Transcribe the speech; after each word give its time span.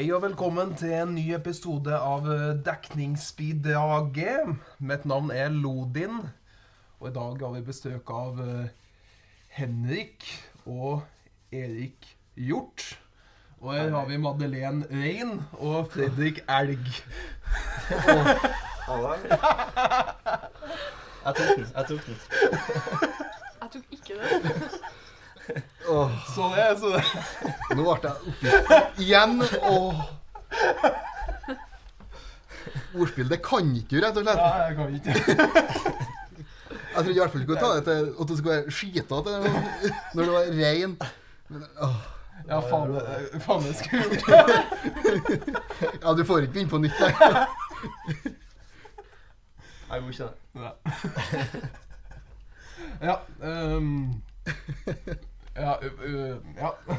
Hei 0.00 0.06
og 0.16 0.22
velkommen 0.22 0.70
til 0.80 0.94
en 0.96 1.10
ny 1.12 1.34
episode 1.36 1.92
av 1.92 2.24
Dekningsspeed 2.24 2.64
Dekningsbidraget. 2.64 4.56
Mitt 4.80 5.04
navn 5.04 5.28
er 5.28 5.52
Lodin, 5.52 6.24
og 7.02 7.10
i 7.10 7.12
dag 7.12 7.36
har 7.44 7.52
vi 7.52 7.60
besøk 7.66 8.08
av 8.08 8.40
eh, 8.40 8.72
Henrik 9.58 10.24
og 10.64 11.04
Erik 11.52 12.16
Hjort. 12.32 12.96
Og 13.60 13.76
her 13.76 13.92
har 13.92 14.08
vi 14.08 14.16
Madeleine 14.24 14.88
Rein 14.88 15.44
og 15.58 15.92
Fredrik 15.92 16.40
Elg. 16.48 16.80
Halla. 18.88 19.20
Jeg 21.26 21.36
tok 21.36 21.52
den. 21.58 21.68
Jeg 21.76 21.84
tok 21.92 22.08
den. 22.08 22.16
Jeg 23.60 23.68
tok 23.76 23.84
ikke 23.98 24.16
det. 24.16 24.24
Åh, 25.88 26.10
Så 26.34 26.42
det, 26.54 26.66
så 26.80 26.86
det. 26.94 27.04
nå 27.76 27.82
ble 27.82 27.94
jeg 28.04 28.14
oppgitt 28.30 29.00
igjen. 29.04 29.34
Oh. 29.62 30.00
Ordspill, 33.00 33.28
det 33.30 33.38
kan 33.46 33.70
ikke 33.76 33.96
du, 33.96 34.00
rett 34.04 34.16
og 34.18 34.24
slett. 34.26 34.40
Nei, 34.40 34.60
jeg 34.66 34.74
kan 34.76 34.88
ikke. 34.98 35.10
Jeg 36.90 37.04
trodde 37.04 37.14
i 37.14 37.20
hvert 37.20 37.30
fall 37.32 37.42
ikke 37.42 37.52
kunne 37.52 37.62
ta 37.62 37.68
det 37.76 37.84
til 37.86 38.08
at 38.20 38.28
du 38.28 38.34
skulle 38.36 38.56
være 38.56 38.72
skitete 38.74 39.30
når 40.14 40.22
du 40.26 40.30
var 40.34 40.44
rein. 40.58 40.96
Men, 41.48 41.62
åh. 41.86 42.00
Ja, 42.48 42.58
faen, 42.66 42.94
det- 42.96 43.42
faen 43.44 43.62
det 43.62 43.74
skulle 43.78 44.00
jeg 44.00 44.08
gjort. 44.10 44.28
Ja, 46.02 46.08
du 46.18 46.22
får 46.26 46.38
ikke 46.46 46.52
begynne 46.56 46.72
på 46.72 46.78
nytt 46.82 46.98
der. 46.98 47.10
Jeg 49.90 49.96
ikke 50.10 50.24
det. 50.54 50.72
ja 53.02 53.16
ehm, 53.42 54.22
ja, 55.56 55.72
Uh, 55.82 56.36
ja. 56.56 56.70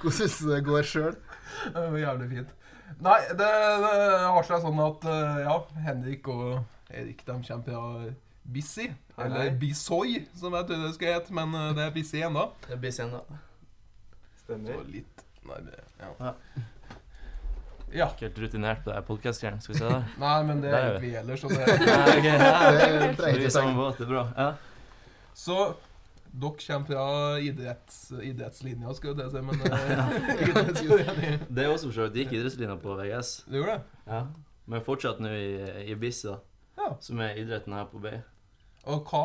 Hvordan 0.00 0.12
syns 0.14 0.38
du 0.38 0.50
det 0.52 0.60
går 0.66 0.86
sjøl? 0.86 1.16
Det 1.64 1.86
var 1.92 1.98
jævlig 1.98 2.28
fint. 2.30 2.52
Nei, 3.02 3.16
det, 3.30 3.48
det 3.84 3.94
har 4.30 4.46
seg 4.46 4.62
sånn 4.62 4.80
at 4.84 5.06
uh, 5.08 5.40
ja, 5.44 5.56
Henrik 5.86 6.28
og 6.30 6.44
Erik 6.94 7.24
de 7.26 7.32
kommer 7.32 7.64
fra 7.66 8.12
Bissi. 8.54 8.86
Eller 9.18 9.50
Bisoy, 9.58 10.20
som 10.36 10.54
jeg 10.54 10.68
trodde 10.68 10.86
det 10.86 10.94
skulle 10.96 11.16
hete, 11.16 11.34
men 11.34 11.54
uh, 11.56 11.72
det 11.76 11.88
er 11.88 11.94
Bissi 11.94 12.22
ennå. 12.22 12.46
Det 12.68 12.78
blir 12.82 12.94
senere. 12.94 13.40
Så 14.38 14.46
Stemmer. 14.52 14.84
litt 14.92 15.24
nærmere. 15.48 15.82
Ja. 16.00 16.10
Ja. 16.20 16.32
ja. 17.94 18.08
Ikke 18.12 18.26
helt 18.28 18.38
rutinert 18.44 18.84
på 18.84 18.92
det 18.92 19.00
podcast-greiene. 19.08 19.64
Skal 19.64 19.74
vi 19.74 19.80
se 19.80 19.88
der. 19.90 20.06
Nei, 20.24 20.36
men 20.48 20.62
det 20.62 20.70
er 20.74 20.90
ikke 20.92 21.06
vi 21.06 21.14
ellers. 21.22 21.40
Så, 21.44 21.48
det, 21.56 21.58
Nei, 21.80 22.20
ja. 22.28 22.36
Det 23.16 23.26
er 23.26 23.32
i 23.32 23.42
ikke 23.42 23.50
samme 23.56 23.72
tenke. 23.72 23.80
båt, 23.80 23.98
det 23.98 24.06
er 24.06 24.12
bra. 24.14 24.24
Ja. 24.38 24.48
så 25.34 25.58
dere 26.34 26.58
kommer 26.66 26.86
fra 26.88 27.04
idretts, 27.38 27.98
idrettslinja, 28.18 28.94
skal 28.98 29.20
jeg 29.22 29.30
si, 29.30 29.42
men 29.46 29.60
eh, 29.70 31.38
Det 31.54 31.62
er 31.62 31.70
også 31.70 31.90
for 31.90 31.94
så 31.94 32.08
vidt 32.08 32.24
gikk 32.24 32.34
idrettslinja 32.40 32.76
på 32.82 32.96
VGS. 32.98 33.36
Det 33.46 33.60
gjorde 33.60 33.76
det? 33.76 34.00
Ja. 34.10 34.24
Men 34.66 34.84
fortsatt 34.84 35.20
nå 35.22 35.30
i, 35.30 35.48
i 35.92 35.96
BIS, 36.00 36.24
da. 36.26 36.40
Ja. 36.80 36.90
Som 37.04 37.22
er 37.22 37.38
idretten 37.38 37.76
her 37.76 37.86
på 37.90 38.02
BI. 38.02 38.16
Og 38.90 39.06
hva, 39.08 39.22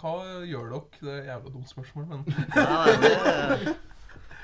hva 0.00 0.14
gjør 0.48 0.72
dere? 0.72 0.82
Det 0.98 1.12
er 1.12 1.20
et 1.20 1.30
jævla 1.30 1.52
dumt 1.54 1.70
spørsmål, 1.70 2.08
men 2.10 2.24
ja, 2.56 2.96
det 3.04 3.12
er 3.12 3.66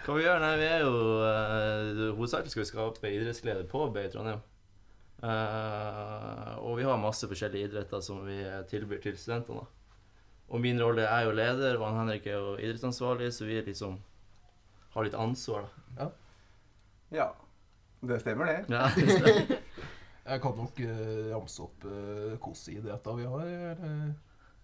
Hva 0.04 0.16
vi 0.18 0.26
gjør? 0.26 0.40
Nei, 0.42 0.54
vi 0.60 0.68
er 0.68 0.84
jo 0.84 0.92
uh, 1.22 2.16
Hovedsakelig 2.18 2.52
skal 2.52 2.62
vi 2.62 2.70
skape 2.70 3.10
idrettsglede 3.16 3.66
på 3.70 3.86
BI 3.94 4.08
Trondheim. 4.12 4.42
Uh, 5.22 6.58
og 6.60 6.76
vi 6.78 6.86
har 6.86 6.98
masse 6.98 7.26
forskjellige 7.30 7.70
idretter 7.70 8.02
som 8.04 8.20
vi 8.26 8.42
tilbyr 8.70 9.00
til 9.02 9.16
studentene. 9.18 9.62
da. 9.62 9.81
Og 10.52 10.60
min 10.60 10.80
rolle 10.82 11.06
er 11.08 11.26
jo 11.26 11.36
leder, 11.36 11.78
og 11.78 11.86
han 11.86 12.02
Henrik 12.02 12.26
er 12.28 12.36
jo 12.36 12.56
idrettsansvarlig, 12.60 13.30
så 13.32 13.46
vi 13.48 13.60
liksom 13.64 13.96
har 14.92 15.06
litt 15.06 15.16
ansvar, 15.16 15.70
da. 15.96 16.10
Ja, 17.12 17.30
det 18.04 18.18
stemmer 18.20 18.48
det. 18.48 18.58
Ja, 18.72 18.84
det 18.96 19.06
stemmer. 19.16 19.56
jeg 20.26 20.42
kan 20.44 20.60
nok 20.60 20.82
uh, 20.84 21.32
ramse 21.32 21.64
opp 21.64 21.88
uh, 21.88 22.36
hvilke 22.36 22.76
idretter 22.76 23.16
vi 23.16 23.26
har. 23.32 23.48
Eller? 23.48 24.12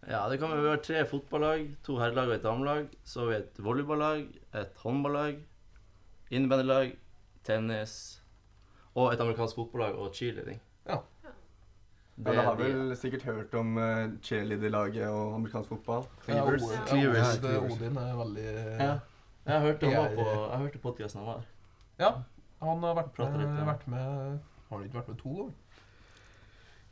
ja, 0.08 0.22
det 0.28 0.38
kan 0.40 0.52
vi 0.52 0.60
Vi 0.62 0.70
har 0.74 0.84
tre 0.84 1.02
fotballag, 1.08 1.66
to 1.84 1.98
herrelag 2.00 2.28
og 2.28 2.36
et 2.36 2.44
damelag. 2.44 2.94
Så 3.04 3.24
har 3.24 3.32
vi 3.32 3.40
et 3.40 3.60
volleyballag, 3.64 4.28
et 4.60 4.80
håndballag, 4.84 5.40
innebandylag, 6.30 6.96
tennis 7.44 8.22
og 8.94 9.12
et 9.12 9.20
amerikansk 9.20 9.56
fotballag 9.56 9.96
og 9.96 10.12
cheerleading. 10.14 10.60
Ja. 12.24 12.32
Ja, 12.34 12.42
har 12.48 12.56
de- 12.56 12.64
vel 12.64 12.96
sikkert 12.96 13.22
hørt 13.22 13.52
om 13.54 13.76
uh, 13.78 14.08
cheerleaderlaget 14.22 15.06
og 15.08 15.34
amerikansk 15.36 15.68
fotball? 15.68 16.02
Ja, 16.26 16.32
Cleavers. 16.34 16.62
Ja, 16.72 16.86
Cleavers. 16.86 17.36
Odin- 17.38 17.72
Odin 17.72 17.96
er 17.96 18.16
veldig 18.18 18.46
Ja. 18.80 18.98
Jeg 19.48 19.60
hørte 19.62 19.86
han 19.86 19.92
Jeg- 19.94 20.16
på 20.18 20.24
Jeg 20.50 20.58
hørte 20.58 20.78
podkasten 20.78 21.18
han 21.20 21.26
var. 21.26 21.44
Ja, 21.98 22.10
han 22.62 22.82
har 22.82 22.94
vært 22.94 23.18
med, 23.18 23.38
litt, 23.38 23.58
ja. 23.58 23.64
vært 23.64 23.86
med 23.88 24.38
Har 24.68 24.78
han 24.78 24.84
ikke 24.84 24.98
vært 24.98 25.08
med 25.08 25.18
to 25.18 25.28
ganger? 25.36 25.52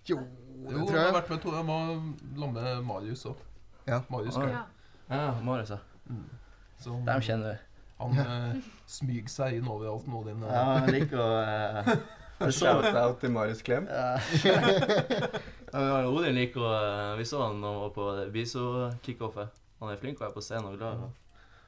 Jo, 0.09 0.17
Jo, 0.71 0.79
det 0.87 0.91
han 0.91 1.15
har 1.15 1.21
vært 1.21 1.31
med 1.31 1.41
to. 1.43 1.51
ganger 1.51 1.67
var 1.67 1.87
sammen 2.39 2.55
med 2.55 2.85
Marius 2.87 3.25
òg. 3.27 3.37
Ja. 3.89 4.01
Marius. 4.11 4.37
Ja. 4.37 4.63
Ja, 5.11 5.35
Marius, 5.43 5.71
ja. 5.71 5.79
Så 6.79 6.91
Dem 7.07 7.21
kjenner 7.21 7.53
vi. 7.53 7.59
han 7.99 8.19
uh, 8.19 8.63
smyger 8.87 9.29
seg 9.29 9.55
inn 9.59 9.69
overalt 9.69 10.07
nå, 10.07 10.25
din. 10.27 10.43
Ja, 10.43 10.79
jeg 10.87 10.95
liker 11.01 11.19
å 11.19 11.29
eh, 11.43 11.83
jeg 11.87 11.99
Shout-out 12.59 13.21
til 13.21 13.31
Marius 13.33 13.63
Klem. 13.65 13.87
ja. 13.91 14.19
Odin 16.07 16.35
liker 16.37 16.63
å 16.63 16.73
eh, 16.77 17.13
Vi 17.19 17.25
så 17.29 17.41
han 17.43 17.61
var 17.65 17.91
på 17.95 18.05
Biso-kickoffet. 18.33 19.49
Han 19.81 19.91
er 19.93 19.99
flink 20.01 20.21
og 20.23 20.29
er 20.29 20.35
på 20.35 20.41
scenen 20.45 20.71
og 20.71 20.79
glad. 20.81 21.03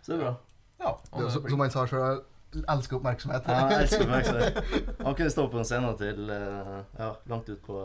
Så 0.02 0.12
det 0.12 0.18
er 0.18 0.22
bra. 0.24 0.34
Ja, 0.80 0.92
er 1.18 1.28
så- 1.34 1.42
Som 1.50 1.60
han 1.60 1.70
sa 1.74 1.84
sjøl, 1.90 2.20
elsker 2.68 2.96
oppmerksomhet. 3.00 3.48
Ja, 3.48 3.66
jeg 3.68 3.82
elsker 3.82 4.04
oppmerksomhet. 4.06 4.60
Han 5.04 5.14
kunne 5.18 5.30
stå 5.34 5.46
på 5.52 5.58
en 5.60 5.64
scene 5.68 5.90
til 6.00 6.30
eh, 6.32 6.76
ja, 6.98 7.10
langt 7.28 7.48
ut 7.50 7.60
på 7.66 7.82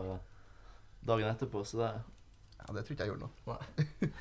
dagen 1.08 1.28
etterpå, 1.34 1.64
så 1.68 1.78
det 1.82 1.90
Ja, 2.64 2.74
det 2.78 2.86
tror 2.86 2.94
ikke 2.96 3.04
jeg 3.04 3.12
gjorde 3.12 3.26
noe. 3.26 3.58
Nei, 3.58 4.12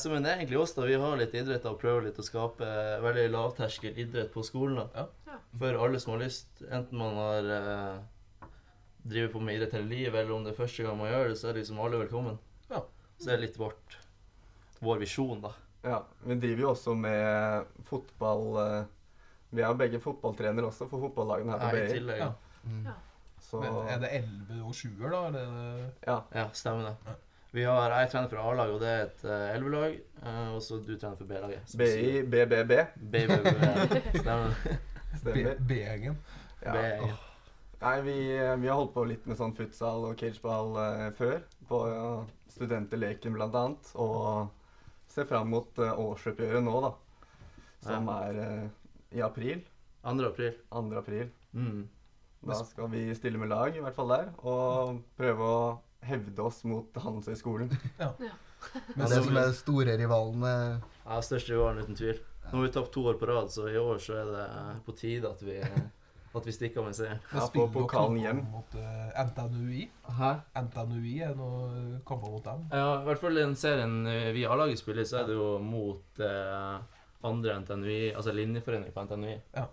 så 0.00 0.10
men 0.10 0.22
det 0.24 0.30
er 0.32 0.38
egentlig 0.40 0.58
oss, 0.58 0.72
da. 0.74 0.82
Vi 0.88 0.94
har 0.98 1.16
litt 1.20 1.34
idrett 1.36 1.64
og 1.68 1.78
prøver 1.80 2.06
litt 2.08 2.18
å 2.18 2.24
skape 2.26 2.64
eh, 2.66 2.96
veldig 3.04 3.26
lavterskel 3.30 3.98
idrett 4.02 4.32
på 4.34 4.42
skolen. 4.46 4.80
da. 4.80 5.04
Ja. 5.26 5.36
For 5.58 5.78
alle 5.84 6.00
som 6.00 6.14
har 6.16 6.22
lyst. 6.24 6.48
Enten 6.70 6.98
man 6.98 7.14
har 7.20 7.50
eh, 7.58 8.48
driver 9.06 9.32
på 9.36 9.40
med 9.46 9.54
idrett 9.58 9.76
hele 9.78 9.88
livet, 9.92 10.18
eller 10.24 10.34
om 10.34 10.44
det 10.44 10.54
er 10.54 10.58
første 10.58 10.82
gang 10.86 10.98
man 10.98 11.10
gjør 11.12 11.28
det, 11.30 11.36
så 11.38 11.48
er 11.52 11.60
liksom 11.60 11.78
alle 11.84 12.00
velkommen. 12.02 12.38
Ja. 12.70 12.80
Så 13.18 13.28
det 13.30 13.34
er 13.36 13.44
litt 13.44 13.58
vårt, 13.60 13.98
vår 14.82 14.98
visjon, 15.04 15.40
da. 15.44 15.52
Ja, 15.86 16.00
vi 16.26 16.34
driver 16.42 16.64
jo 16.64 16.70
også 16.72 16.96
med 16.98 17.68
fotball 17.86 18.56
eh, 18.58 18.86
Vi 19.54 19.62
er 19.62 19.76
begge 19.78 20.00
fotballtrenere 20.02 20.66
også 20.66 20.88
for 20.90 21.04
fotballagene 21.04 21.52
her 21.54 21.62
på 21.62 21.76
I 21.76 21.84
BI. 21.84 21.92
tillegg. 21.92 22.18
Ja. 22.24 22.32
Ja. 22.32 22.64
Mm. 22.66 22.88
Så 23.46 23.60
Men 23.62 23.76
er 23.92 24.00
det 24.02 24.08
11 24.16 24.64
og 24.66 24.74
7-er, 24.74 25.10
da? 25.12 25.20
Er 25.28 25.32
det- 25.36 26.08
ja. 26.08 26.16
ja, 26.34 26.48
stemmer 26.52 26.88
det. 26.88 26.96
Ja. 27.06 27.14
Vi 27.56 27.64
har, 27.64 27.92
Jeg 28.02 28.10
trener 28.12 28.28
for 28.28 28.42
A-lag, 28.50 28.72
og 28.74 28.82
det 28.82 28.88
er 28.92 29.04
et 29.06 29.22
uh, 29.24 29.54
elvelag. 29.54 29.94
Uh, 30.20 30.54
og 30.56 30.58
så 30.64 30.76
du 30.76 30.90
trener 30.92 31.16
for 31.16 31.28
B-laget. 31.30 31.62
som 31.70 31.80
BI, 31.80 31.86
sier- 31.94 32.26
BBB. 32.28 32.74
Baby, 33.14 33.38
stemmer. 34.20 34.58
B-gjengen. 35.64 36.18
Nei, 37.80 37.94
vi, 38.04 38.16
vi 38.60 38.68
har 38.68 38.76
holdt 38.76 38.92
på 38.92 39.06
litt 39.08 39.24
med 39.28 39.38
sånn 39.40 39.54
futsal 39.56 40.04
og 40.10 40.20
cageball 40.20 40.76
uh, 40.76 41.06
før. 41.16 41.40
På 41.68 41.80
uh, 41.88 42.28
studenterleken 42.52 43.40
annet. 43.40 43.90
Og 43.94 44.52
ser 45.12 45.28
fram 45.28 45.48
mot 45.52 45.80
uh, 45.80 45.96
årsoppgjøret 45.96 46.64
nå, 46.64 46.76
da. 46.84 46.92
Som 47.86 48.08
er 48.10 48.38
eh, 48.42 48.62
i 49.16 49.20
april. 49.22 49.60
2. 50.04 50.14
april. 50.28 50.54
2. 50.72 50.84
april. 50.98 51.28
Mm. 51.56 51.84
Da 52.46 52.60
skal 52.66 52.90
vi 52.92 53.08
stille 53.14 53.38
med 53.38 53.48
lag, 53.52 53.76
i 53.76 53.82
hvert 53.84 53.94
fall 53.96 54.10
der. 54.12 54.32
Og 54.44 54.98
prøve 55.18 55.46
å 55.46 55.60
hevde 56.08 56.42
oss 56.42 56.62
mot 56.68 56.96
Handelshøyskolen. 57.02 57.70
Men 58.00 59.02
Altså, 59.02 59.18
det 59.18 59.24
som 59.28 59.36
er 59.38 59.52
store 59.54 59.92
rivalen 60.00 60.42
eh, 60.48 60.86
Ja, 61.04 61.20
største 61.22 61.52
rivalen, 61.54 61.84
uten 61.84 61.98
tvil. 61.98 62.18
Nå 62.46 62.56
har 62.58 62.64
vi 62.64 62.72
tapt 62.74 62.92
to 62.94 63.04
år 63.10 63.18
på 63.20 63.28
rad, 63.28 63.50
så 63.52 63.68
i 63.70 63.76
år 63.78 64.00
så 64.02 64.16
er 64.22 64.32
det 64.32 64.46
på 64.86 64.94
tide 64.98 65.28
at 65.28 65.40
vi, 65.42 65.58
at 65.60 66.46
vi 66.46 66.54
stikker 66.54 66.82
av 66.82 66.88
med 66.88 66.96
seieren. 66.98 67.20
Men 67.30 67.42
Ja, 67.42 67.46
på 67.54 67.68
pokalen 67.74 68.18
hjem. 68.22 68.42
Mot 68.52 68.74
uh, 68.78 69.22
NTNUI. 69.28 69.86
Hæ? 70.18 70.32
NTNUI 70.66 71.14
er 71.26 71.34
noen 71.38 71.96
kamper 72.06 72.30
mot 72.34 72.44
dem. 72.46 72.66
Ja, 72.70 73.00
i 73.00 73.08
hvert 73.08 73.22
fall 73.22 73.38
i 73.38 73.42
den 73.44 73.56
serien 73.58 73.96
eh, 74.10 74.28
vi 74.36 74.44
A-laget 74.46 74.82
spiller, 74.82 75.06
så 75.06 75.22
er 75.22 75.30
det 75.30 75.38
jo 75.38 75.48
mot 75.62 76.22
uh, 76.22 76.78
andre 77.26 77.58
NTNUI, 77.64 78.14
altså 78.14 78.34
linjeforening 78.34 78.94
på 78.94 79.04
NTNUI. 79.06 79.36
ja, 79.56 79.66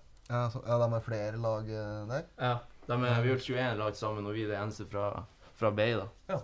så, 0.49 0.63
ja, 0.65 0.77
de 0.81 0.91
har 0.93 1.05
flere 1.05 1.37
lag 1.37 1.69
eh, 1.69 2.07
der. 2.09 2.25
Ja, 2.39 2.53
de 2.87 2.93
er, 2.93 3.03
vi 3.03 3.13
har 3.13 3.29
gjort 3.33 3.49
21 3.49 3.77
lag 3.83 3.95
sammen, 3.99 4.25
og 4.27 4.33
vi 4.33 4.45
er 4.47 4.53
det 4.53 4.59
eneste 4.61 4.87
fra, 4.89 5.11
fra 5.59 5.71
Bay, 5.71 5.95
da. 5.97 6.07
Ja. 6.27 6.39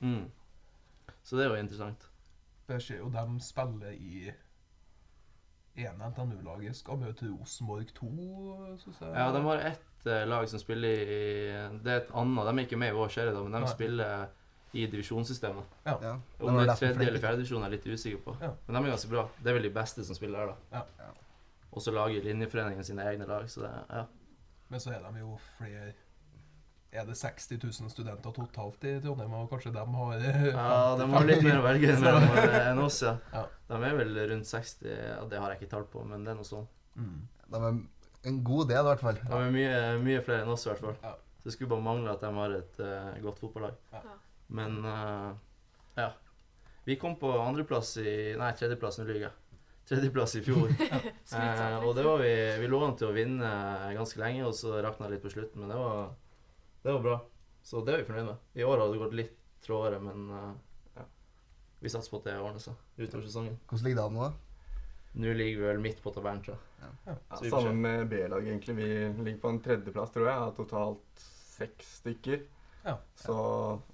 Mm. 0.00 0.30
Så 1.22 1.36
det 1.36 1.44
er 1.44 1.54
jo 1.54 1.62
interessant. 1.62 2.08
Det 2.66 2.80
skjer 2.82 3.02
jo 3.02 3.10
de 3.14 3.40
spiller 3.44 3.92
i 3.94 4.30
ene 5.76 6.08
NTNU-laget. 6.10 6.76
Skal 6.78 6.98
møte 7.00 7.28
Rosenborg 7.28 7.92
2, 7.94 8.08
syns 8.82 9.02
jeg. 9.02 9.12
Ja, 9.12 9.28
de 9.34 9.42
har 9.44 9.62
ett 9.70 10.08
eh, 10.08 10.24
lag 10.28 10.48
som 10.50 10.62
spiller 10.62 11.02
i 11.04 11.20
Det 11.84 11.92
er 11.92 12.02
et 12.02 12.12
annet, 12.14 12.48
de 12.48 12.54
er 12.54 12.66
ikke 12.66 12.80
med 12.80 12.94
i 12.94 12.96
vår 12.96 13.12
serie, 13.14 13.34
da, 13.34 13.42
men 13.44 13.54
de 13.54 13.62
Nei. 13.66 13.72
spiller 13.74 14.26
i 14.76 14.86
divisjonssystemet. 14.92 15.76
Ja. 15.86 16.16
Om 16.40 16.58
det 16.58 16.66
er 16.66 16.74
tredje 16.74 17.06
eller 17.06 17.22
fjerde 17.22 17.40
divisjon 17.40 17.62
er 17.62 17.70
jeg 17.70 17.78
litt 17.78 17.86
usikker 17.94 18.24
på. 18.24 18.34
Ja. 18.42 18.50
Men 18.66 18.78
de 18.78 18.82
er 18.82 18.94
ganske 18.96 19.12
bra. 19.12 19.28
Det 19.38 19.52
er 19.52 19.56
vel 19.56 19.68
de 19.68 19.74
beste 19.76 20.04
som 20.04 20.18
spiller 20.18 20.42
her, 20.42 20.52
da. 20.52 20.80
Ja. 20.80 21.12
Og 21.70 21.84
så 21.84 21.92
lager 21.92 22.24
linjeforeningen 22.24 22.84
sine 22.84 23.04
egne 23.04 23.28
lag, 23.28 23.48
så 23.52 23.66
det 23.66 23.72
ja. 23.90 24.04
Men 24.68 24.82
så 24.82 24.90
er 24.96 25.04
de 25.04 25.20
jo 25.20 25.36
flere 25.58 25.92
Er 26.96 27.04
det 27.04 27.16
60 27.18 27.58
000 27.60 27.90
studenter 27.92 28.32
totalt 28.32 28.84
i 28.88 28.94
Trondheim, 29.04 29.34
og 29.36 29.50
kanskje 29.50 29.72
de 29.74 29.82
har 29.98 30.22
ja 30.24 30.94
de 30.96 31.08
har 31.12 31.26
litt 31.28 31.44
mer 31.44 31.60
å 31.60 31.66
velge 31.66 31.92
eh, 31.96 32.56
enn 32.70 32.80
oss, 32.80 33.02
ja. 33.04 33.16
Ja. 33.34 33.44
De 33.68 33.80
er 33.84 33.98
vel 33.98 34.16
rundt 34.32 34.48
60, 34.48 34.88
ja, 34.88 35.20
det 35.28 35.42
har 35.42 35.52
jeg 35.52 35.60
ikke 35.60 35.74
tall 35.74 35.84
på, 35.92 36.04
men 36.08 36.24
det 36.24 36.32
er 36.32 36.38
noe 36.38 36.48
sånn. 36.48 36.64
Mm. 36.96 37.18
De 37.52 37.60
er 37.60 37.80
en 38.26 38.42
god 38.46 38.70
del, 38.72 38.82
i 38.82 38.90
hvert 38.90 39.04
fall. 39.04 39.18
De 39.22 39.38
er 39.38 39.54
mye, 39.54 39.80
mye 40.02 40.22
flere 40.24 40.46
enn 40.46 40.52
oss, 40.54 40.66
i 40.66 40.72
hvert 40.72 40.84
fall. 40.84 40.96
Ja. 41.04 41.14
Så 41.38 41.48
det 41.50 41.54
skulle 41.54 41.74
bare 41.76 41.86
mangle 41.86 42.14
at 42.16 42.22
de 42.24 42.30
har 42.34 42.54
et 42.56 42.78
uh, 42.82 43.10
godt 43.22 43.42
fotballag. 43.42 43.76
Ja. 43.92 44.00
Ja. 44.02 44.14
Men 44.58 44.78
uh, 44.82 45.34
ja. 45.98 46.12
Vi 46.86 46.96
kom 46.98 47.16
på 47.18 47.30
andreplass 47.38 47.96
i 47.98 48.34
Nei, 48.38 48.52
tredjeplass, 48.58 49.00
nå 49.00 49.06
lyver 49.08 49.28
jeg. 49.28 49.60
Tredjeplass 49.86 50.34
i 50.38 50.42
fjor. 50.42 50.70
eh, 51.38 51.76
og 51.86 51.92
det 51.94 52.04
var 52.06 52.18
vi 52.18 52.32
Vi 52.60 52.70
lå 52.70 52.80
an 52.82 52.96
til 52.98 53.10
å 53.10 53.14
vinne 53.14 53.50
ganske 53.94 54.20
lenge, 54.22 54.44
og 54.46 54.54
så 54.58 54.80
rakna 54.82 55.06
det 55.06 55.16
litt 55.16 55.24
på 55.26 55.32
slutten, 55.34 55.62
men 55.62 55.70
det 55.70 55.78
var, 55.78 56.08
det 56.86 56.94
var 56.94 57.02
bra. 57.02 57.18
Så 57.66 57.82
det 57.82 57.94
er 57.94 58.02
vi 58.04 58.06
fornøyd 58.06 58.28
med. 58.28 58.42
I 58.54 58.64
år 58.64 58.78
har 58.78 58.92
det 58.92 58.98
gått 59.00 59.14
litt 59.18 59.38
trådere, 59.66 59.98
men 59.98 60.26
uh, 60.30 60.52
ja. 60.94 61.06
vi 61.82 61.90
satser 61.90 62.12
på 62.12 62.20
at 62.22 62.28
det 62.28 62.36
ordner 62.38 62.62
seg 62.62 63.00
utover 63.00 63.24
sesongen. 63.26 63.56
Hvordan 63.66 63.88
ligger 63.88 63.98
det 63.98 64.04
an 64.04 64.14
nå? 64.14 64.28
da? 64.28 64.76
Nå 65.16 65.32
ligger 65.32 65.62
vi 65.62 65.66
vel 65.70 65.82
midt 65.82 66.02
på 66.04 66.12
tabellen, 66.14 66.44
tror 66.44 66.54
jeg. 66.54 66.62
Ja, 66.84 67.16
Ja, 67.32 67.40
Sammen 67.50 67.80
med 67.82 68.06
B-laget, 68.12 68.52
egentlig. 68.52 68.76
Vi 68.76 68.88
ligger 69.24 69.40
på 69.40 69.48
en 69.54 69.60
tredjeplass, 69.64 70.14
tror 70.14 70.28
jeg. 70.28 70.36
Av 70.44 70.54
totalt 70.54 71.26
seks 71.56 71.94
stykker. 72.02 72.46
Ja. 72.84 72.98
Så 73.18 73.36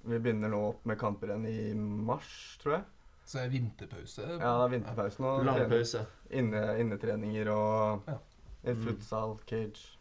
vi 0.03 0.19
begynner 0.19 0.51
nå 0.53 0.61
opp 0.73 0.85
med 0.85 0.99
kamper 1.01 1.31
igjen 1.31 1.47
i 1.49 1.73
mars, 2.11 2.29
tror 2.61 2.77
jeg. 2.77 2.83
Så 3.25 3.39
er 3.39 3.47
det 3.47 3.55
vinterpause. 3.55 4.27
Ja, 4.27 4.37
det 4.37 4.67
er 4.67 4.73
vinterpause 4.75 5.23
nå. 5.23 5.35
Lang 5.47 5.65
pause. 5.71 6.05
Inne, 6.29 6.65
innetreninger 6.83 7.49
og 7.55 8.09
Ja. 8.11 8.19
Mm. 8.63 8.83
futsal, 8.85 9.39
cage, 9.49 9.97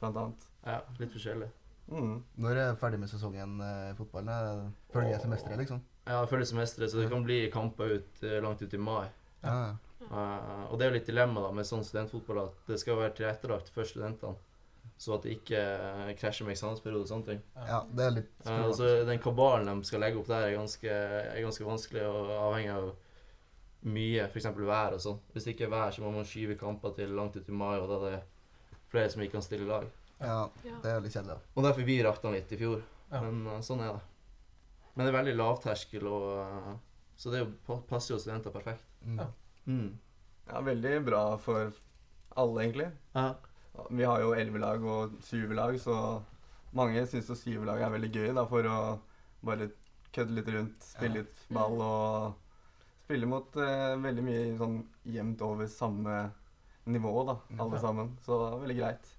blant 0.00 0.16
annet. 0.16 0.48
Ja, 0.66 0.80
litt 0.98 1.12
forskjellig. 1.12 1.52
Mm. 1.90 2.18
Når 2.40 2.56
er 2.56 2.66
jeg 2.68 2.78
ferdig 2.80 3.00
med 3.02 3.10
sesongen 3.10 3.56
eh, 3.64 3.88
i 3.90 3.96
fotballen? 3.98 4.68
Følger 4.94 5.16
jeg 5.16 5.24
semesteret, 5.24 5.58
liksom? 5.60 5.82
Ja, 6.06 6.22
følger 6.30 6.48
semesteret, 6.50 6.90
så 6.90 7.02
det 7.02 7.10
kan 7.12 7.24
bli 7.26 7.44
kamper 7.52 7.98
ut, 7.98 8.22
eh, 8.22 8.38
langt 8.42 8.62
ut 8.62 8.74
i 8.74 8.80
mai. 8.80 9.08
Ja. 9.42 9.52
ja. 9.52 9.74
Eh, 10.10 10.64
og 10.70 10.78
det 10.78 10.86
er 10.86 10.90
jo 10.90 10.98
litt 10.98 11.10
dilemma 11.10 11.44
da 11.44 11.52
med 11.54 11.68
sånn 11.68 11.84
studentfotball 11.86 12.46
at 12.46 12.64
det 12.70 12.80
skal 12.82 12.98
være 13.00 13.14
tilrettelagt 13.18 13.70
for 13.74 13.88
studentene. 13.88 14.38
Så 14.98 15.14
at 15.14 15.24
det 15.26 15.36
ikke 15.36 15.60
krasjer 16.18 16.46
med 16.46 16.56
eksamensperiode 16.56 17.06
og 17.06 17.10
sånne 17.10 17.26
ting. 17.26 17.40
ja, 17.54 17.78
det 17.90 18.04
er 18.04 18.12
litt 18.16 18.32
uh, 18.46 18.64
altså, 18.68 18.88
Den 19.06 19.20
kabalen 19.22 19.80
de 19.80 19.86
skal 19.86 20.02
legge 20.02 20.18
opp 20.18 20.28
der, 20.30 20.46
er 20.46 20.56
ganske, 20.58 20.90
er 20.90 21.38
ganske 21.42 21.66
vanskelig 21.66 22.04
og 22.06 22.30
avhengig 22.34 22.74
av 22.74 22.90
mye, 23.94 24.28
f.eks. 24.28 24.46
vær 24.58 24.94
og 24.94 25.02
sånn. 25.02 25.18
Hvis 25.32 25.46
det 25.46 25.56
ikke 25.56 25.66
er 25.66 25.74
vær, 25.74 25.94
så 25.94 26.04
må 26.04 26.12
man 26.14 26.26
skyve 26.28 26.58
kamper 26.58 26.94
til 26.98 27.14
langt 27.18 27.38
ut 27.38 27.50
i 27.50 27.56
mai, 27.56 27.74
og 27.80 27.88
da 27.90 27.98
er 27.98 28.04
det 28.06 28.20
flere 28.92 29.10
som 29.10 29.24
ikke 29.24 29.38
kan 29.38 29.46
stille 29.46 29.66
lag. 29.66 29.88
Ja, 30.22 30.38
det 30.82 30.90
er 30.92 31.00
litt 31.04 31.12
kjedelig. 31.14 31.36
da. 31.36 31.52
Og 31.56 31.64
derfor 31.66 31.86
vi 31.88 31.98
rakna 32.06 32.32
litt 32.34 32.52
i 32.52 32.58
fjor. 32.60 32.82
Ja. 33.12 33.20
Men 33.24 33.42
uh, 33.46 33.60
sånn 33.64 33.80
er 33.84 33.92
det. 33.92 34.02
Men 34.94 35.06
det 35.06 35.12
er 35.12 35.18
veldig 35.18 35.36
lavterskel, 35.38 36.06
og, 36.06 36.26
uh, 36.40 36.74
så 37.16 37.30
det 37.32 37.40
er 37.40 37.46
jo, 37.46 37.78
passer 37.88 38.14
jo 38.14 38.20
studenter 38.22 38.52
perfekt. 38.54 38.84
Mm. 39.04 39.18
Ja. 39.22 39.26
Mm. 39.66 39.88
Ja, 40.48 40.60
veldig 40.66 40.94
bra 41.06 41.22
for 41.38 41.72
alle, 42.36 42.62
egentlig. 42.64 42.90
Ja. 43.16 43.28
Vi 43.90 44.04
har 44.04 44.20
jo 44.20 44.34
elvelag 44.36 44.84
og 44.84 45.14
syvelag, 45.24 45.78
så 45.80 45.96
mange 46.76 47.06
syns 47.08 47.28
jo 47.30 47.36
syverlag 47.36 47.80
er 47.86 47.92
veldig 47.94 48.10
gøy 48.12 48.30
da, 48.36 48.44
for 48.48 48.66
å 48.68 48.78
bare 49.44 49.70
kødde 50.12 50.34
litt 50.36 50.48
rundt, 50.52 50.84
spille 50.84 51.22
litt 51.22 51.38
ball 51.52 51.78
og 51.80 52.34
spille 53.06 53.26
mot 53.28 53.56
eh, 53.60 53.94
veldig 54.00 54.24
mye 54.26 54.42
sånn 54.60 54.76
jevnt 55.08 55.40
over 55.46 55.68
samme 55.72 56.18
nivå, 56.84 57.12
da, 57.28 57.38
alle 57.58 57.78
Ja. 57.78 57.80
sammen. 57.86 58.12
Så 58.24 58.36
det 58.40 58.46
er 58.50 58.60
veldig 58.66 58.76
greit. 58.82 59.10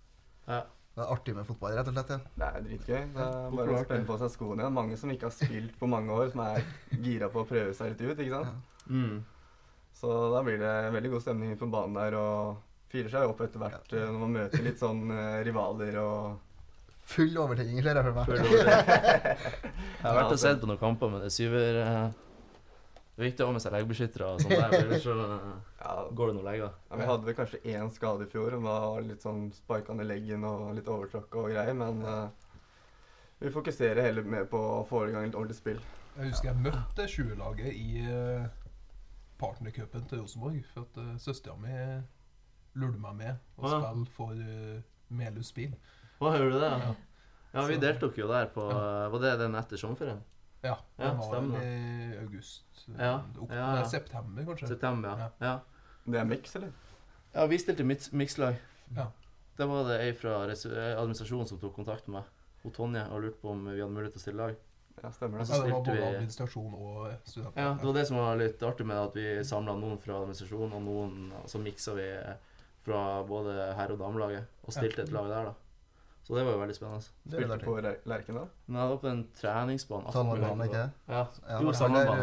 Ja. 0.48 0.62
Det 0.94 1.01
er 1.01 1.10
artig 1.10 1.34
med 1.34 1.48
fotball, 1.48 1.74
rett 1.74 1.88
og 1.90 1.95
slett. 1.95 2.12
ja. 2.13 2.19
Det 2.38 2.48
er 2.48 2.66
dritgøy. 2.68 3.00
Det 3.16 3.24
er 3.25 3.54
bare 3.57 3.63
er 3.66 3.80
å 3.80 3.86
spenne 3.86 4.06
på 4.10 4.18
seg 4.22 4.34
skoene 4.36 4.62
igjen. 4.62 4.75
Mange 4.75 4.98
som 5.01 5.13
ikke 5.13 5.25
har 5.25 5.34
spilt 5.34 5.80
på 5.80 5.90
mange 5.90 6.13
år, 6.13 6.28
som 6.34 6.44
er 6.45 6.60
gira 7.01 7.30
på 7.34 7.42
å 7.42 7.48
prøve 7.50 7.74
seg 7.74 7.94
litt 7.94 8.04
ut, 8.04 8.19
ikke 8.19 8.36
sant. 8.36 8.51
Ja. 8.51 8.94
Mm. 8.94 9.24
Så 9.98 10.13
da 10.34 10.44
blir 10.45 10.60
det 10.62 10.74
veldig 10.94 11.13
god 11.16 11.25
stemning 11.25 11.57
på 11.57 11.69
banen 11.74 11.98
der, 11.98 12.18
og 12.19 12.62
fyrer 12.94 13.10
seg 13.10 13.31
opp 13.31 13.42
etter 13.42 13.62
hvert 13.62 13.95
ja. 13.95 14.06
når 14.06 14.19
man 14.22 14.36
møter 14.38 14.66
litt 14.66 14.81
sånn 14.81 15.07
eh, 15.10 15.40
rivaler 15.48 16.01
og 16.04 16.50
Full 17.04 17.34
overtenning, 17.36 17.81
ser 17.84 17.98
jeg 18.00 18.06
for 18.06 18.16
meg. 18.16 18.30
Full 18.30 18.62
det. 18.63 18.75
Jeg 20.04 20.06
har 20.06 20.16
vært 20.16 20.30
og 20.31 20.39
sett 20.39 20.62
på 20.62 20.69
noen 20.69 20.80
kamper 20.80 21.10
med 21.12 21.25
det 21.25 21.34
syver... 21.36 21.81
eh, 23.13 23.18
Det 23.18 23.24
er 23.24 23.30
viktig 23.30 23.45
å 23.45 23.50
ha 23.50 23.56
med 23.56 23.63
seg 23.63 23.75
legebeskyttere 23.75 24.30
og 24.30 24.42
sånn 24.42 24.54
der, 24.54 24.75
ellers 24.80 25.04
så 25.06 25.18
eh, 25.25 25.50
ja, 25.80 25.94
går 26.10 26.31
det 26.31 26.36
noen 26.38 26.48
leger. 26.48 26.80
Ja, 26.89 27.00
Vi 27.00 27.10
hadde 27.10 27.36
kanskje 27.38 27.62
én 27.74 27.92
skade 27.94 28.25
i 28.25 28.31
fjor, 28.31 28.57
og 28.57 28.65
da 28.65 28.77
var 28.86 29.01
det 29.01 29.12
litt 29.12 29.25
sånn 29.25 29.45
sparkende 29.56 30.06
i 30.06 30.10
leggen 30.10 30.48
og 30.50 30.74
litt 30.77 30.89
overtråkk 30.89 31.38
og 31.42 31.51
greier, 31.54 31.77
men 31.77 32.01
uh, 32.07 32.25
vi 33.44 33.54
fokuserer 33.54 34.01
heller 34.07 34.27
mer 34.36 34.50
på 34.50 34.57
å 34.57 34.81
få 34.89 35.06
i 35.07 35.13
gang 35.13 35.27
litt 35.27 35.38
ordentlig 35.38 35.60
spill. 35.60 35.80
Jeg 36.18 36.33
husker 36.33 36.51
jeg 36.51 36.65
møtte 36.65 37.07
20-laget 37.10 37.71
i 37.74 38.04
uh, 38.10 38.50
partnercupen 39.42 40.06
til 40.10 40.21
Rosenborg. 40.21 40.60
For 40.74 40.86
at 40.86 41.00
uh, 41.01 41.15
søstera 41.21 41.57
mi 41.62 41.74
lurte 42.81 43.01
meg 43.01 43.18
med 43.18 43.57
å 43.57 43.69
spille 43.69 44.06
for 44.13 44.38
uh, 44.38 44.77
Melhus 45.13 45.54
Bil. 45.54 45.74
Hva 46.19 46.33
hører 46.33 46.54
du 46.54 46.62
det? 46.62 46.75
Ja. 46.86 46.94
Ja, 47.54 47.65
vi 47.69 47.75
deltok 47.77 48.18
jo 48.18 48.27
der 48.31 48.48
på 48.54 48.63
eh, 48.65 49.07
Var 49.13 49.21
det 49.21 49.33
den 49.44 49.56
etter 49.60 49.77
sommerferien? 49.77 50.21
Ja, 50.63 50.77
Ja, 50.98 51.13
var 51.13 51.24
stemmer. 51.27 51.62
i 51.62 52.18
august. 52.21 52.86
Ja, 52.98 53.21
Ok- 53.38 53.50
ja, 53.51 53.56
ja. 53.56 53.74
Nei, 53.75 53.83
september, 53.89 54.44
kanskje. 54.45 54.68
September, 54.68 55.10
ja. 55.19 55.30
ja. 55.39 55.60
Det 56.05 56.20
er 56.20 56.25
mix, 56.25 56.55
eller? 56.55 56.72
Ja, 57.34 57.46
vi 57.48 57.58
stilte 57.58 57.84
miks- 57.84 58.12
mikslag. 58.13 58.55
Ja. 58.96 59.08
Da 59.58 59.65
var 59.67 59.84
det 59.89 60.00
ei 60.01 60.13
fra 60.13 60.43
eh, 60.50 61.00
administrasjonen 61.00 61.48
som 61.48 61.60
tok 61.60 61.75
kontakt 61.75 62.08
med 62.08 62.22
meg, 62.22 62.24
hun 62.63 62.72
Tonje, 62.72 63.03
og 63.12 63.22
lurte 63.22 63.41
på 63.41 63.51
om 63.51 63.65
vi 63.65 63.79
hadde 63.79 63.91
mulighet 63.93 64.13
til 64.13 64.20
å 64.20 64.24
stille 64.24 64.38
lag. 64.48 64.55
Ja, 65.03 65.10
stemmer 65.12 65.39
det. 65.39 65.50
Ja, 65.50 65.63
det 65.63 65.72
var 65.74 65.82
både 65.84 65.98
vi- 65.98 66.15
administrasjon 66.15 66.74
og 66.74 67.12
studenter. 67.25 67.58
Ja, 67.62 67.74
det 67.74 67.86
var 67.86 67.93
det 67.93 68.08
som 68.08 68.17
var 68.17 68.36
litt 68.38 68.60
artig 68.63 68.86
med 68.86 68.98
at 68.98 69.13
vi 69.15 69.43
samla 69.43 69.75
noen 69.79 69.98
fra 70.00 70.13
administrasjonen, 70.22 70.74
og 70.74 70.82
noen 70.82 71.34
Så 71.48 71.60
miksa 71.60 71.93
vi 71.96 72.08
fra 72.86 73.24
både 73.24 73.74
herre- 73.75 73.91
og 73.93 74.00
damelaget, 74.00 74.46
og 74.63 74.74
stilte 74.74 75.01
et 75.03 75.12
lag 75.12 75.27
der, 75.29 75.46
da. 75.46 75.53
Så 76.24 76.36
det 76.38 76.46
var 76.46 76.53
jo 76.53 76.60
veldig 76.62 76.75
spennende. 76.75 77.08
Det 77.27 77.34
Spilte 77.39 77.58
på 77.65 77.74
Ler- 77.84 77.98
Lerkendal. 78.08 78.46
Nei, 78.68 78.82
det 78.82 78.89
var 78.89 78.98
på 79.03 79.08
en 79.12 79.24
treningsbane. 79.36 80.12
Samarbeidsbane, 80.15 80.68
ikke 80.70 80.77
det? 80.84 80.92
Ja, 81.10 81.25
Ja, 81.50 81.58
jo, 81.62 81.74
Samme, 81.74 82.00
det. 82.00 82.13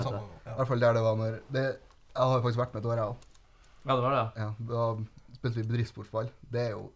I 0.47 0.55
hvert 0.57 0.69
fall 0.69 0.81
der 0.81 0.93
det 0.97 1.03
var 1.03 1.17
når 1.17 1.39
det, 1.53 1.65
Jeg 2.17 2.23
har 2.33 2.41
faktisk 2.43 2.59
vært 2.59 2.75
med 2.75 2.81
et 2.85 2.89
år, 2.91 2.97
jeg 2.97 3.05
òg. 3.05 3.17
Ja, 3.87 3.95
det 3.97 4.03
var 4.03 4.15
det. 4.17 4.25
Ja, 4.41 4.49
da 4.71 5.35
spilte 5.37 5.57
vi 5.61 5.67
bedriftssportsball. 5.69 6.31
Det 6.53 6.61
er 6.67 6.71
jo 6.71 6.91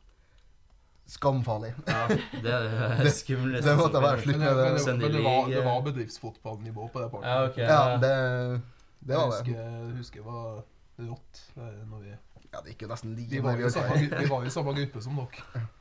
skamfarlig. 1.06 1.75
Ja, 1.87 2.06
det 2.08 2.52
er 2.52 2.62
det 2.96 3.04
Det- 3.04 3.12
skumleste. 3.12 3.68
det 3.70 3.76
måtte 3.78 3.94
jeg 4.00 4.02
bare 4.02 4.20
slutte 4.20 4.38
Men, 4.38 4.49
med 4.49 4.56
men, 4.56 4.64
i 4.64 4.99
men 5.04 5.12
det, 5.12 5.25
var, 5.25 5.46
det 5.49 5.64
var 5.64 5.80
bedriftsfotballnivå 5.82 6.88
på 6.92 7.00
det 7.04 7.11
partiet. 7.11 7.30
Ja, 7.30 7.44
ok. 7.49 7.58
Ja, 7.58 7.96
det, 8.00 8.62
det 9.08 9.16
var 9.16 9.30
det. 9.30 9.54
jeg 9.54 9.96
husker 9.99 10.23
det 10.23 10.26
var 10.26 10.62
rått. 11.11 11.42
eh, 11.56 11.87
Når 11.90 11.99
vi, 12.00 12.14
Ja, 12.54 12.61
det 12.64 12.70
gikk 12.73 12.82
jo 12.82 12.88
nesten 12.88 13.14
like 13.16 13.30
vi 13.30 13.37
samme, 13.37 14.28
var 14.30 14.40
jo 14.40 14.46
i 14.46 14.50
samme 14.50 14.75
gruppe 14.75 15.02
som 15.02 15.16
dere. 15.16 15.26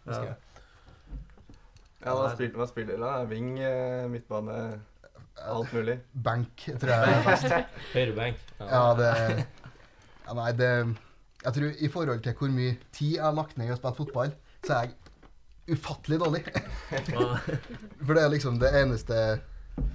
husker 0.06 0.24
Ja. 0.24 0.34
jeg. 0.34 0.36
Ja, 2.04 2.16
hva 2.18 2.32
spiller, 2.34 2.58
hva 2.60 2.68
spiller 2.68 3.00
da? 3.00 3.12
Wing, 3.30 3.54
eh, 3.64 4.08
midtbane, 4.12 4.58
alt 5.44 5.74
mulig. 5.74 5.98
Bank, 6.26 6.66
tror 6.80 6.92
jeg 6.92 7.14
er 7.14 7.24
best. 7.28 7.54
Høyre 7.96 8.28
Ja. 8.60 8.68
Ja, 8.68 8.84
det 9.00 9.46
ja, 10.28 10.34
Nei, 10.38 10.52
det 10.56 10.70
Jeg 11.44 11.54
tror 11.54 11.72
i 11.80 11.90
forhold 11.92 12.22
til 12.24 12.34
hvor 12.40 12.52
mye 12.52 12.76
tid 12.96 13.16
jeg 13.18 13.24
har 13.24 13.34
lagt 13.36 13.58
ned 13.58 13.68
i 13.68 13.74
å 13.76 13.80
spille 13.80 13.96
fotball, 13.98 14.36
så 14.64 14.78
er 14.78 14.86
jeg 14.88 15.78
ufattelig 15.78 16.20
dårlig. 16.20 16.44
For 18.06 18.14
det 18.16 18.24
er 18.24 18.32
liksom 18.32 18.60
det 18.60 18.72
eneste 18.82 19.18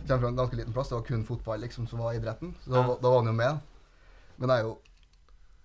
Kommer 0.08 0.20
fra 0.24 0.28
en 0.32 0.36
ganske 0.40 0.56
liten 0.58 0.72
plass. 0.74 0.88
Det 0.90 0.96
var 0.96 1.04
kun 1.06 1.24
fotball 1.28 1.60
liksom 1.62 1.86
som 1.86 2.00
var 2.02 2.16
idretten. 2.16 2.54
Så 2.64 2.72
da, 2.72 2.80
Ja. 2.82 2.96
da 3.02 3.10
var 3.12 3.20
han 3.22 3.26
jo 3.30 3.32
med. 3.36 3.60
Men 4.38 4.50
jeg 4.50 4.58
er 4.58 4.64
jo 4.64 4.78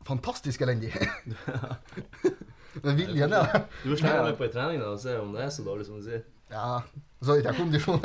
fantastisk 0.05 0.61
elendig. 0.61 0.91
Men 2.83 2.97
viljen 2.97 3.33
er 3.33 3.47
der. 3.47 3.65
Du 3.83 3.89
må 3.89 3.97
slenge 3.97 4.17
deg 4.19 4.27
med 4.27 4.37
på 4.37 4.47
i 4.47 4.51
trening 4.53 4.81
da, 4.81 4.91
og 4.93 4.99
se 5.01 5.15
om 5.19 5.33
det 5.33 5.43
er 5.45 5.49
så 5.53 5.65
dårlig 5.65 5.85
som 5.87 5.97
du 5.97 6.05
sier. 6.05 6.23
Ja. 6.51 6.81
Så 7.23 7.37
ikke 7.39 7.53
jeg 7.53 7.59
kondisjon. 7.61 8.01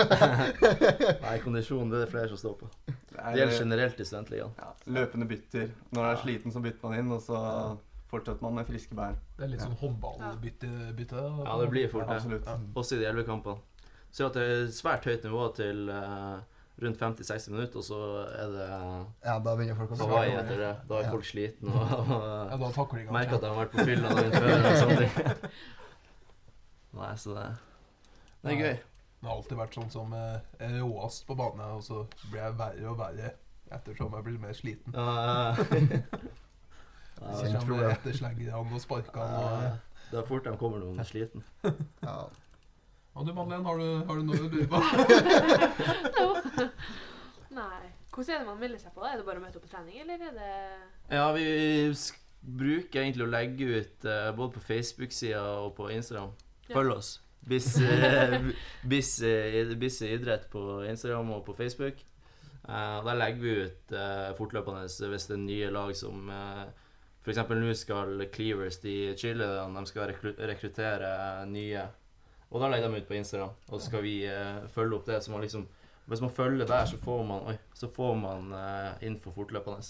Nei, 1.25 1.35
kondisjon 1.43 1.91
det 1.91 1.99
er 1.99 2.05
det 2.05 2.11
flere 2.13 2.29
som 2.31 2.39
står 2.39 2.55
på. 2.61 2.69
Det 2.87 2.95
Det 3.11 3.19
er, 3.25 3.37
gjelder 3.41 3.59
generelt 3.59 4.01
i 4.01 4.05
studentligaen. 4.07 4.53
ja, 4.59 4.69
løpende 4.95 5.27
bytter. 5.29 5.71
Når 5.91 6.01
man 6.03 6.11
er 6.13 6.21
sliten, 6.23 6.53
så 6.55 6.61
bytter 6.63 6.89
man 6.89 6.99
inn, 7.01 7.11
og 7.13 7.21
så 7.25 7.41
fortsetter 8.09 8.43
man 8.47 8.55
med 8.61 8.69
friske 8.71 8.95
bær. 8.97 9.17
Det 9.37 9.45
er 9.45 9.51
litt 9.53 9.65
sånn 9.65 9.75
håndballbytte. 9.81 10.71
Ja, 11.45 11.57
det 11.61 11.67
blir 11.73 11.91
fort 11.93 12.07
det. 12.09 12.23
Ja, 12.47 12.55
Også 12.79 12.95
i 12.97 13.03
de 13.03 13.09
elleve 13.11 13.27
kampene. 13.27 13.59
Så 14.15 14.31
at 14.31 14.39
det 14.39 14.47
er 14.49 14.71
svært 14.73 15.05
høyt 15.05 15.27
nivå 15.27 15.43
til 15.59 15.91
uh, 15.93 16.39
rundt 16.81 16.97
50-60 17.03 17.51
minutter, 17.53 17.83
og 17.83 17.85
så 17.85 17.99
er 18.39 18.55
det 18.55 18.69
Ja, 19.27 19.35
da 19.43 19.53
begynner 19.59 19.77
folk 19.77 19.93
å 19.93 19.99
Hawaii 20.07 20.31
etter 20.39 20.63
det. 20.63 20.71
Da 20.89 21.01
er 21.03 21.05
Ja. 21.05 21.11
folk 21.13 21.27
slitne 21.29 21.75
og, 21.75 22.15
og 22.15 22.95
jeg 23.03 23.13
merker 23.13 23.35
at 23.37 23.43
de 23.43 23.51
har 23.51 23.59
vært 23.59 23.75
på 23.75 23.85
fylla 23.91 24.15
dagen 24.15 24.33
før. 24.33 25.51
Nei, 26.99 27.11
så 27.21 27.35
det, 27.37 27.49
det 28.45 28.51
er 28.55 28.59
gøy. 28.63 28.77
Det 29.19 29.27
har 29.27 29.35
alltid 29.35 29.59
vært 29.59 29.75
sånn 29.75 29.89
som 29.91 30.13
eh, 30.15 30.39
er 30.63 30.77
råest 30.79 31.25
på 31.27 31.35
banen, 31.39 31.65
og 31.75 31.83
så 31.83 32.05
blir 32.31 32.39
jeg 32.45 32.55
verre 32.61 32.87
og 32.93 32.99
verre 33.01 33.33
ettersom 33.75 34.15
jeg 34.15 34.23
blir 34.29 34.39
mer 34.41 34.55
sliten. 34.57 34.95
Ja, 34.95 35.07
ja. 35.19 35.51
Ja, 37.19 37.25
Kjent 37.41 37.59
Kommer 37.59 37.67
problem. 37.67 37.91
etter 37.97 38.13
sleggerne 38.15 38.55
og 38.63 38.79
sparkene. 38.81 39.39
Ja, 39.43 39.75
Det 40.13 40.19
er 40.23 40.27
fort 40.29 40.45
de 40.47 40.55
kommer 40.61 40.79
når 40.79 40.95
de 40.95 40.99
er 41.03 41.09
sliten. 41.11 41.43
Ja. 42.07 42.17
Og, 43.19 43.19
og 43.19 43.27
du 43.27 43.31
Madeleine, 43.35 43.67
har 43.67 43.75
du, 43.83 43.89
har 44.07 44.15
du 44.15 44.23
noe 44.23 44.39
du 44.39 44.47
lurer 44.55 44.71
på? 44.71 44.79
Nei. 47.59 47.89
Hvordan 48.15 48.35
er 48.35 48.39
det 48.39 48.47
man 48.47 48.61
melder 48.61 48.79
seg 48.83 48.93
på? 48.95 49.01
da? 49.03 49.09
Er 49.13 49.17
det 49.21 49.25
bare 49.27 49.39
å 49.41 49.43
møte 49.43 49.59
opp 49.59 49.65
på 49.67 49.71
trening, 49.73 49.97
eller 50.05 50.17
er 50.29 50.33
det 50.37 50.53
Ja, 51.19 51.25
vi 51.35 51.45
bruker 52.59 53.01
egentlig 53.03 53.25
å 53.27 53.31
legge 53.31 53.65
ut 53.81 53.99
eh, 54.07 54.29
både 54.39 54.51
på 54.55 54.61
Facebook-sida 54.69 55.43
og 55.65 55.71
på 55.79 55.85
Instagram. 55.95 56.31
Følg 56.71 56.91
oss. 56.95 57.11
Biss, 57.49 57.77
eh, 57.83 58.35
eh, 59.65 60.13
idrett 60.13 60.49
på 60.53 60.85
Instagram 60.89 61.31
og 61.37 61.45
på 61.47 61.57
Facebook. 61.59 62.05
Uh, 62.69 62.99
og 62.99 63.07
Der 63.07 63.17
legger 63.17 63.41
vi 63.41 63.55
ut 63.65 63.95
uh, 63.97 64.35
fortløpende 64.37 64.85
hvis 64.85 65.29
det 65.31 65.37
er 65.39 65.41
nye 65.41 65.71
lag 65.73 65.95
som 65.97 66.29
uh, 66.29 66.67
F.eks. 67.25 67.41
nå 67.49 67.73
skal 67.75 68.27
Cleavers, 68.33 68.77
de 68.83 69.15
Chile, 69.17 69.47
de 69.75 69.87
skal 69.89 70.11
rekru 70.13 70.35
rekruttere 70.37 71.47
nye. 71.49 71.87
Og 72.51 72.63
da 72.63 72.69
legger 72.69 72.89
de 72.89 73.01
ut 73.01 73.09
på 73.09 73.17
Instagram, 73.17 73.57
og 73.69 73.81
så 73.81 73.87
skal 73.87 74.05
vi 74.05 74.15
uh, 74.29 74.65
følge 74.73 74.97
opp 74.97 75.09
det. 75.09 75.23
Så 75.25 75.33
man 75.33 75.45
liksom, 75.45 75.67
hvis 76.07 76.21
man 76.25 76.31
følger 76.31 76.67
der, 76.67 76.85
så 76.89 77.01
får 77.01 77.25
man, 77.29 77.49
oi, 77.53 77.57
så 77.75 77.89
får 77.93 78.15
man 78.21 78.53
uh, 78.53 78.93
info 79.05 79.33
fortløpende 79.33 79.81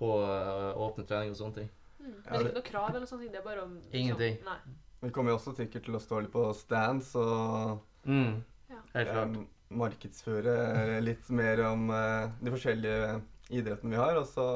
på 0.00 0.10
eh, 0.24 0.78
åpne 0.80 1.04
trening 1.04 1.34
og 1.34 1.36
sånne 1.36 1.58
ting. 1.58 1.72
mm. 1.98 2.12
Men 2.24 2.30
det 2.30 2.38
er 2.38 2.46
ikke 2.46 2.54
noe 2.56 2.68
krav 2.70 2.86
eller 2.88 3.02
noe 3.04 3.10
sånt? 3.10 3.26
Det 3.28 3.40
er 3.40 3.44
bare 3.44 3.64
om 3.66 3.74
Ingenting. 3.92 4.38
Sånn, 4.40 4.48
nei. 4.48 4.78
Vi 5.02 5.10
kommer 5.10 5.32
jo 5.32 5.38
også 5.38 5.54
sikkert 5.56 5.84
til 5.86 5.96
å 5.96 6.00
stå 6.02 6.20
litt 6.22 6.32
på 6.34 6.42
stands 6.54 7.14
og 7.16 7.80
Mm. 8.06 8.42
Ja. 8.70 8.76
Helt 8.94 9.10
klart. 9.10 9.34
eh, 9.36 9.76
markedsføre 9.76 11.00
litt 11.04 11.28
mer 11.30 11.60
om 11.68 11.90
eh, 11.90 12.30
de 12.42 12.50
forskjellige 12.50 13.20
idrettene 13.50 13.90
vi 13.90 13.96
har. 14.00 14.16
Og 14.16 14.26
så 14.26 14.46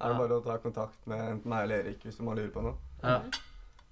er 0.00 0.08
det 0.08 0.14
Ja. 0.14 0.18
bare 0.18 0.38
å 0.40 0.44
ta 0.44 0.56
kontakt 0.58 1.06
med 1.06 1.18
enten 1.20 1.48
meg 1.50 1.62
eller 1.64 1.84
Erik 1.84 2.02
hvis 2.04 2.18
man 2.20 2.36
lurer 2.36 2.50
på 2.50 2.62
noe. 2.62 2.74
Ja. 3.02 3.20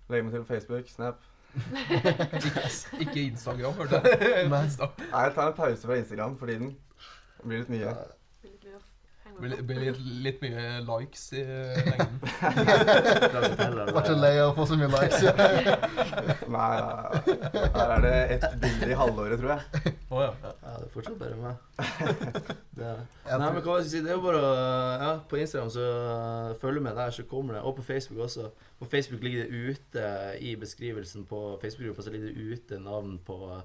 Legg 0.08 0.24
meg 0.24 0.32
til 0.32 0.42
på 0.44 0.50
Facebook, 0.54 0.88
Snap. 0.88 1.22
Ikke, 1.56 2.66
ikke 3.02 3.22
Instagram, 3.30 3.72
hørte 3.78 4.02
jeg. 4.04 4.48
Nei. 4.52 4.66
Nei, 4.66 5.22
jeg 5.24 5.34
tar 5.34 5.48
en 5.48 5.54
pause 5.56 5.86
fra 5.86 5.96
Instagram 5.96 6.36
for 6.38 6.46
tiden. 6.46 6.76
Det 7.38 7.46
blir 7.46 7.58
litt 7.62 7.70
mye. 7.72 7.94
Blir 9.40 9.52
litt 9.52 9.64
Blir 9.66 9.80
litt, 9.82 9.98
litt 10.26 10.44
mye 10.44 10.66
likes 10.86 11.26
i 11.34 11.42
lengden. 11.42 12.20
Var 13.96 14.00
ikke 14.02 14.16
lei 14.20 14.34
av 14.42 14.52
å 14.52 14.54
få 14.56 14.68
så 14.70 14.78
mye 14.78 14.90
likes. 14.94 15.26
Ja. 15.26 15.34
Nei, 16.46 16.70
her 17.74 17.96
er 17.96 18.06
det 18.06 18.14
ett 18.36 18.46
bilde 18.62 18.92
i 18.92 18.98
halvåret, 19.00 19.42
tror 19.42 19.56
jeg. 19.56 19.94
Oh, 20.06 20.22
ja. 20.22 20.30
ja. 20.44 20.54
Det 20.62 20.86
er 20.86 20.94
fortsatt 20.94 21.18
bare 21.18 21.40
meg. 21.40 21.54
Det 22.76 22.86
er. 22.86 23.04
Nei, 23.26 23.48
men 23.50 23.58
hva 23.58 23.60
skal 23.64 23.80
jeg 23.80 23.90
si, 23.90 24.04
det 24.04 24.12
er 24.12 24.18
jo 24.18 24.24
bare 24.28 24.42
Ja, 24.46 25.12
på 25.26 25.40
Instagram 25.40 25.70
så 25.74 25.86
følger 26.60 26.76
følg 26.76 26.82
med 26.82 26.96
der, 26.96 27.10
så 27.10 27.24
kommer 27.24 27.54
det. 27.54 27.62
Og 27.62 27.76
på 27.76 27.82
Facebook 27.82 28.20
også. 28.20 28.50
På 28.78 28.84
Facebook 28.84 29.22
ligger 29.22 29.44
det 29.44 29.50
ute 29.50 30.38
i 30.40 30.56
beskrivelsen 30.56 31.24
på 31.24 31.58
Facebook-gruppa 31.62 32.02
så 32.02 32.10
ligger 32.10 32.28
det 32.28 32.52
ute 32.52 32.78
navn 32.80 33.18
på, 33.26 33.60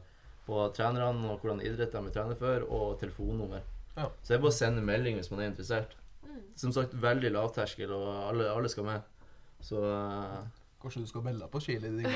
på 0.46 0.72
trenerne 0.76 1.30
og 1.30 1.40
hvordan 1.40 1.62
idrett 1.62 1.92
de 1.92 1.98
er 1.98 2.16
trener 2.16 2.36
for, 2.40 2.68
og 2.70 3.00
telefonnummer. 3.00 3.62
Ja. 3.98 4.08
Så 4.22 4.32
det 4.32 4.38
er 4.38 4.44
bare 4.46 4.54
å 4.54 4.60
sende 4.60 4.86
melding 4.86 5.20
hvis 5.20 5.32
man 5.34 5.44
er 5.44 5.52
interessert. 5.52 5.98
Mm. 6.24 6.42
Som 6.60 6.74
sagt, 6.76 6.96
veldig 7.02 7.34
lavterskel, 7.36 7.92
og 7.96 8.10
alle, 8.30 8.50
alle 8.52 8.72
skal 8.72 8.88
med. 8.88 9.08
Så 9.62 9.82
uh, 9.84 10.42
Kanskje 10.82 11.02
du 11.04 11.10
skal 11.12 11.22
melde 11.22 11.44
deg 11.44 11.50
på 11.54 11.60
cheerleading, 11.62 12.08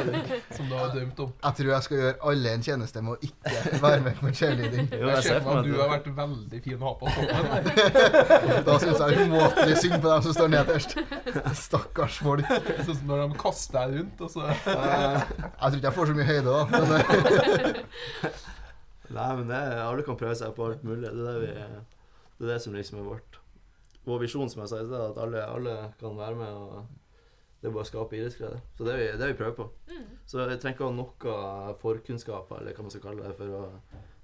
som 0.56 0.68
du 0.70 0.72
har 0.72 0.86
drømt 0.94 1.18
om. 1.20 1.32
Jeg 1.42 1.56
tror 1.58 1.68
jeg 1.74 1.84
skal 1.86 1.98
gjøre 1.98 2.14
alle 2.30 2.52
en 2.56 2.62
tjeneste 2.64 3.02
med 3.04 3.12
å 3.12 3.28
ikke 3.28 3.80
være 3.82 3.98
med 4.06 4.16
på 4.16 4.30
cheerleading. 4.38 4.88
jo, 4.94 5.10
Jeg 5.10 5.26
ser 5.26 5.42
for 5.44 5.50
meg 5.50 5.60
at 5.60 5.68
du 5.68 5.74
har 5.82 5.90
vært 5.90 6.08
veldig 6.22 6.60
fin 6.64 6.78
å 6.78 6.86
ha 6.86 6.94
på 7.02 7.12
toppen. 7.18 7.68
Da 8.70 8.78
syns 8.80 9.02
jeg 9.04 9.28
umåtelig 9.28 9.76
synd 9.82 9.98
på 9.98 10.08
dem 10.08 10.24
som 10.24 10.36
står 10.38 10.50
nederst. 10.54 10.96
Stakkars 11.66 12.18
folk. 12.24 12.48
Sånn 12.48 12.96
som 13.02 13.12
når 13.12 13.26
de 13.26 13.40
kaster 13.44 13.76
deg 13.76 14.00
rundt, 14.00 14.24
og 14.24 14.32
så 14.32 14.48
Jeg 14.48 14.64
tror 14.64 15.78
ikke 15.82 15.88
jeg 15.90 15.96
får 16.00 16.12
så 16.12 16.16
mye 16.16 16.28
høyde, 16.32 16.48
da. 16.48 16.62
Men 16.72 18.44
Nei, 19.10 19.36
men 19.36 19.48
det, 19.48 19.60
alle 19.84 20.02
kan 20.06 20.16
prøve 20.16 20.34
seg 20.38 20.54
på 20.56 20.64
alt 20.70 20.84
mulig. 20.86 21.10
Det 21.12 21.20
er 21.20 21.40
det, 21.40 21.40
vi, 21.40 21.52
det, 22.38 22.44
er 22.46 22.52
det 22.54 22.60
som 22.62 22.74
liksom 22.74 22.98
er 23.02 23.08
vårt 23.10 23.40
Vår 24.04 24.18
visjon, 24.20 24.50
som 24.52 24.60
jeg 24.60 24.68
sa 24.68 24.78
i 24.82 24.84
sted, 24.84 25.00
at 25.00 25.16
alle, 25.16 25.40
alle 25.48 25.74
kan 26.00 26.16
være 26.16 26.36
med. 26.36 26.52
og 26.52 26.86
Det 27.60 27.68
er 27.70 27.72
bare 27.72 27.84
å 27.86 27.88
skape 27.88 28.16
idrettsglede. 28.18 28.58
Så 28.76 28.84
det 28.84 28.92
er 28.92 28.98
vi, 29.00 29.06
det 29.16 29.24
er 29.24 29.30
vi 29.32 29.36
prøver 29.38 29.54
på. 29.56 29.68
Mm. 29.88 30.02
Så 30.28 30.42
jeg 30.44 30.58
trenger 30.60 30.76
ikke 30.76 30.88
ha 30.90 30.96
noe 30.98 31.76
forkunnskaper, 31.80 32.58
eller 32.60 32.76
hva 32.76 32.84
man 32.84 32.92
skal 32.92 33.04
kalle 33.06 33.24
det, 33.24 33.36
for 33.38 33.54
å, 33.56 33.62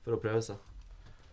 for 0.04 0.16
å 0.16 0.20
prøve 0.20 0.42
seg. 0.44 0.66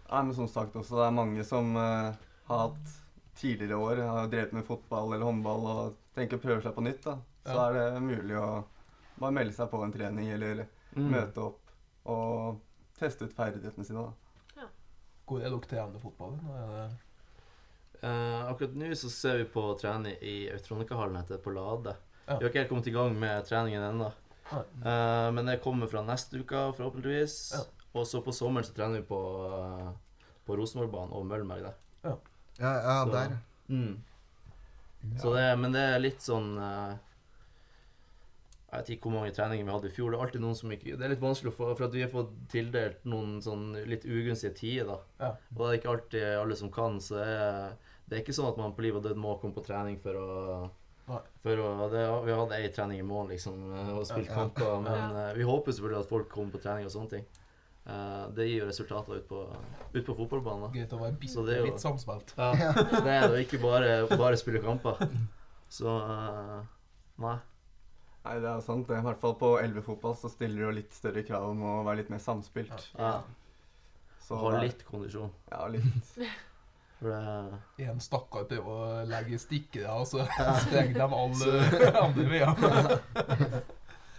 Nei, 0.08 0.22
men 0.30 0.32
som 0.38 0.48
sagt 0.48 0.78
også, 0.80 0.96
det 0.96 1.08
er 1.10 1.18
mange 1.18 1.44
som 1.44 1.74
uh, 1.76 2.16
har 2.48 2.62
hatt 2.70 2.94
tidligere 3.38 3.82
år, 3.84 4.00
har 4.08 4.30
drevet 4.32 4.56
med 4.56 4.64
fotball 4.66 5.12
eller 5.12 5.28
håndball 5.28 5.68
og 5.74 5.98
tenker 6.16 6.40
å 6.40 6.44
prøve 6.48 6.64
seg 6.64 6.74
på 6.78 6.86
nytt. 6.88 7.04
da. 7.04 7.18
Så 7.44 7.58
Ja. 7.58 7.66
er 7.68 7.76
det 7.98 8.02
mulig 8.08 8.40
å 8.40 8.64
bare 9.20 9.36
melde 9.36 9.54
seg 9.60 9.68
på 9.72 9.84
en 9.84 9.92
trening 9.92 10.32
eller 10.38 10.64
Mm. 10.96 11.12
møte 11.12 11.44
opp 11.44 11.60
og 12.10 12.62
teste 13.00 13.26
ut 13.26 13.34
ferdighetene 13.38 13.86
sine. 13.86 14.04
da. 14.08 14.68
Hvor 15.28 15.42
er 15.44 15.50
dere 15.52 15.60
trener 15.68 16.00
fotball? 16.00 16.38
Nå 16.44 16.56
er 16.56 16.72
det 16.76 16.88
Eh, 17.98 18.44
akkurat 18.52 18.76
nå 18.78 18.92
så 18.94 19.10
ser 19.10 19.38
vi 19.40 19.46
på 19.50 19.62
trening 19.82 20.14
i 20.22 20.52
Autronica-hallen 20.54 21.16
etter 21.18 21.40
på 21.42 21.50
Lade. 21.50 21.96
Ja. 22.28 22.36
Vi 22.38 22.44
har 22.46 22.52
ikke 22.52 22.60
helt 22.62 22.70
kommet 22.70 22.88
i 22.88 22.94
gang 22.94 23.16
med 23.20 23.46
treningen 23.48 23.82
ennå. 23.88 24.12
Eh, 24.54 25.32
men 25.34 25.46
det 25.50 25.56
kommer 25.64 25.88
fra 25.90 26.04
neste 26.06 26.38
uke, 26.44 26.62
forhåpentligvis. 26.78 27.54
Ja. 27.56 27.64
Og 27.98 28.06
så 28.06 28.22
på 28.22 28.32
sommeren 28.38 28.64
så 28.68 28.76
trener 28.78 29.02
vi 29.02 29.08
på, 29.10 29.18
eh, 29.50 29.90
på 30.46 30.56
Rosenborgbanen 30.60 31.12
og 31.18 31.26
Møllenberg 31.26 31.64
der. 31.64 31.74
ja, 32.04 32.16
ja, 32.60 33.04
Så- 33.06 33.12
der. 33.12 33.38
Mm. 33.70 33.98
Så 35.18 35.34
det, 35.34 35.60
men 35.60 35.72
det 35.72 35.82
er 35.82 36.00
litt 36.00 36.20
sånn 36.22 36.58
eh, 36.62 36.98
Jeg 38.68 38.82
vet 38.82 38.90
ikke 38.98 39.08
hvor 39.08 39.14
mange 39.22 39.32
treninger 39.32 39.64
vi 39.66 39.72
hadde 39.72 39.88
i 39.88 39.96
fjor. 39.96 40.12
Det 40.12 40.18
er 40.20 40.24
alltid 40.26 40.42
noen 40.44 40.56
som 40.60 40.72
ikke 40.76 40.98
Det 41.00 41.06
er 41.06 41.12
litt 41.14 41.22
vanskelig 41.24 41.54
få 41.56 41.70
For 41.78 41.86
at 41.86 41.94
vi 41.96 42.02
har 42.04 42.10
fått 42.12 42.34
tildelt 42.52 43.06
noen 43.08 43.38
sånn 43.42 43.70
litt 43.88 44.04
ugunstige 44.04 44.54
tider, 44.60 44.90
da. 44.92 44.98
Ja. 45.24 45.30
Og 45.56 45.62
det 45.62 45.70
er 45.70 45.78
ikke 45.80 45.94
alltid 45.94 46.26
alle 46.42 46.56
som 46.60 46.72
kan, 46.76 47.00
så 47.00 47.16
det 47.16 47.28
er, 47.38 47.78
det 48.10 48.18
er 48.18 48.22
ikke 48.26 48.36
sånn 48.36 48.50
at 48.52 48.58
man 48.60 48.76
på 48.76 48.84
liv 48.84 48.96
og 49.00 49.04
død 49.08 49.16
må 49.24 49.38
komme 49.40 49.56
på 49.56 49.64
trening 49.64 49.98
for 50.04 50.20
å 50.20 50.70
for 51.08 51.56
å, 51.64 51.88
det, 51.88 52.02
Vi 52.28 52.34
hatt 52.36 52.52
ei 52.58 52.68
trening 52.76 53.00
i 53.00 53.04
måneden 53.08 53.32
liksom, 53.38 53.62
og 53.96 54.04
spilt 54.10 54.28
Ja. 54.28 54.36
kamper, 54.42 54.82
men 54.84 54.94
Ja. 55.16 55.28
eh, 55.30 55.34
vi 55.40 55.44
håper 55.48 55.72
selvfølgelig 55.72 56.00
at 56.04 56.10
folk 56.10 56.28
kommer 56.30 56.52
på 56.52 56.60
trening 56.66 56.84
og 56.86 56.92
sånne 56.92 57.10
ting. 57.10 57.26
Eh, 57.88 58.28
det 58.36 58.50
gir 58.50 58.60
jo 58.66 58.68
resultater 58.68 59.16
ut 59.22 59.28
på, 59.30 59.46
ut 59.96 60.06
på 60.06 60.16
fotballbanen. 60.18 60.74
greit 60.74 60.92
å 60.92 61.00
være 61.00 61.16
bitte 61.16 61.32
Så 61.40 61.46
det 61.48 61.56
jo- 61.62 61.66
litt 61.72 61.80
samspilt. 61.80 62.34
Ja, 62.36 62.52
det 62.52 63.08
er 63.08 63.30
jo 63.32 63.40
ikke 63.46 63.62
bare, 63.64 64.08
bare 64.18 64.36
spille 64.36 64.60
kamper. 64.60 65.00
Så 65.72 65.88
eh, 65.88 66.66
Nei. 67.24 67.38
Nei, 68.28 68.40
det 68.44 68.50
er 68.52 68.60
sant. 68.66 68.90
I 68.92 69.00
hvert 69.06 69.22
fall 69.22 69.36
på 69.40 69.54
elvefotball 69.62 70.16
så 70.20 70.28
stiller 70.32 70.60
det 70.60 70.66
jo 70.66 70.72
litt 70.76 70.96
større 70.96 71.22
krav 71.24 71.46
om 71.54 71.62
å 71.64 71.76
være 71.88 72.02
litt 72.02 72.10
mer 72.12 72.20
samspilt. 72.20 72.90
Ja, 73.00 73.22
Så 74.28 74.36
Ha 74.42 74.58
litt 74.60 74.82
kondisjon. 74.88 75.32
Ja, 75.52 75.68
litt. 75.72 76.12
For 76.98 77.14
det 77.78 77.86
En 77.88 78.00
stakkar 78.02 78.48
prøver 78.50 78.68
å 78.74 79.06
legge 79.08 79.38
stikkere, 79.40 79.94
og 80.02 80.08
så 80.10 80.26
sprenger 80.66 80.98
de 80.98 81.08
alle 81.22 81.52
andre 82.08 82.26
veier. 82.32 82.52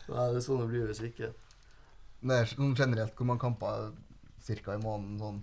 Nei, 0.08 0.24
det 0.30 0.38
er 0.38 0.44
sånn 0.46 0.62
det 0.62 0.68
blir 0.70 0.86
hvis 0.88 1.02
ikke. 1.10 1.32
Det 2.22 2.36
er 2.38 2.48
sånn 2.52 2.72
generelt 2.78 3.18
hvor 3.18 3.28
mange 3.28 3.42
kamper 3.44 3.90
cirka 4.46 4.78
i 4.78 4.80
måneden 4.82 5.18
sånn. 5.20 5.40